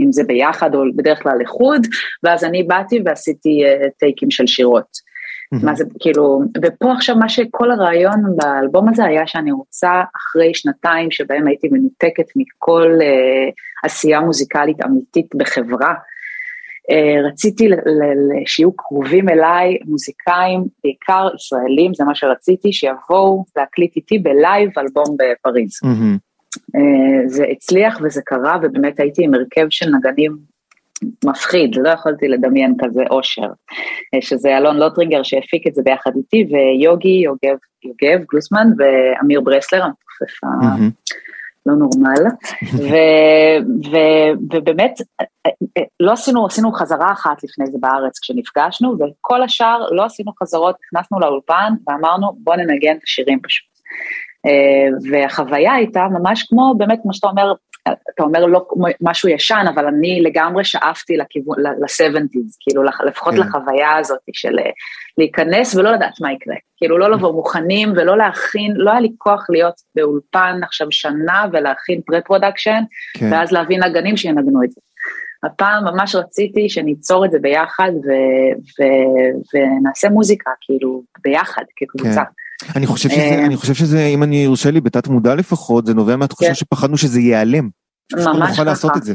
אם 0.00 0.12
זה 0.12 0.22
ביחד 0.24 0.74
או 0.74 0.80
בדרך 0.96 1.22
כלל 1.22 1.38
לחוד, 1.40 1.86
ואז 2.22 2.44
אני 2.44 2.62
באתי 2.62 3.00
ועשיתי 3.04 3.62
uh, 3.64 3.90
טייקים 3.98 4.30
של 4.30 4.46
שירות. 4.46 5.14
Mm-hmm. 5.54 5.66
מה 5.66 5.74
זה 5.74 5.84
כאילו, 6.00 6.40
ופה 6.64 6.92
עכשיו 6.92 7.16
מה 7.16 7.28
שכל 7.28 7.70
הרעיון 7.70 8.20
באלבום 8.36 8.88
הזה 8.88 9.04
היה 9.04 9.26
שאני 9.26 9.52
רוצה 9.52 10.02
אחרי 10.16 10.54
שנתיים 10.54 11.10
שבהם 11.10 11.46
הייתי 11.46 11.68
מנותקת 11.70 12.26
מכל 12.36 12.98
uh, 13.00 13.52
עשייה 13.84 14.20
מוזיקלית 14.20 14.76
אמיתית 14.84 15.34
בחברה, 15.34 15.94
uh, 15.94 17.26
רציתי 17.28 17.68
שיהיו 18.46 18.76
קרובים 18.76 19.28
אליי 19.28 19.78
מוזיקאים, 19.84 20.64
בעיקר 20.84 21.28
ישראלים, 21.34 21.94
זה 21.94 22.04
מה 22.04 22.14
שרציתי, 22.14 22.72
שיבואו 22.72 23.44
להקליט 23.56 23.96
איתי 23.96 24.18
בלייב 24.18 24.70
אלבום 24.78 25.16
בפריז. 25.18 25.70
Mm-hmm. 25.84 26.33
אה, 26.76 27.28
זה 27.28 27.44
הצליח 27.50 27.98
וזה 28.02 28.20
קרה, 28.24 28.56
ובאמת 28.62 29.00
הייתי 29.00 29.24
עם 29.24 29.34
הרכב 29.34 29.66
של 29.70 29.90
נגנים 29.90 30.54
מפחיד, 31.24 31.76
לא 31.76 31.88
יכולתי 31.88 32.28
לדמיין 32.28 32.74
כזה 32.78 33.02
אושר. 33.10 33.48
אה, 34.14 34.22
שזה 34.22 34.56
אלון 34.56 34.76
לוטריגר 34.76 35.22
שהפיק 35.22 35.66
את 35.66 35.74
זה 35.74 35.82
ביחד 35.82 36.10
איתי, 36.16 36.46
ויוגי 36.52 37.08
יוגב, 37.24 37.56
יוגב 37.84 38.24
גלוסמן 38.32 38.68
ואמיר 38.78 39.40
ברסלר, 39.40 39.82
המתופף 39.82 40.44
הלא 40.44 41.76
נורמל. 41.78 42.30
ו, 42.62 42.94
ו, 43.92 43.96
ובאמת, 44.52 44.98
אה, 45.20 45.82
לא 46.00 46.12
עשינו, 46.12 46.46
עשינו 46.46 46.72
חזרה 46.72 47.12
אחת 47.12 47.44
לפני 47.44 47.66
זה 47.66 47.78
בארץ 47.80 48.18
כשנפגשנו, 48.18 48.96
וכל 48.98 49.42
השאר 49.42 49.90
לא 49.90 50.04
עשינו 50.04 50.32
חזרות, 50.42 50.76
נכנסנו 50.84 51.20
לאולפן 51.20 51.72
ואמרנו 51.88 52.36
בוא 52.38 52.56
ננגן 52.56 52.96
את 52.96 53.02
השירים 53.04 53.38
פשוט. 53.42 53.74
אה, 54.46 55.10
והחוויה 55.10 55.72
הייתה 55.72 56.06
ממש 56.10 56.42
כמו 56.42 56.74
באמת 56.78 56.98
כמו 57.02 57.14
שאתה 57.14 57.26
אומר, 57.26 57.52
אתה 58.14 58.22
אומר 58.22 58.46
לא 58.46 58.66
משהו 59.00 59.28
ישן, 59.28 59.64
אבל 59.74 59.86
אני 59.86 60.20
לגמרי 60.22 60.64
שאפתי 60.64 61.16
לכיוון, 61.16 61.60
ל-70's, 61.60 62.56
כאילו 62.60 62.82
לפחות 63.06 63.34
כן. 63.34 63.40
לחוויה 63.40 63.96
הזאת 63.96 64.18
של 64.32 64.58
אה, 64.58 64.70
להיכנס 65.18 65.76
ולא 65.76 65.92
לדעת 65.92 66.20
מה 66.20 66.32
יקרה, 66.32 66.54
כאילו 66.76 66.98
לא 66.98 67.10
לבוא 67.10 67.32
מוכנים 67.32 67.92
ולא 67.96 68.16
להכין, 68.18 68.72
לא 68.76 68.90
היה 68.90 69.00
לי 69.00 69.12
כוח 69.18 69.46
להיות 69.50 69.74
באולפן 69.94 70.60
עכשיו 70.62 70.86
שנה 70.90 71.44
ולהכין 71.52 72.00
pre-production, 72.06 72.82
כן. 73.18 73.32
ואז 73.32 73.52
להביא 73.52 73.78
נגנים 73.78 74.16
שינגנו 74.16 74.62
את 74.64 74.70
זה. 74.70 74.80
הפעם 75.44 75.84
ממש 75.84 76.14
רציתי 76.14 76.68
שניצור 76.68 77.24
את 77.24 77.30
זה 77.30 77.38
ביחד 77.38 77.90
ו- 77.94 78.54
ו- 78.80 79.54
ונעשה 79.54 80.08
מוזיקה, 80.08 80.50
כאילו, 80.60 81.02
ביחד, 81.24 81.62
כקבוצה. 81.76 82.22
כן. 82.24 82.72
אני 82.76 82.86
חושב 82.86 83.08
שזה, 83.08 83.20
אה, 83.20 83.46
אני 83.46 83.56
חושב 83.56 83.74
שזה, 83.74 84.06
אם 84.06 84.22
אני 84.22 84.36
יורשה 84.36 84.70
לי, 84.70 84.80
בתת 84.80 85.08
מודע 85.08 85.34
לפחות, 85.34 85.86
זה 85.86 85.94
נובע 85.94 86.16
מהתחושה 86.16 86.48
כן. 86.48 86.54
שפחדנו 86.54 86.96
שזה 86.96 87.20
ייעלם. 87.20 87.68
ממש 88.12 88.60
ככה. 88.60 89.12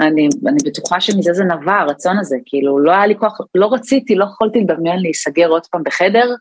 אני, 0.00 0.28
אני 0.46 0.58
בטוחה 0.66 1.00
שמזה 1.00 1.32
זה 1.32 1.44
נבע, 1.44 1.78
הרצון 1.78 2.18
הזה, 2.18 2.36
כאילו, 2.46 2.78
לא 2.78 2.92
היה 2.92 3.06
לי 3.06 3.14
כוח, 3.18 3.40
לא 3.54 3.72
רציתי, 3.72 4.14
לא 4.14 4.24
יכולתי 4.24 4.60
לדמיין 4.60 5.00
להיסגר 5.00 5.48
עוד 5.48 5.66
פעם 5.66 5.82
בחדר, 5.84 6.34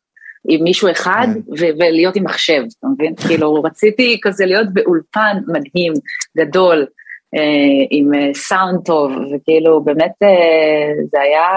עם 0.50 0.64
מישהו 0.64 0.92
אחד 0.92 1.28
כן. 1.34 1.40
ולהיות 1.58 2.16
עם 2.16 2.24
מחשב, 2.24 2.62
אתה 2.80 2.88
מבין? 2.88 3.16
כאילו 3.16 3.54
רציתי 3.54 4.20
כזה 4.24 4.46
להיות 4.46 4.74
באולפן 4.74 5.38
מדהים, 5.48 5.94
גדול, 6.38 6.86
עם 7.90 8.14
אה, 8.14 8.34
סאונד 8.34 8.80
טוב, 8.86 9.12
וכאילו 9.12 9.82
באמת 9.82 10.14
אה, 10.24 10.94
זה 11.12 11.22
היה 11.22 11.48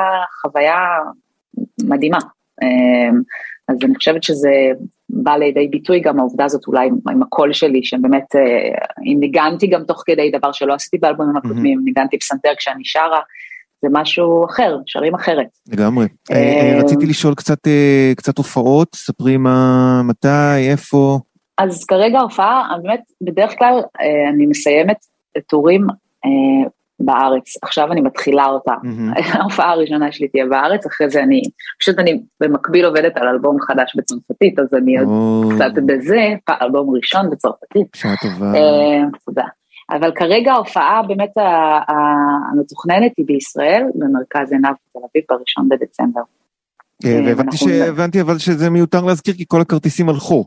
חוויה 0.43 0.77
מדהימה. 1.85 2.19
אה, 2.63 3.11
אז 3.69 3.77
אני 3.85 3.95
חושבת 3.95 4.23
שזה 4.23 4.51
בא 5.09 5.37
לידי 5.37 5.69
ביטוי 5.69 6.01
גם 6.01 6.19
העובדה 6.19 6.45
הזאת 6.45 6.67
אולי 6.67 6.87
עם, 6.87 6.97
עם 7.11 7.23
הקול 7.23 7.53
שלי, 7.53 7.85
שבאמת, 7.85 8.37
אה, 8.37 8.79
אם 9.05 9.17
ניגנתי 9.21 9.67
גם 9.67 9.85
תוך 9.85 10.03
כדי 10.07 10.31
דבר 10.31 10.53
שלא 10.53 10.75
עשיתי 10.75 10.99
באלבומים 10.99 11.37
הקודמים, 11.37 11.79
mm-hmm. 11.79 11.85
ניגנתי 11.85 12.19
פסנתר 12.19 12.51
כשאני 12.59 12.85
שרה, 12.85 13.21
זה 13.83 13.89
משהו 13.93 14.45
אחר, 14.47 14.79
שרים 14.87 15.15
אחרת. 15.15 15.47
לגמרי. 15.73 16.07
אה, 16.31 16.37
אה, 16.37 16.81
רציתי 16.83 17.07
לשאול 17.07 17.35
קצת, 17.35 17.59
קצת 18.17 18.39
הופעות, 18.39 18.95
ספרי 18.95 19.37
מה, 19.37 20.03
מתי, 20.05 20.71
איפה. 20.71 21.19
אז 21.59 21.85
כרגע 21.85 22.19
ההופעה, 22.19 22.77
באמת, 22.83 23.01
בדרך 23.21 23.59
כלל 23.59 23.81
אני 24.35 24.47
מסיימת 24.47 24.97
טורים 25.47 25.87
בארץ, 27.01 27.45
עכשיו 27.63 27.93
אני 27.93 28.01
מתחילה 28.01 28.47
אותה. 28.47 28.73
ההופעה 29.17 29.71
הראשונה 29.71 30.13
שלי 30.13 30.29
תהיה 30.29 30.47
בארץ, 30.47 30.87
אחרי 30.87 31.11
זה 31.11 31.23
אני, 31.23 31.43
פשוט 31.81 31.99
אני 31.99 32.21
במקביל 32.41 32.85
עובדת 32.85 33.17
על 33.17 33.29
אלבום 33.29 33.57
חדש 33.61 33.97
בצרפתית, 33.97 34.59
אז 34.59 34.67
אני 34.75 34.99
עוד 34.99 35.09
קצת 35.55 35.83
בזה, 35.87 36.21
אלבום 36.63 36.97
ראשון 36.97 37.31
בצרפתית. 37.31 37.87
שעה 37.95 38.15
טובה. 38.23 38.53
תודה. 39.27 39.45
אבל 39.91 40.13
כרגע 40.15 40.53
ההופעה 40.53 41.03
באמת 41.09 41.33
המתוכננת 42.53 43.13
היא 43.17 43.27
בישראל, 43.27 43.83
במרכז 43.95 44.53
עיניו 44.53 44.73
בתל 44.73 45.07
אביב, 45.13 45.25
בראשון 45.31 45.69
בדצמבר. 45.69 46.21
והבנתי 47.05 48.21
אבל 48.21 48.39
שזה 48.39 48.71
מיותר 48.71 49.05
להזכיר 49.05 49.35
כי 49.35 49.45
כל 49.49 49.61
הכרטיסים 49.61 50.09
הלכו. 50.09 50.45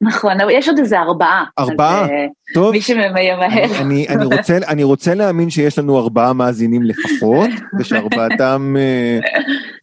נכון, 0.00 0.40
אבל 0.40 0.50
יש 0.50 0.68
עוד 0.68 0.78
איזה 0.78 1.00
ארבעה. 1.00 1.44
ארבעה? 1.58 2.04
אז, 2.04 2.10
אה, 2.10 2.26
טוב. 2.54 2.72
מי 2.72 2.80
שממהר. 2.80 3.46
אני, 3.80 4.08
אני, 4.08 4.24
רוצה, 4.24 4.56
אני 4.68 4.82
רוצה 4.82 5.14
להאמין 5.14 5.50
שיש 5.50 5.78
לנו 5.78 5.98
ארבעה 5.98 6.32
מאזינים 6.32 6.82
לפחות, 6.82 7.50
ושארבעתם, 7.78 8.76
אה, 8.78 9.18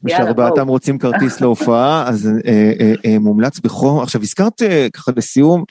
ושארבעתם 0.04 0.68
רוצים 0.68 0.98
כרטיס 0.98 1.40
להופעה, 1.42 2.04
אז 2.08 2.30
אה, 2.46 2.72
אה, 2.80 2.94
אה, 3.06 3.20
מומלץ 3.20 3.60
בחום. 3.60 4.02
עכשיו, 4.02 4.22
הזכרת 4.22 4.62
ככה 4.94 5.12
לסיום, 5.16 5.64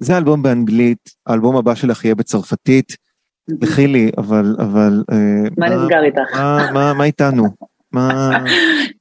זה 0.00 0.16
אלבום 0.16 0.42
באנגלית, 0.42 1.10
האלבום 1.26 1.56
הבא 1.56 1.74
שלך 1.74 2.04
יהיה 2.04 2.14
בצרפתית. 2.14 2.96
לכי 3.62 3.86
לי, 3.86 4.10
אבל, 4.18 4.56
אבל... 4.58 5.02
מה 5.58 5.68
נסגר 5.68 6.02
איתך? 6.02 6.40
מה 6.72 7.04
איתנו? 7.04 7.44
מה... 7.92 8.30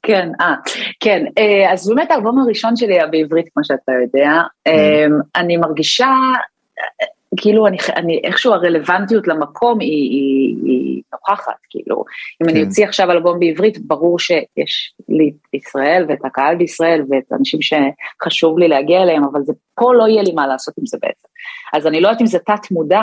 כן, 0.04 0.30
אה, 0.42 0.54
כן, 1.00 1.26
אה, 1.38 1.74
אז 1.74 1.90
באמת 1.90 2.12
האלבום 2.12 2.40
הראשון 2.40 2.76
שלי 2.76 2.94
היה 2.94 3.08
בעברית, 3.08 3.50
כמו 3.54 3.64
שאתה 3.64 3.92
יודע. 3.92 4.32
כן. 4.66 4.72
אה, 4.72 5.06
אני 5.36 5.58
מרגישה, 5.58 6.10
כאילו, 7.38 7.68
אני, 7.68 7.78
אני, 7.96 8.22
איכשהו 8.24 8.54
הרלוונטיות 8.54 9.28
למקום 9.28 9.80
היא, 9.80 10.10
היא, 10.10 10.56
היא 10.64 11.02
נוכחת, 11.14 11.54
כאילו, 11.70 12.04
אם 12.42 12.48
כן. 12.48 12.56
אני 12.56 12.64
אוציא 12.64 12.86
עכשיו 12.86 13.12
אלבום 13.12 13.40
בעברית, 13.40 13.78
ברור 13.80 14.20
שיש 14.20 14.94
לי 15.10 15.32
את 15.48 15.54
ישראל 15.54 16.06
ואת 16.10 16.26
הקהל 16.26 16.56
בישראל 16.56 17.04
ואת 17.10 17.32
האנשים 17.32 17.60
שחשוב 17.62 18.60
לי 18.60 18.68
להגיע 18.68 19.02
אליהם, 19.02 19.24
אבל 19.24 19.42
זה, 19.44 19.54
פה 19.76 19.94
לא 19.94 20.08
יהיה 20.08 20.24
לי 20.24 20.32
מה 20.32 20.48
לעשות 20.48 20.74
עם 20.78 20.86
זה 20.86 20.98
בעצם. 21.02 21.28
אז 21.74 21.88
אני 21.88 22.02
לא 22.02 22.08
יודעת 22.08 22.22
אם 22.22 22.28
זה 22.28 22.40
תת 22.40 22.72
מודע, 22.72 23.02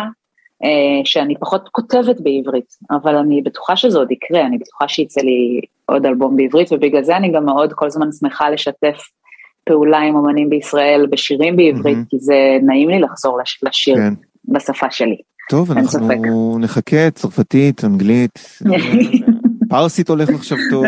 שאני 1.05 1.35
פחות 1.41 1.69
כותבת 1.73 2.21
בעברית, 2.21 2.75
אבל 2.91 3.17
אני 3.17 3.43
בטוחה 3.43 3.77
שזה 3.77 3.99
עוד 3.99 4.11
יקרה, 4.11 4.47
אני 4.47 4.59
בטוחה 4.59 4.89
שיצא 4.89 5.21
לי 5.21 5.61
עוד 5.87 6.07
אלבום 6.07 6.37
בעברית, 6.37 6.73
ובגלל 6.73 7.05
זה 7.05 7.17
אני 7.17 7.33
גם 7.33 7.45
מאוד 7.45 7.73
כל 7.73 7.87
הזמן 7.87 8.13
שמחה 8.21 8.51
לשתף 8.51 9.09
פעולה 9.65 9.99
עם 9.99 10.17
אמנים 10.17 10.51
בישראל 10.51 11.07
בשירים 11.11 11.57
בעברית, 11.57 11.99
mm-hmm. 11.99 12.11
כי 12.11 12.19
זה 12.19 12.59
נעים 12.63 12.89
לי 12.89 13.01
לחזור 13.01 13.39
לש, 13.41 13.61
לשיר 13.63 13.97
כן. 13.97 14.15
בשפה 14.49 14.91
שלי. 14.91 15.17
טוב, 15.51 15.73
אנחנו 15.73 15.89
ספק. 15.89 16.17
נחכה, 16.61 17.11
צרפתית, 17.11 17.85
אנגלית. 17.85 18.39
פרסית 19.69 20.09
הולך 20.09 20.29
עכשיו 20.29 20.59
טוב. 20.71 20.85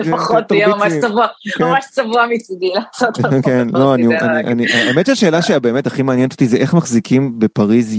לפחות 0.00 0.44
תהיה 0.48 0.68
ממש 0.68 0.92
צבוע, 1.00 1.26
כן. 1.58 1.64
ממש 1.64 1.84
צבוע 1.90 2.26
מצידי 2.30 2.70
לעשות 2.74 3.18
אותו. 3.18 3.28
כן, 3.44 3.68
לא, 3.72 3.94
אני, 3.94 4.66
האמת 4.72 5.06
שהשאלה 5.06 5.42
שבאמת 5.42 5.86
הכי 5.86 6.02
מעניינת 6.02 6.32
אותי 6.32 6.46
זה 6.46 6.56
איך 6.56 6.74
מחזיקים 6.74 7.38
בפריז 7.38 7.96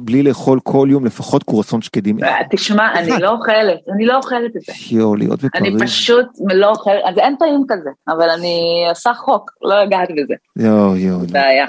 בלי 0.00 0.22
לאכול 0.22 0.60
כל 0.62 0.88
יום 0.90 1.04
לפחות 1.04 1.42
קורסון 1.42 1.82
שקדים. 1.82 2.24
אה, 2.24 2.36
תשמע, 2.50 2.92
אני 2.94 3.20
לא 3.20 3.30
אוכלת, 3.30 3.78
אני 3.94 4.06
לא 4.06 4.16
אוכלת 4.16 4.56
את 4.56 4.60
זה. 4.60 4.72
יואו, 4.90 5.16
להיות 5.16 5.44
בפריז. 5.44 5.74
אני 5.74 5.86
פשוט 5.86 6.26
לא 6.54 6.70
אוכלת, 6.70 7.00
אז 7.04 7.18
אין 7.18 7.36
טעים 7.38 7.64
כזה, 7.68 7.90
אבל 8.08 8.30
אני 8.30 8.84
עושה 8.88 9.14
חוק, 9.14 9.50
לא 9.62 9.74
הגעת 9.74 10.08
בזה. 10.10 10.34
יואו, 10.56 10.96
יואו, 10.96 11.20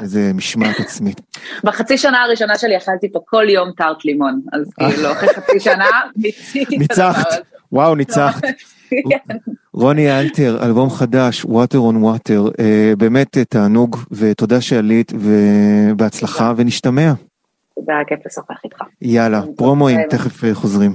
איזה 0.01 0.31
משמעת 0.34 0.79
עצמית. 0.79 1.21
בחצי 1.65 1.97
שנה 1.97 2.23
הראשונה 2.23 2.57
שלי 2.57 2.77
אכלתי 2.77 3.12
פה 3.12 3.19
כל 3.25 3.49
יום 3.49 3.71
טארט 3.77 4.05
לימון, 4.05 4.41
אז 4.53 4.71
כאילו 4.79 5.12
אחרי 5.12 5.29
חצי 5.29 5.60
שנה 5.60 5.86
מיציתי 6.15 6.77
את 6.86 6.91
הדבר 6.91 7.12
הזה. 7.27 7.38
וואו, 7.71 7.95
ניצחת. 7.95 8.43
רוני 9.73 10.19
אלתר, 10.19 10.65
אלבום 10.65 10.89
חדש, 10.89 11.45
Water 11.45 11.77
on 11.77 11.95
Water, 12.03 12.51
uh, 12.51 12.62
באמת 12.97 13.38
אה, 13.38 13.45
תענוג 13.45 13.97
ותודה 14.12 14.62
שעלית 14.62 15.13
ובהצלחה 15.19 16.53
ונשתמע. 16.57 17.13
תודה, 17.75 17.93
כיף 18.07 18.19
לשוחח 18.25 18.63
איתך. 18.63 18.77
יאללה, 19.01 19.41
פרומואים, 19.55 19.99
תכף 20.10 20.43
uh, 20.43 20.47
חוזרים. 20.53 20.91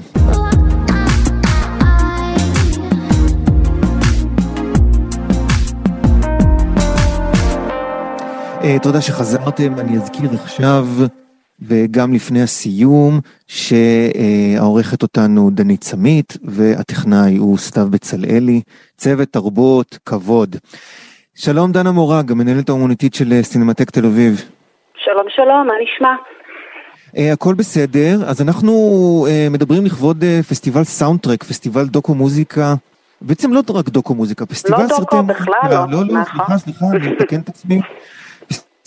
תודה 8.82 9.00
שחזרתם, 9.00 9.78
אני 9.78 9.96
אזכיר 9.96 10.30
עכשיו. 10.34 10.86
וגם 11.62 12.12
לפני 12.14 12.42
הסיום, 12.42 13.20
שהעורכת 13.46 15.02
אותנו 15.02 15.50
דנית 15.50 15.84
סמית, 15.84 16.36
והטכנאי 16.44 17.36
הוא 17.36 17.58
סתיו 17.58 17.86
בצלאלי, 17.90 18.60
צוות 18.96 19.28
תרבות, 19.28 19.98
כבוד. 20.06 20.56
שלום 21.34 21.72
דנה 21.72 21.92
מורג, 21.92 22.32
המנהלת 22.32 22.68
האומנותית 22.68 23.14
של 23.14 23.42
סינמטק 23.42 23.90
תל 23.90 24.06
אביב. 24.06 24.50
שלום 25.04 25.26
שלום, 25.28 25.66
מה 25.66 25.72
נשמע? 25.82 26.14
Uh, 27.06 27.32
הכל 27.32 27.54
בסדר, 27.54 28.18
אז 28.26 28.42
אנחנו 28.42 28.72
uh, 29.26 29.52
מדברים 29.52 29.86
לכבוד 29.86 30.22
uh, 30.22 30.46
פסטיבל 30.48 30.84
סאונדטרק, 30.84 31.44
פסטיבל 31.44 31.86
דוקו 31.86 32.14
מוזיקה, 32.14 32.74
בעצם 33.20 33.52
לא 33.52 33.60
רק 33.74 33.88
דוקו 33.88 34.14
מוזיקה, 34.14 34.46
פסטיבל 34.46 34.82
לא 34.82 34.88
סרטי... 34.88 35.16
לא 35.16 35.22
דוקו 35.22 35.22
בכלל, 35.22 35.70
לא. 35.70 35.76
לא, 35.90 35.98
לא, 36.08 36.20
נכון. 36.20 36.24
סליחה, 36.24 36.58
סליחה, 36.58 36.86
אני 36.92 37.08
מתקן 37.12 37.40
את 37.40 37.48
עצמי. 37.48 37.80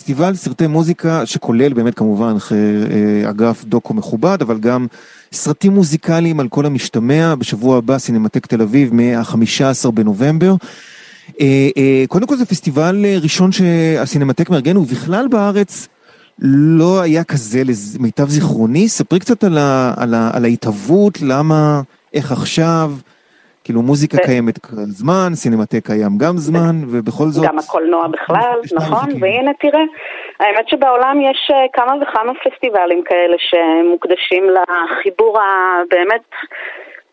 פסטיבל 0.00 0.34
סרטי 0.34 0.66
מוזיקה 0.66 1.26
שכולל 1.26 1.72
באמת 1.72 1.94
כמובן 1.94 2.36
אה, 2.52 3.30
אגף 3.30 3.64
דוקו 3.64 3.94
מכובד, 3.94 4.38
אבל 4.40 4.58
גם 4.58 4.86
סרטים 5.32 5.72
מוזיקליים 5.72 6.40
על 6.40 6.48
כל 6.48 6.66
המשתמע, 6.66 7.34
בשבוע 7.34 7.78
הבא 7.78 7.98
סינמטק 7.98 8.46
תל 8.46 8.62
אביב 8.62 8.94
מה-15 8.94 9.90
בנובמבר. 9.90 10.54
אה, 11.40 11.68
אה, 11.76 12.04
קודם 12.08 12.26
כל 12.26 12.36
זה 12.36 12.46
פסטיבל 12.46 13.04
ראשון 13.22 13.52
שהסינמטק 13.52 14.50
מארגן, 14.50 14.76
ובכלל 14.76 15.28
בארץ 15.28 15.88
לא 16.38 17.00
היה 17.00 17.24
כזה 17.24 17.62
למיטב 17.98 18.28
זיכרוני. 18.28 18.88
ספרי 18.88 19.18
קצת 19.18 19.44
על, 19.44 20.44
ההתהוות, 20.44 21.22
למה, 21.22 21.82
איך 22.14 22.32
עכשיו. 22.32 22.92
כאילו 23.70 23.82
מוזיקה 23.82 24.18
קיימת 24.26 24.58
זמן, 24.72 25.28
סינמטק 25.34 25.86
קיים 25.86 26.18
גם 26.18 26.36
זמן, 26.36 26.76
ובכל 26.90 27.24
זאת... 27.24 27.44
גם 27.48 27.58
הקולנוע 27.58 28.06
בכלל, 28.08 28.60
נכון, 28.76 29.08
והנה 29.20 29.50
תראה, 29.60 29.82
האמת 30.40 30.68
שבעולם 30.68 31.20
יש 31.30 31.50
אה, 31.54 31.66
כמה 31.72 31.92
וכמה 32.02 32.32
פסטיבלים 32.44 33.02
כאלה 33.04 33.36
שמוקדשים 33.38 34.44
לחיבור 34.50 35.38
הבאמת... 35.40 36.22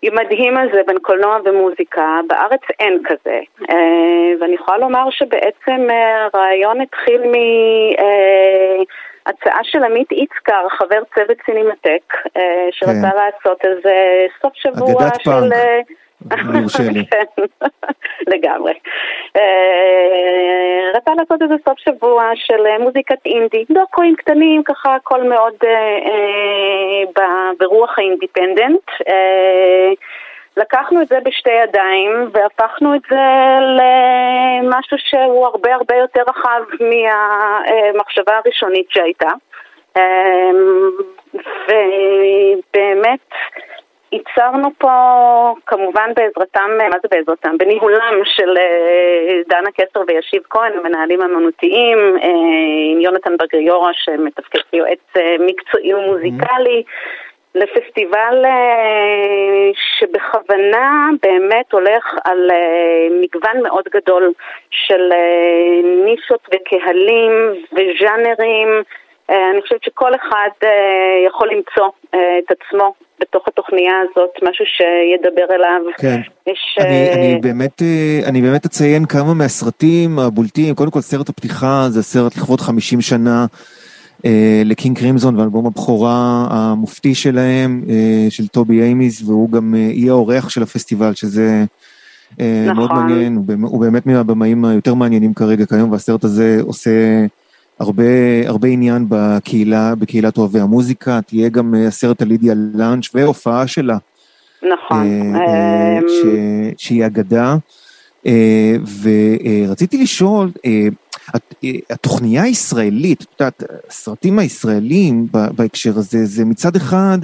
מדהים 0.03 0.57
הזה 0.57 0.81
בין 0.87 0.97
קולנוע 1.01 1.37
ומוזיקה, 1.45 2.19
בארץ 2.27 2.61
אין 2.79 3.01
כזה. 3.05 3.39
אה, 3.69 4.31
ואני 4.39 4.53
יכולה 4.53 4.77
לומר 4.77 5.09
שבעצם 5.09 5.87
אה, 5.89 6.27
הרעיון 6.33 6.81
התחיל 6.81 7.21
מהצעה 9.25 9.59
של 9.63 9.83
עמית 9.83 10.11
איצקר, 10.11 10.69
חבר 10.69 11.01
צוות 11.15 11.37
סינמטק, 11.45 12.13
שרצה 12.71 13.11
כן. 13.11 13.17
לעשות 13.17 13.65
איזה 13.65 14.25
סוף 14.41 14.53
שבוע 14.55 15.07
של... 15.23 15.49
לי. 16.93 17.05
כן, 17.11 17.43
לגמרי. 18.27 18.73
אה, 19.35 20.91
רצה 20.95 21.11
לעשות 21.17 21.41
איזה 21.41 21.55
סוף 21.69 21.79
שבוע 21.79 22.31
של 22.35 22.67
אה, 22.67 22.79
מוזיקת 22.79 23.25
אינדי, 23.25 23.65
דוקואים 23.69 24.15
קטנים, 24.15 24.63
ככה 24.63 24.95
הכל 24.95 25.23
מאוד 25.23 25.53
אה, 25.65 27.03
ברוח 27.59 27.99
האינדיפנדנט. 27.99 28.91
לקחנו 30.57 31.01
את 31.01 31.07
זה 31.07 31.19
בשתי 31.25 31.51
ידיים 31.63 32.29
והפכנו 32.31 32.95
את 32.95 33.01
זה 33.09 33.25
למשהו 33.77 34.97
שהוא 34.97 35.45
הרבה 35.45 35.75
הרבה 35.75 35.95
יותר 35.95 36.21
רחב 36.29 36.61
מהמחשבה 36.79 38.39
הראשונית 38.45 38.85
שהייתה. 38.89 39.29
ובאמת 41.67 43.19
ייצרנו 44.17 44.69
פה, 44.77 44.91
כמובן 45.65 46.11
בעזרתם, 46.15 46.69
מה 46.77 46.97
זה 47.01 47.07
בעזרתם? 47.11 47.57
בניהולם 47.57 48.21
של 48.23 48.57
דנה 49.49 49.69
קסר 49.71 50.01
וישיב 50.07 50.41
כהן, 50.49 50.73
המנהלים 50.77 51.21
האמנותיים, 51.21 51.97
עם 52.91 53.01
יונתן 53.01 53.37
בגריורה 53.37 53.91
שמתפקד 53.93 54.59
כיועץ 54.71 55.13
מקצועי 55.39 55.93
ומוזיקלי. 55.93 56.83
לפסטיבל 57.55 58.43
שבכוונה 59.73 61.09
באמת 61.23 61.71
הולך 61.71 62.15
על 62.25 62.51
מגוון 63.21 63.63
מאוד 63.63 63.83
גדול 63.93 64.33
של 64.69 65.11
נישות 66.05 66.47
וקהלים 66.53 67.31
וז'אנרים. 67.71 68.67
אני 69.29 69.61
חושבת 69.61 69.83
שכל 69.83 70.15
אחד 70.15 70.49
יכול 71.25 71.49
למצוא 71.49 71.87
את 72.09 72.51
עצמו 72.51 72.93
בתוך 73.21 73.47
התוכניה 73.47 73.93
הזאת, 74.03 74.29
משהו 74.49 74.65
שידבר 74.65 75.55
אליו. 75.55 75.81
כן, 75.97 76.21
יש, 76.47 76.77
אני, 76.79 77.13
אני, 77.13 77.39
באמת, 77.41 77.81
אני 78.25 78.41
באמת 78.41 78.65
אציין 78.65 79.05
כמה 79.05 79.33
מהסרטים 79.33 80.19
הבולטים, 80.19 80.75
קודם 80.75 80.91
כל 80.91 81.01
סרט 81.01 81.29
הפתיחה 81.29 81.85
זה 81.89 82.03
סרט 82.03 82.37
לכבוד 82.37 82.61
50 82.61 83.01
שנה. 83.01 83.45
לקינג 84.65 84.97
קרימזון 84.97 85.39
ואלבום 85.39 85.65
הבכורה 85.65 86.47
המופתי 86.49 87.15
שלהם, 87.15 87.83
של 88.29 88.47
טובי 88.47 88.81
איימיס, 88.81 89.23
והוא 89.23 89.51
גם 89.51 89.75
יהיה 89.75 90.11
האורח 90.11 90.49
של 90.49 90.63
הפסטיבל, 90.63 91.13
שזה 91.13 91.63
נכון. 92.31 92.75
מאוד 92.75 92.93
מעניין, 92.93 93.39
הוא 93.61 93.81
באמת 93.81 94.05
מהבמאים 94.05 94.65
היותר 94.65 94.93
מעניינים 94.93 95.33
כרגע 95.33 95.65
כיום, 95.65 95.91
והסרט 95.91 96.23
הזה 96.23 96.59
עושה 96.61 96.91
הרבה, 97.79 98.03
הרבה 98.45 98.67
עניין 98.67 99.05
בקהילה, 99.09 99.95
בקהילת 99.95 100.37
אוהבי 100.37 100.59
המוזיקה, 100.59 101.19
תהיה 101.21 101.49
גם 101.49 101.73
הסרט 101.87 102.21
על 102.21 102.27
לידיה 102.27 102.53
לאנץ' 102.73 103.09
והופעה 103.13 103.67
שלה. 103.67 103.97
נכון. 104.63 105.33
ש, 106.07 106.25
שהיא 106.77 107.05
אגדה. 107.05 107.55
ורציתי 109.01 109.97
לשאול, 109.97 110.51
התוכניה 111.89 112.43
הישראלית, 112.43 113.21
את 113.21 113.27
יודעת, 113.39 113.63
הסרטים 113.89 114.39
הישראלים 114.39 115.27
בהקשר 115.31 115.97
הזה, 115.97 116.25
זה 116.25 116.45
מצד 116.45 116.75
אחד, 116.75 117.17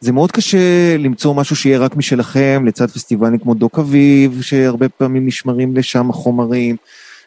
זה 0.00 0.12
מאוד 0.12 0.32
קשה 0.32 0.96
למצוא 0.98 1.34
משהו 1.34 1.56
שיהיה 1.56 1.78
רק 1.78 1.96
משלכם, 1.96 2.62
לצד 2.66 2.90
פסטיבלים 2.90 3.38
כמו 3.38 3.54
דוק 3.54 3.78
אביב, 3.78 4.42
שהרבה 4.42 4.88
פעמים 4.88 5.26
נשמרים 5.26 5.76
לשם 5.76 6.10
החומרים, 6.10 6.76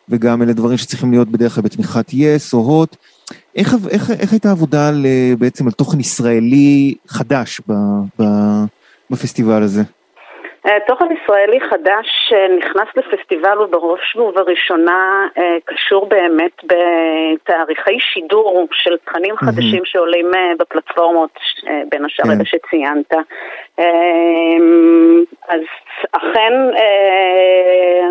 וגם 0.09 0.41
אלה 0.41 0.53
דברים 0.53 0.77
שצריכים 0.77 1.11
להיות 1.11 1.29
בדרך 1.29 1.55
כלל 1.55 1.63
בתמיכת 1.63 2.05
יס 2.13 2.53
או 2.53 2.59
הוט. 2.59 2.95
איך, 3.55 3.75
איך, 3.89 4.11
איך 4.11 4.31
הייתה 4.31 4.51
עבודה 4.51 4.91
בעצם 5.39 5.67
על 5.67 5.71
תוכן 5.71 5.99
ישראלי 5.99 6.95
חדש 7.07 7.61
ב, 7.67 7.73
ב, 8.19 8.23
בפסטיבל 9.09 9.63
הזה? 9.63 9.83
אה, 10.65 10.77
תוכן 10.87 11.05
ישראלי 11.11 11.59
חדש 11.69 12.07
שנכנס 12.29 12.87
לפסטיבל 12.95 13.57
הוא 13.57 13.65
בראש 13.65 14.15
ובראשונה 14.15 15.27
אה, 15.37 15.57
קשור 15.65 16.05
באמת 16.05 16.51
בתאריכי 16.63 17.99
שידור 17.99 18.67
של 18.71 18.97
תכנים 19.05 19.37
חדשים 19.37 19.85
שעולים 19.85 20.31
אה, 20.35 20.51
בפלטפורמות, 20.59 21.39
בין 21.89 22.05
השאר 22.05 22.25
כן. 22.25 22.31
אלה 22.31 22.45
שציינת. 22.45 23.13
אז 25.47 25.61
אכן, 26.11 26.53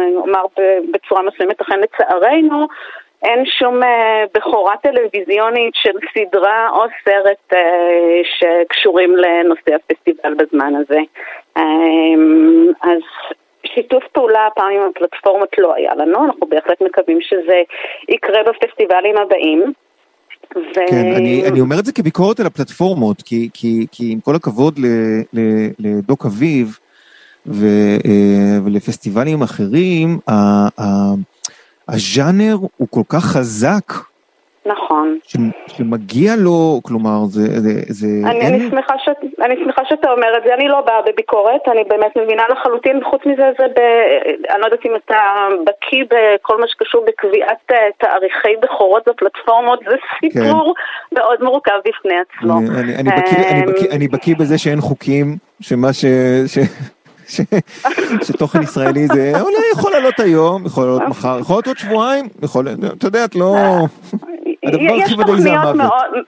אני 0.00 0.16
אומר 0.16 0.42
בצורה 0.92 1.22
מסוימת, 1.22 1.60
אכן 1.60 1.80
לצערנו, 1.80 2.68
אין 3.22 3.44
שום 3.46 3.80
בכורה 4.34 4.74
טלוויזיונית 4.82 5.74
של 5.74 5.92
סדרה 6.14 6.68
או 6.70 6.84
סרט 7.04 7.60
שקשורים 8.38 9.16
לנושא 9.16 9.74
הפסטיבל 9.74 10.34
בזמן 10.34 10.72
הזה. 10.76 11.00
אמ, 11.56 12.66
אז 12.82 13.00
שיתוף 13.66 14.04
פעולה 14.12 14.46
הפעם 14.46 14.72
עם 14.72 14.90
הפלטפורמות 14.90 15.48
לא 15.58 15.74
היה 15.74 15.94
לנו, 15.94 16.24
אנחנו 16.24 16.46
בהחלט 16.46 16.80
מקווים 16.80 17.18
שזה 17.20 17.62
יקרה 18.08 18.42
בפסטיבלים 18.42 19.16
הבאים. 19.16 19.72
ו... 20.56 20.74
כן, 20.74 21.12
אני, 21.16 21.48
אני 21.48 21.60
אומר 21.60 21.76
את 21.80 21.84
זה 21.84 21.92
כביקורת 21.92 22.40
על 22.40 22.46
הפלטפורמות, 22.46 23.22
כי, 23.22 23.48
כי, 23.54 23.86
כי 23.92 24.12
עם 24.12 24.20
כל 24.20 24.34
הכבוד 24.34 24.78
ל, 24.78 24.86
ל, 25.32 25.40
לדוק 25.78 26.26
אביב 26.26 26.78
ו, 27.46 27.66
אה, 28.06 28.58
ולפסטיבלים 28.64 29.42
אחרים, 29.42 30.18
הז'אנר 31.88 32.56
הוא 32.76 32.88
כל 32.90 33.02
כך 33.08 33.24
חזק 33.24 33.92
נכון. 34.68 35.18
שמגיע 35.66 36.32
לו, 36.36 36.80
כלומר, 36.82 37.24
זה... 37.24 37.60
זה, 37.60 37.70
זה 37.88 38.06
אני, 38.24 38.40
אין... 38.40 38.54
אני, 38.54 38.70
שמחה 38.70 38.94
ש, 38.98 39.08
אני 39.44 39.54
שמחה 39.64 39.82
שאתה 39.88 40.10
אומר 40.10 40.28
את 40.38 40.42
זה, 40.46 40.54
אני 40.54 40.68
לא 40.68 40.80
באה 40.80 41.02
בביקורת, 41.06 41.60
אני 41.72 41.84
באמת 41.84 42.16
מבינה 42.16 42.42
לחלוטין, 42.50 43.00
חוץ 43.10 43.20
מזה, 43.26 43.50
זה 43.58 43.66
ב... 43.76 43.80
אני 44.50 44.60
לא 44.60 44.64
יודעת 44.64 44.86
אם 44.86 44.96
אתה 44.96 45.20
בקיא 45.66 46.04
בכל 46.04 46.60
מה 46.60 46.66
שקשור 46.68 47.04
בקביעת 47.06 47.72
אה, 47.72 47.76
תאריכי 47.98 48.56
בכורות 48.62 49.08
בפלטפורמות, 49.08 49.80
זה 49.88 49.96
סיפור 50.20 50.74
כן. 50.74 51.16
מאוד 51.18 51.42
מורכב 51.42 51.78
בפני 51.84 52.14
עצמו. 52.20 52.58
אני, 52.58 52.80
אני, 52.80 52.96
אני, 52.96 53.10
בקיא, 53.20 53.48
אני, 53.50 53.62
בקיא, 53.72 53.88
אמ, 53.88 53.96
אני 53.96 54.08
בקיא 54.08 54.34
בזה 54.38 54.58
שאין 54.58 54.80
חוקים, 54.80 55.36
שמה 55.60 55.92
ש... 55.92 56.04
ש... 56.46 56.58
שתוכן 58.22 58.62
ישראלי 58.62 59.06
זה 59.06 59.32
אולי 59.40 59.56
יכול 59.72 59.92
לעלות 59.92 60.20
היום, 60.20 60.66
יכול 60.66 60.84
לעלות 60.84 61.02
מחר, 61.08 61.38
יכול 61.40 61.54
לעלות 61.54 61.66
עוד 61.66 61.78
שבועיים, 61.78 62.28
יכול, 62.42 62.68
אתה 62.98 63.06
יודע, 63.06 63.24
את 63.24 63.34
לא... 63.34 63.56
יש 64.74 65.12
תוכניות 65.12 65.76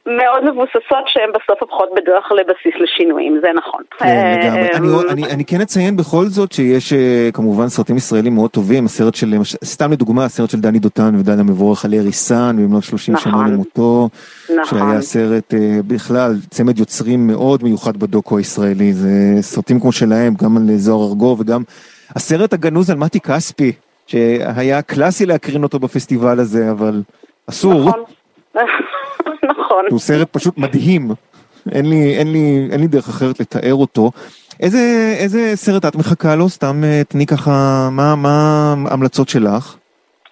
מאוד, 0.06 0.44
מבוססות 0.44 1.04
שהן 1.06 1.30
בסוף 1.34 1.60
הופכות 1.60 1.88
בדרך 1.96 2.32
לבסיס 2.32 2.80
לשינויים, 2.80 3.40
זה 3.42 3.48
נכון. 3.56 3.82
כן, 3.98 4.66
לגמרי. 4.72 5.30
אני, 5.30 5.44
כן 5.44 5.60
אציין 5.60 5.96
בכל 5.96 6.24
זאת 6.24 6.52
שיש 6.52 6.92
אה, 6.92 7.28
כמובן 7.34 7.68
סרטים 7.68 7.96
ישראלים 7.96 8.34
מאוד 8.34 8.50
טובים, 8.50 8.84
הסרט 8.84 9.14
של, 9.14 9.34
סתם 9.64 9.92
לדוגמה, 9.92 10.24
הסרט 10.24 10.50
של 10.50 10.60
דני 10.60 10.78
דותן 10.78 11.14
ודן 11.18 11.38
המבורך 11.38 11.84
על 11.84 11.94
אריסן, 11.94 12.56
במלאת 12.58 12.84
30 12.84 13.14
נכון, 13.14 13.32
שנה 13.32 13.48
למותו, 13.48 14.08
נכון. 14.56 14.78
שהיה 14.78 15.00
סרט 15.00 15.54
אה, 15.54 15.78
בכלל, 15.86 16.34
צמד 16.50 16.78
יוצרים 16.78 17.26
מאוד 17.26 17.64
מיוחד 17.64 17.96
בדוקו 17.96 18.38
הישראלי, 18.38 18.92
זה 18.92 19.10
סרטים 19.40 19.80
כמו 19.80 19.92
שלהם, 19.92 20.34
גם 20.42 20.56
על 20.56 20.76
זוהר 20.76 21.08
ארגוב 21.08 21.40
וגם 21.40 21.62
הסרט 22.16 22.52
הגנוז 22.52 22.90
על 22.90 22.96
מתי 22.96 23.20
כספי, 23.20 23.72
שהיה 24.06 24.82
קלאסי 24.82 25.26
להקרין 25.26 25.62
אותו 25.62 25.78
בפסטיבל 25.78 26.40
הזה, 26.40 26.70
אבל 26.70 27.02
אסור. 27.46 27.80
נכון. 27.88 28.04
נכון. 29.50 29.84
הוא 29.90 29.98
סרט 29.98 30.28
פשוט 30.32 30.58
מדהים. 30.58 31.08
אין 31.74 31.86
לי, 31.90 32.16
אין 32.18 32.32
לי, 32.32 32.68
אין 32.72 32.80
לי 32.80 32.86
דרך 32.86 33.08
אחרת 33.08 33.40
לתאר 33.40 33.74
אותו. 33.74 34.10
איזה, 34.62 34.78
איזה 35.22 35.56
סרט 35.56 35.84
את 35.84 35.96
מחכה 35.96 36.36
לו? 36.36 36.48
סתם 36.48 36.84
אה, 36.84 37.02
תני 37.08 37.26
ככה, 37.26 37.50
מה, 37.90 38.14
מה 38.16 38.36
ההמלצות 38.90 39.28
שלך? 39.28 39.76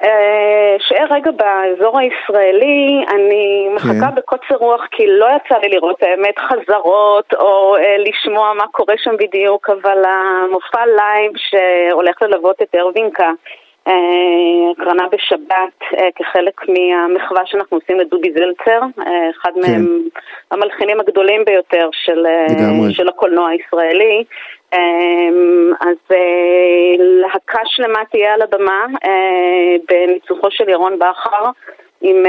אה, 0.03 0.77
נשאר 0.79 1.07
רגע 1.11 1.31
באזור 1.31 1.99
הישראלי, 1.99 3.05
אני 3.14 3.69
מחכה 3.75 4.09
כן. 4.11 4.14
בקוצר 4.14 4.55
רוח 4.55 4.81
כי 4.91 5.03
לא 5.07 5.27
יצא 5.37 5.59
לי 5.62 5.69
לראות 5.69 6.03
האמת 6.03 6.39
חזרות 6.39 7.35
או 7.35 7.77
אה, 7.77 7.97
לשמוע 7.99 8.55
מה 8.55 8.64
קורה 8.71 8.95
שם 8.99 9.16
בדיוק, 9.16 9.71
אבל 9.71 10.03
המופע 10.05 10.87
live 10.87 11.33
שהולך 11.37 12.23
ללוות 12.23 12.62
את 12.62 12.75
ארבינקא 12.74 13.31
הקרנה 13.89 15.09
בשבת 15.12 15.99
אה, 15.99 16.09
כחלק 16.16 16.61
מהמחווה 16.68 17.43
שאנחנו 17.47 17.76
עושים 17.76 18.01
לדובי 18.01 18.32
זלצר, 18.32 18.80
אה, 19.07 19.30
אחד 19.30 19.51
כן. 19.55 19.61
מהם 19.61 20.03
המלחינים 20.51 21.01
הגדולים 21.01 21.45
ביותר 21.45 21.89
של, 21.93 22.26
של 22.91 23.09
הקולנוע 23.09 23.49
הישראלי. 23.49 24.24
אז 25.80 26.16
להקה 26.99 27.61
שלמה 27.64 28.05
תהיה 28.11 28.34
על 28.34 28.43
הבמה 28.43 28.86
בניצוחו 29.89 30.51
של 30.51 30.68
ירון 30.68 30.99
בכר 30.99 31.45
עם 32.01 32.22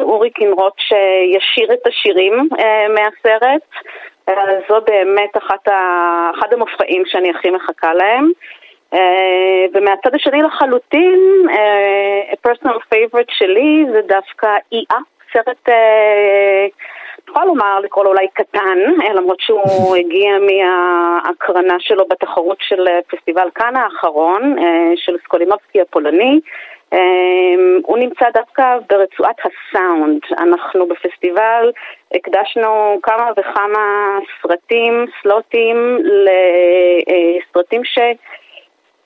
אורי 0.00 0.30
קינרוט 0.30 0.72
שישיר 0.78 1.72
את 1.72 1.86
השירים 1.86 2.48
מהסרט. 2.88 3.62
זו 4.68 4.80
באמת 4.86 5.36
אחת 5.36 5.68
ה... 5.68 6.30
אחד 6.38 6.52
המופעים 6.52 7.02
שאני 7.06 7.30
הכי 7.30 7.50
מחכה 7.50 7.94
להם. 7.94 8.30
Uh, 8.94 8.98
ומהצד 9.74 10.14
השני 10.14 10.42
לחלוטין, 10.42 11.20
uh, 11.50 12.32
a 12.32 12.48
personal 12.48 12.78
favorite 12.94 13.32
שלי 13.38 13.86
זה 13.92 14.00
דווקא 14.08 14.56
אי-אה, 14.72 14.98
סרט, 15.32 15.68
uh, 15.68 15.72
יכולה 17.28 17.44
לומר, 17.44 17.80
לקרוא 17.80 18.04
לו 18.04 18.10
אולי 18.10 18.26
קטן, 18.34 18.78
למרות 19.14 19.40
שהוא 19.40 19.96
הגיע 20.00 20.30
מההקרנה 20.38 21.74
שלו 21.78 22.04
בתחרות 22.08 22.58
של 22.60 22.86
פסטיבל 23.06 23.48
כאן 23.54 23.76
האחרון, 23.76 24.58
uh, 24.58 24.62
של 24.96 25.16
סקולימובסקי 25.24 25.80
הפולני. 25.80 26.40
Um, 26.94 26.98
הוא 27.86 27.98
נמצא 27.98 28.30
דווקא 28.34 28.78
ברצועת 28.90 29.36
הסאונד. 29.40 30.20
אנחנו 30.38 30.88
בפסטיבל 30.88 31.72
הקדשנו 32.14 32.98
כמה 33.02 33.30
וכמה 33.36 34.18
סרטים, 34.42 35.06
סלוטים, 35.22 35.98
לסרטים 37.44 37.84
ש... 37.84 37.98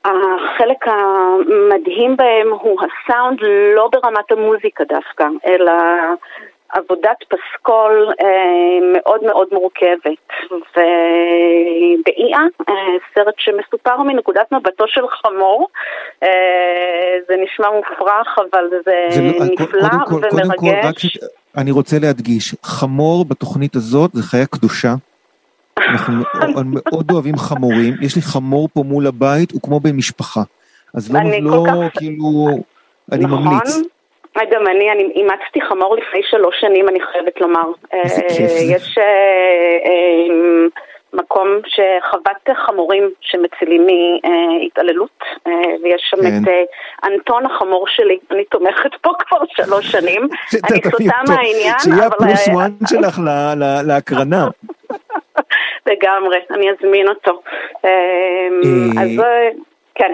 החלק 0.05 0.89
המדהים 0.89 2.17
בהם 2.17 2.53
הוא 2.61 2.81
הסאונד 2.81 3.39
לא 3.77 3.89
ברמת 3.93 4.33
המוזיקה 4.33 4.85
דווקא, 4.85 5.25
אלא 5.47 5.73
עבודת 6.73 7.17
פסקול 7.29 8.09
אה, 8.21 8.79
מאוד 8.93 9.25
מאוד 9.25 9.49
מורכבת. 9.53 10.27
ובאיה, 10.51 12.39
אה, 12.69 12.75
סרט 13.15 13.35
שמסופר 13.39 14.03
מנקודת 14.03 14.53
מבטו 14.53 14.85
של 14.89 15.05
חמור, 15.09 15.69
אה, 16.23 16.29
זה 17.29 17.35
נשמע 17.45 17.67
מופרך, 17.71 18.39
אבל 18.39 18.65
זה, 18.71 18.79
זה 19.09 19.23
לא, 19.23 19.45
נפלא 19.45 19.89
קודם 19.89 20.21
כל, 20.21 20.27
ומרגש. 20.33 20.57
קודם 20.57 20.83
כל, 20.83 20.89
רק 20.89 20.99
ש... 20.99 21.19
אני 21.57 21.71
רוצה 21.71 21.97
להדגיש, 22.03 22.55
חמור 22.63 23.25
בתוכנית 23.25 23.77
הזאת 23.77 24.11
זה 24.13 24.23
חיה 24.23 24.47
קדושה. 24.47 24.95
אנחנו 25.89 26.15
מאוד 26.65 27.11
אוהבים 27.11 27.37
חמורים, 27.37 27.95
יש 28.03 28.17
לי 28.17 28.23
חמור 28.23 28.69
פה 28.75 28.83
מול 28.83 29.07
הבית, 29.07 29.53
הוא 29.53 29.61
כמו 29.63 29.81
במשפחה. 29.81 30.43
אז 30.95 31.15
לא, 31.15 31.21
לא 31.41 31.65
כך... 31.67 31.99
כאילו, 31.99 32.49
אני 33.13 33.25
נכון. 33.25 33.45
ממליץ. 33.45 33.91
גם 34.51 34.67
אני, 34.67 34.91
אני 34.91 35.03
אימצתי 35.03 35.61
חמור 35.69 35.97
לפני 35.97 36.21
שלוש 36.31 36.55
שנים, 36.61 36.89
אני 36.89 36.99
חייבת 37.13 37.41
לומר. 37.41 37.73
איזה 37.93 38.23
כיף 38.29 38.49
זה. 38.49 38.75
יש 38.75 38.99
אה, 38.99 39.05
אה, 39.87 40.67
מקום 41.13 41.49
שחוות 41.67 42.57
חמורים 42.67 43.11
שמצילים 43.21 43.87
מהתעללות, 43.87 45.19
אה, 45.47 45.53
ויש 45.83 46.03
שם 46.11 46.23
כן. 46.23 46.43
את 46.43 46.49
אנטון 47.05 47.47
החמור 47.47 47.85
שלי, 47.89 48.19
אני 48.31 48.45
תומכת 48.45 48.91
פה 49.01 49.11
כבר 49.19 49.39
שלוש 49.49 49.93
שנים. 49.93 50.23
אני 50.71 50.81
סוטה 50.91 51.19
מהעניין, 51.29 51.75
אבל... 51.75 51.79
שיהיה 51.79 52.07
הפלוס 52.07 52.49
וואן 52.49 52.71
שלך 52.89 53.21
להקרנה. 53.87 54.49
לגמרי, 55.91 56.39
אני 56.51 56.67
אזמין 56.71 57.09
אותו. 57.09 57.43
אז 59.01 59.25
כן. 59.95 60.13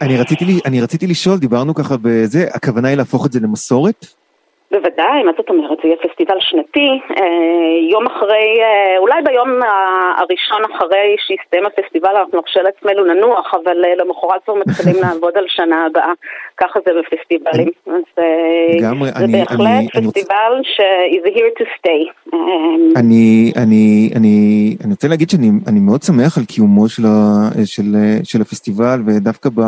אני 0.00 0.20
רציתי, 0.20 0.44
אני 0.66 0.80
רציתי 0.80 1.06
לשאול, 1.06 1.38
דיברנו 1.38 1.74
ככה 1.74 1.94
בזה, 2.02 2.46
הכוונה 2.54 2.88
היא 2.88 2.96
להפוך 2.96 3.26
את 3.26 3.32
זה 3.32 3.40
למסורת? 3.42 4.06
בוודאי, 4.72 5.22
מה 5.22 5.32
זאת 5.36 5.48
אומרת? 5.50 5.78
זה 5.82 5.88
יהיה 5.88 5.96
פסטיבל 5.96 6.36
שנתי, 6.40 6.88
אה, 7.20 7.90
יום 7.92 8.06
אחרי, 8.06 8.46
אה, 8.62 8.98
אולי 8.98 9.22
ביום 9.24 9.48
הראשון 10.18 10.62
אחרי 10.72 11.16
שיסתיים 11.26 11.66
הפסטיבל 11.66 12.16
אנחנו 12.16 12.38
נרשה 12.38 12.62
לעצמנו 12.62 13.04
לנוח, 13.04 13.54
אבל 13.54 13.84
אה, 13.84 13.94
למחרת 13.94 14.40
כבר 14.44 14.54
מתחילים 14.54 14.96
לעבוד 15.04 15.36
על 15.36 15.44
שנה 15.48 15.86
הבאה, 15.86 16.12
ככה 16.56 16.80
זה 16.86 16.90
בפסטיבלים. 16.98 17.70
אז 17.86 18.24
לגמרי, 18.78 19.08
זה 19.08 19.24
אני, 19.24 19.32
בהחלט 19.32 19.96
אני, 19.96 20.06
פסטיבל 20.06 20.52
ש- 20.62 21.16
is 21.16 21.26
here 21.36 21.62
to 21.62 21.64
stay. 21.78 22.32
אני, 22.96 23.52
אני, 23.56 24.10
אני, 24.16 24.76
אני 24.84 24.90
רוצה 24.90 25.08
להגיד 25.08 25.30
שאני 25.30 25.80
מאוד 25.80 26.02
שמח 26.02 26.38
על 26.38 26.44
קיומו 26.44 26.88
של, 26.88 27.02
של, 27.64 27.84
של 28.24 28.40
הפסטיבל, 28.40 28.98
ודווקא 29.06 29.48
ב... 29.54 29.60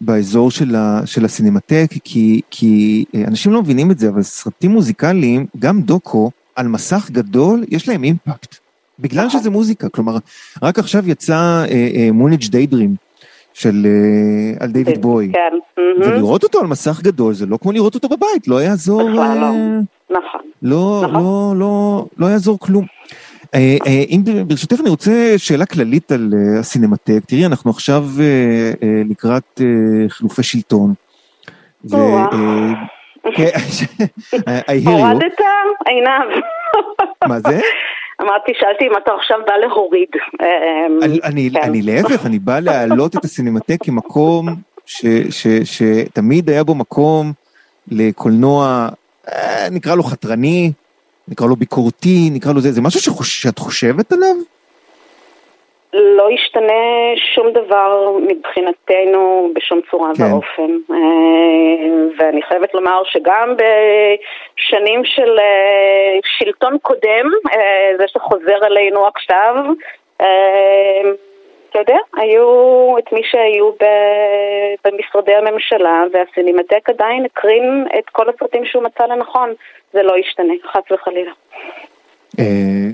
באזור 0.00 0.50
של, 0.50 0.74
ה, 0.76 1.00
של 1.04 1.24
הסינמטק, 1.24 1.86
כי, 2.04 2.40
כי 2.50 3.04
אה, 3.14 3.24
אנשים 3.26 3.52
לא 3.52 3.62
מבינים 3.62 3.90
את 3.90 3.98
זה, 3.98 4.08
אבל 4.08 4.22
סרטים 4.22 4.70
מוזיקליים, 4.70 5.46
גם 5.58 5.80
דוקו, 5.82 6.30
על 6.56 6.68
מסך 6.68 7.10
גדול, 7.10 7.64
יש 7.68 7.88
להם 7.88 8.04
אימפקט. 8.04 8.56
בגלל. 9.00 9.28
שזה 9.28 9.50
מוזיקה, 9.50 9.88
כלומר, 9.88 10.16
רק 10.62 10.78
עכשיו 10.78 11.08
יצא 11.08 11.64
מוניג' 12.12 12.42
אה, 12.42 12.48
דיידרים 12.48 12.90
אה, 12.90 13.26
של, 13.52 13.86
אה, 13.86 14.64
על 14.64 14.70
דיוויד 14.72 15.02
בוי. 15.02 15.32
כן. 15.32 15.80
ולראות 16.00 16.42
אותו 16.42 16.60
על 16.60 16.66
מסך 16.66 17.00
גדול, 17.02 17.34
זה 17.34 17.46
לא 17.46 17.58
כמו 17.62 17.72
לראות 17.72 17.94
אותו 17.94 18.08
בבית, 18.08 18.48
לא 18.48 18.62
יעזור... 18.62 19.10
בכלל 19.10 19.38
לא. 19.38 19.50
נכון. 20.10 20.40
לא, 20.62 21.02
נכון. 21.04 21.22
לא, 21.22 21.54
לא, 21.56 22.06
לא 22.18 22.26
יעזור 22.26 22.58
כלום. 22.58 22.86
אה, 23.54 23.76
אה, 23.86 24.04
אם 24.08 24.22
ברשותך 24.46 24.80
אני 24.80 24.90
רוצה 24.90 25.34
שאלה 25.36 25.66
כללית 25.66 26.12
על 26.12 26.32
אה, 26.34 26.60
הסינמטק, 26.60 27.18
תראי 27.26 27.46
אנחנו 27.46 27.70
עכשיו 27.70 28.04
לקראת 29.10 29.60
חילופי 30.08 30.42
שלטון. 30.42 30.94
כן, 33.36 33.50
הורדת 34.86 35.40
עינב. 35.86 36.42
מה 37.28 37.40
זה? 37.40 37.60
אמרתי, 38.22 38.52
שאלתי 38.60 38.86
אם 38.86 38.96
אתה 39.02 39.12
עכשיו 39.12 39.38
בא 39.46 39.52
להוריד. 39.52 40.08
אני 41.24 41.50
כן. 41.52 41.72
להפך, 41.82 42.26
אני 42.26 42.38
בא 42.38 42.60
להעלות 42.60 43.16
את 43.16 43.24
הסינמטק 43.24 43.76
כמקום 43.84 44.46
שתמיד 45.64 46.50
היה 46.50 46.64
בו 46.64 46.74
מקום 46.74 47.32
לקולנוע, 47.90 48.88
נקרא 49.70 49.94
לו 49.94 50.02
חתרני, 50.02 50.72
נקרא 51.30 51.46
לו 51.46 51.56
ביקורתי, 51.56 52.30
נקרא 52.32 52.52
לו 52.52 52.60
זה, 52.60 52.72
זה 52.72 52.80
משהו 52.82 53.00
שחוש, 53.00 53.42
שאת 53.42 53.58
חושבת 53.58 54.12
עליו? 54.12 54.36
לא 55.92 56.30
ישתנה 56.30 56.82
שום 57.34 57.52
דבר 57.52 58.16
מבחינתנו 58.28 59.50
בשום 59.54 59.80
צורה 59.90 60.10
כן. 60.16 60.22
ואופן. 60.22 60.72
אה, 60.92 60.96
ואני 62.18 62.42
חייבת 62.42 62.74
לומר 62.74 63.02
שגם 63.04 63.54
בשנים 63.56 65.04
של 65.04 65.38
אה, 65.38 66.18
שלטון 66.38 66.78
קודם, 66.82 67.26
אה, 67.52 67.90
זה 67.98 68.04
שחוזר 68.08 68.66
אלינו 68.66 69.06
עכשיו, 69.06 69.54
אתה 71.70 71.78
יודע, 71.78 71.96
היו 72.16 72.48
את 72.98 73.12
מי 73.12 73.20
שהיו 73.30 73.70
במשרדי 74.84 75.34
הממשלה, 75.34 76.02
והסינמטק 76.12 76.88
עדיין 76.88 77.24
הקרין 77.24 77.86
את 77.98 78.04
כל 78.12 78.28
הסרטים 78.28 78.64
שהוא 78.64 78.82
מצא 78.82 79.04
לנכון. 79.04 79.50
זה 79.92 80.02
לא 80.02 80.18
ישתנה, 80.18 80.54
חס 80.72 80.92
וחלילה. 80.92 81.30
אה, 82.38 82.44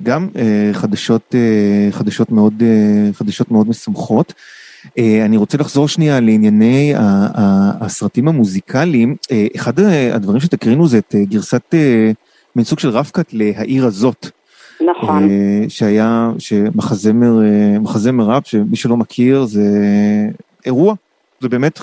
גם 0.03 0.29
אה, 0.39 0.71
חדשות, 0.73 1.35
אה, 1.35 1.93
חדשות 1.93 2.31
מאוד, 2.31 2.63
חדשות 3.13 3.51
מאוד 3.51 3.69
משמחות. 3.69 4.33
אני 4.99 5.37
רוצה 5.37 5.59
לחזור 5.59 5.89
שנייה 5.89 6.21
לענייני 6.21 6.95
הסרטים 7.81 8.29
המוזיקליים. 8.29 9.17
אחד 9.57 9.73
הדברים 10.13 10.41
שתקרינו 10.41 10.89
זה 10.89 10.99
את 10.99 11.15
גרסת, 11.15 11.75
מין 12.57 12.65
סוג 12.65 12.79
של 12.79 12.89
רב-קאט 12.89 13.27
ל"העיר 13.33 13.87
הזאת". 13.87 14.27
נכון. 14.81 15.29
שהיה, 15.69 16.31
שמחזמר, 16.39 17.39
מחזמר 17.81 18.25
ראפ, 18.25 18.47
שמי 18.47 18.77
שלא 18.77 18.97
מכיר, 18.97 19.45
זה 19.45 19.69
אירוע. 20.67 20.95
זה 21.41 21.49
באמת 21.49 21.81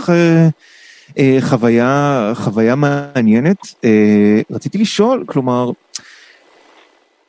אה, 1.17 1.37
חוויה, 1.41 2.31
חוויה 2.35 2.75
מעניינת. 2.75 3.57
אה, 3.83 4.41
רציתי 4.51 4.77
לשאול, 4.77 5.23
כלומר, 5.27 5.71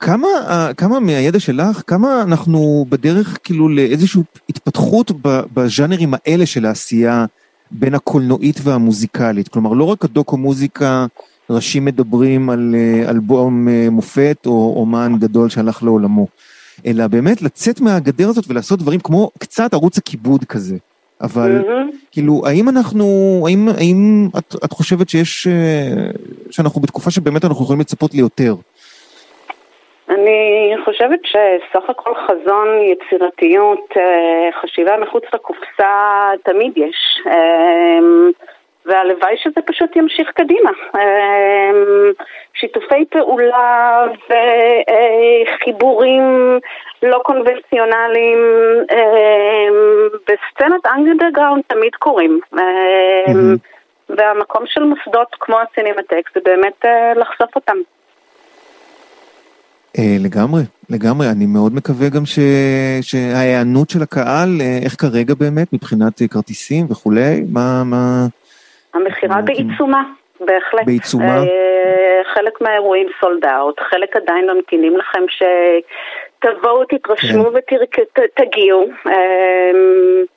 כמה, 0.01 0.29
כמה 0.77 1.01
מהידע 1.01 1.41
שלך, 1.41 1.83
כמה 1.87 2.23
אנחנו 2.23 2.87
בדרך 2.89 3.39
כאילו 3.45 3.69
לאיזושהי 3.69 4.23
התפתחות 4.49 5.11
בז'אנרים 5.55 6.15
האלה 6.15 6.47
של 6.47 6.67
העשייה 6.67 7.27
בין 7.71 7.95
הקולנועית 7.95 8.61
והמוזיקלית? 8.63 9.49
כלומר, 9.49 9.73
לא 9.73 9.85
רק 9.85 10.05
הדוקו 10.05 10.37
מוזיקה, 10.37 11.07
ראשים 11.51 11.85
מדברים 11.85 12.51
על 12.51 12.75
אה, 12.75 13.11
אלבום 13.11 13.69
מופת 13.91 14.47
או 14.47 14.75
אומן 14.77 15.13
גדול 15.19 15.49
שהלך 15.49 15.83
לעולמו, 15.83 16.27
אלא 16.87 17.07
באמת 17.07 17.43
לצאת 17.43 17.81
מהגדר 17.81 18.29
הזאת 18.29 18.45
ולעשות 18.49 18.79
דברים 18.79 19.01
כמו 19.01 19.31
קצת 19.39 19.75
ערוץ 19.75 19.99
הכיבוד 19.99 20.45
כזה. 20.45 20.77
אבל 21.21 21.61
mm-hmm. 21.61 21.97
כאילו, 22.13 22.43
האם 22.47 22.69
אנחנו, 22.69 23.05
האם, 23.47 23.69
האם 23.79 24.29
את, 24.39 24.55
את 24.65 24.73
חושבת 24.73 25.09
שיש, 25.09 25.47
אה, 25.47 26.11
שאנחנו 26.51 26.81
בתקופה 26.81 27.11
שבאמת 27.11 27.45
אנחנו 27.45 27.65
יכולים 27.65 27.81
לצפות 27.81 28.15
ליותר? 28.15 28.55
אני 30.09 30.75
חושבת 30.85 31.21
שסך 31.25 31.91
הכל 31.91 32.13
חזון, 32.27 32.69
יצירתיות, 32.93 33.89
אה, 33.97 34.61
חשיבה 34.63 34.97
מחוץ 35.03 35.25
לקופסה 35.35 36.31
תמיד 36.45 36.73
יש. 36.77 36.97
והלוואי 38.87 39.37
שזה 39.37 39.61
פשוט 39.67 39.97
ימשיך 39.97 40.31
קדימה. 40.35 40.71
שיתופי 42.55 43.05
פעולה 43.11 44.07
וחיבורים 45.51 46.59
לא 47.03 47.21
קונבנציונליים 47.25 48.39
בסצנת 50.23 50.87
אנגלדרגראונד 50.87 51.63
תמיד 51.67 51.95
קורים. 51.99 52.41
והמקום 54.09 54.63
של 54.67 54.83
מוסדות 54.83 55.29
כמו 55.41 55.57
הסינמטק 55.61 56.31
זה 56.35 56.41
באמת 56.45 56.85
אה, 56.85 57.15
לחשוף 57.15 57.57
אותם. 57.57 57.77
אה, 59.99 60.17
לגמרי, 60.21 60.63
לגמרי. 60.91 61.31
אני 61.31 61.47
מאוד 61.47 61.75
מקווה 61.75 62.09
גם 62.09 62.27
ש... 62.27 62.39
שההיענות 63.03 63.91
של 63.91 64.03
הקהל, 64.03 64.61
אה, 64.61 64.79
איך 64.83 64.95
כרגע 65.01 65.35
באמת, 65.35 65.73
מבחינת 65.73 66.23
כרטיסים 66.31 66.87
וכולי, 66.91 67.43
מה... 67.53 67.85
מה... 67.85 68.27
המכירה 68.95 69.43
בעיצומה. 69.43 70.03
בהחלט. 70.41 70.87
בעיצומה? 70.87 71.43
חלק 72.35 72.61
מהאירועים 72.61 73.07
סולד 73.21 73.45
אאוט, 73.45 73.81
חלק 73.81 74.17
עדיין 74.17 74.51
ממתינים 74.51 74.97
לכם 74.97 75.21
שתבואו, 75.29 76.85
תתרשמו 76.85 77.45
כן. 77.67 77.77
ותגיעו. 78.25 78.87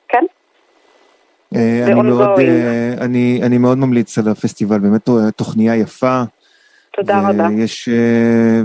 כן. 0.08 0.24
אני 1.54 2.02
מאוד, 2.02 2.40
אני, 3.00 3.40
אני 3.42 3.58
מאוד 3.58 3.78
ממליץ 3.78 4.18
על 4.18 4.28
הפסטיבל, 4.28 4.78
באמת 4.78 5.08
תוכניה 5.36 5.76
יפה. 5.76 6.22
תודה 6.90 7.28
רבה. 7.28 7.48
ויש, 7.56 7.88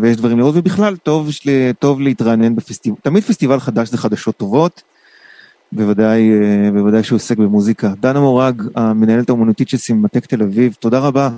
ויש 0.01 0.17
דברים 0.17 0.39
לראות, 0.39 0.55
ובכלל 0.57 0.95
טוב, 0.95 1.29
טוב 1.79 2.01
להתרענן 2.01 2.55
בפסטיבל, 2.55 2.95
תמיד 3.01 3.23
פסטיבל 3.23 3.59
חדש 3.59 3.89
זה 3.89 3.97
חדשות 3.97 4.37
טובות. 4.37 4.83
בוודאי, 5.75 6.31
בוודאי 6.73 7.03
שהוא 7.03 7.15
עוסק 7.15 7.37
במוזיקה. 7.37 7.87
דנה 7.97 8.19
מורג, 8.19 8.61
המנהלת 8.75 9.29
האומנותית 9.29 9.69
של 9.69 9.77
סינמטק 9.77 10.25
תל 10.25 10.41
אביב, 10.43 10.73
תודה 10.73 10.99
רבה. 10.99 11.29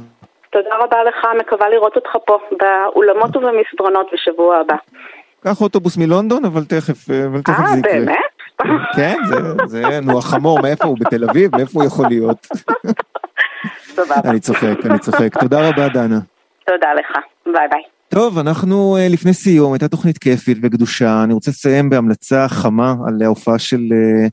תודה 0.52 0.76
רבה 0.80 1.04
לך, 1.04 1.28
מקווה 1.40 1.70
לראות 1.70 1.96
אותך 1.96 2.10
פה 2.26 2.38
באולמות 2.60 3.36
ובמסדרונות 3.36 4.08
בשבוע 4.14 4.58
הבא. 4.58 4.76
קח 5.44 5.62
אוטובוס 5.62 5.98
מלונדון, 5.98 6.46
אבל 6.46 6.64
תכף, 6.64 7.10
אבל 7.10 7.42
תכף 7.42 7.66
זה 7.74 7.80
יקרה. 7.80 7.92
אה, 7.94 8.00
באמת? 8.00 8.16
כן, 8.98 9.16
זה, 9.26 9.36
זה, 9.66 10.00
נו, 10.02 10.18
החמור, 10.20 10.62
מאיפה 10.62 10.88
הוא? 10.88 10.98
בתל 11.00 11.30
אביב? 11.30 11.56
מאיפה 11.56 11.80
הוא 11.80 11.88
יכול 11.88 12.06
להיות? 12.08 12.48
סבבה. 13.80 14.30
אני 14.30 14.40
צוחק, 14.40 14.86
אני 14.86 15.00
צוחק. 15.00 15.38
תודה 15.40 15.70
רבה, 15.70 15.88
דנה. 15.88 16.20
תודה 16.66 16.94
לך, 16.94 17.18
ביי 17.46 17.68
ביי. 17.72 17.95
טוב, 18.16 18.38
אנחנו 18.38 18.98
uh, 18.98 19.14
לפני 19.14 19.34
סיום, 19.34 19.74
הייתה 19.74 19.88
תוכנית 19.88 20.18
כיפית 20.18 20.58
וגדושה. 20.62 21.24
אני 21.24 21.34
רוצה 21.34 21.52
לסיים 21.52 21.90
בהמלצה 21.90 22.48
חמה 22.48 22.96
על 23.08 23.22
ההופעה 23.22 23.60
של 23.60 23.82
uh, 23.92 24.30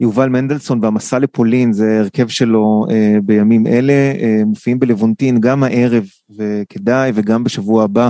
יובל 0.00 0.28
מנדלסון 0.28 0.78
והמסע 0.82 1.18
לפולין, 1.18 1.72
זה 1.72 1.98
הרכב 2.00 2.28
שלו 2.28 2.86
uh, 2.88 2.92
בימים 3.22 3.66
אלה, 3.66 4.12
מופיעים 4.46 4.78
בלבונטין 4.78 5.40
גם 5.40 5.62
הערב, 5.62 6.04
וכדאי, 6.38 7.12
וגם 7.14 7.44
בשבוע 7.44 7.84
הבא, 7.84 8.08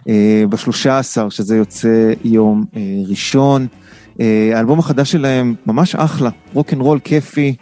uh, 0.00 0.04
בשלושה 0.48 0.98
עשר, 0.98 1.28
שזה 1.28 1.56
יוצא 1.56 2.12
יום 2.24 2.64
ראשון. 3.08 3.66
האלבום 4.54 4.78
החדש 4.78 5.12
שלהם 5.12 5.54
ממש 5.66 5.94
אחלה, 5.94 6.30
רוקנרול 6.54 6.98
כיפי. 6.98 7.54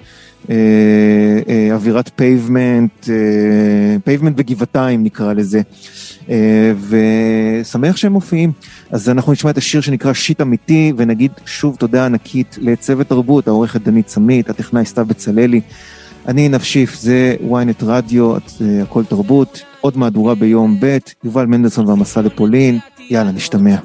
אה, 0.50 0.54
אה, 1.48 1.74
אווירת 1.74 2.10
Pavement, 2.16 3.08
אה, 3.08 3.96
Pavement 4.04 4.36
בגבעתיים 4.36 5.04
נקרא 5.04 5.32
לזה, 5.32 5.60
ושמח 6.88 7.96
שהם 7.96 8.12
מופיעים. 8.12 8.52
אז 8.90 9.08
אנחנו 9.08 9.32
נשמע 9.32 9.50
את 9.50 9.58
השיר 9.58 9.80
שנקרא 9.80 10.12
שיט 10.12 10.40
אמיתי, 10.40 10.92
ונגיד 10.96 11.32
שוב 11.46 11.76
תודה 11.76 12.06
ענקית 12.06 12.58
לצוות 12.60 13.06
תרבות, 13.06 13.48
העורכת 13.48 13.82
דנית 13.82 14.08
סמית, 14.08 14.50
הטכנאי 14.50 14.84
סתיו 14.84 15.06
בצללי. 15.06 15.60
אני 16.28 16.48
נפשיף, 16.48 17.00
זה 17.00 17.36
ynet 17.50 17.84
רדיו, 17.84 18.36
הכל 18.82 19.04
תרבות, 19.04 19.62
עוד 19.80 19.98
מהדורה 19.98 20.34
ביום 20.34 20.76
ב', 20.80 20.98
יובל 21.24 21.46
מנדלסון 21.46 21.88
והמסע 21.88 22.22
לפולין, 22.22 22.78
יאללה, 23.10 23.32
נשתמע. 23.32 23.76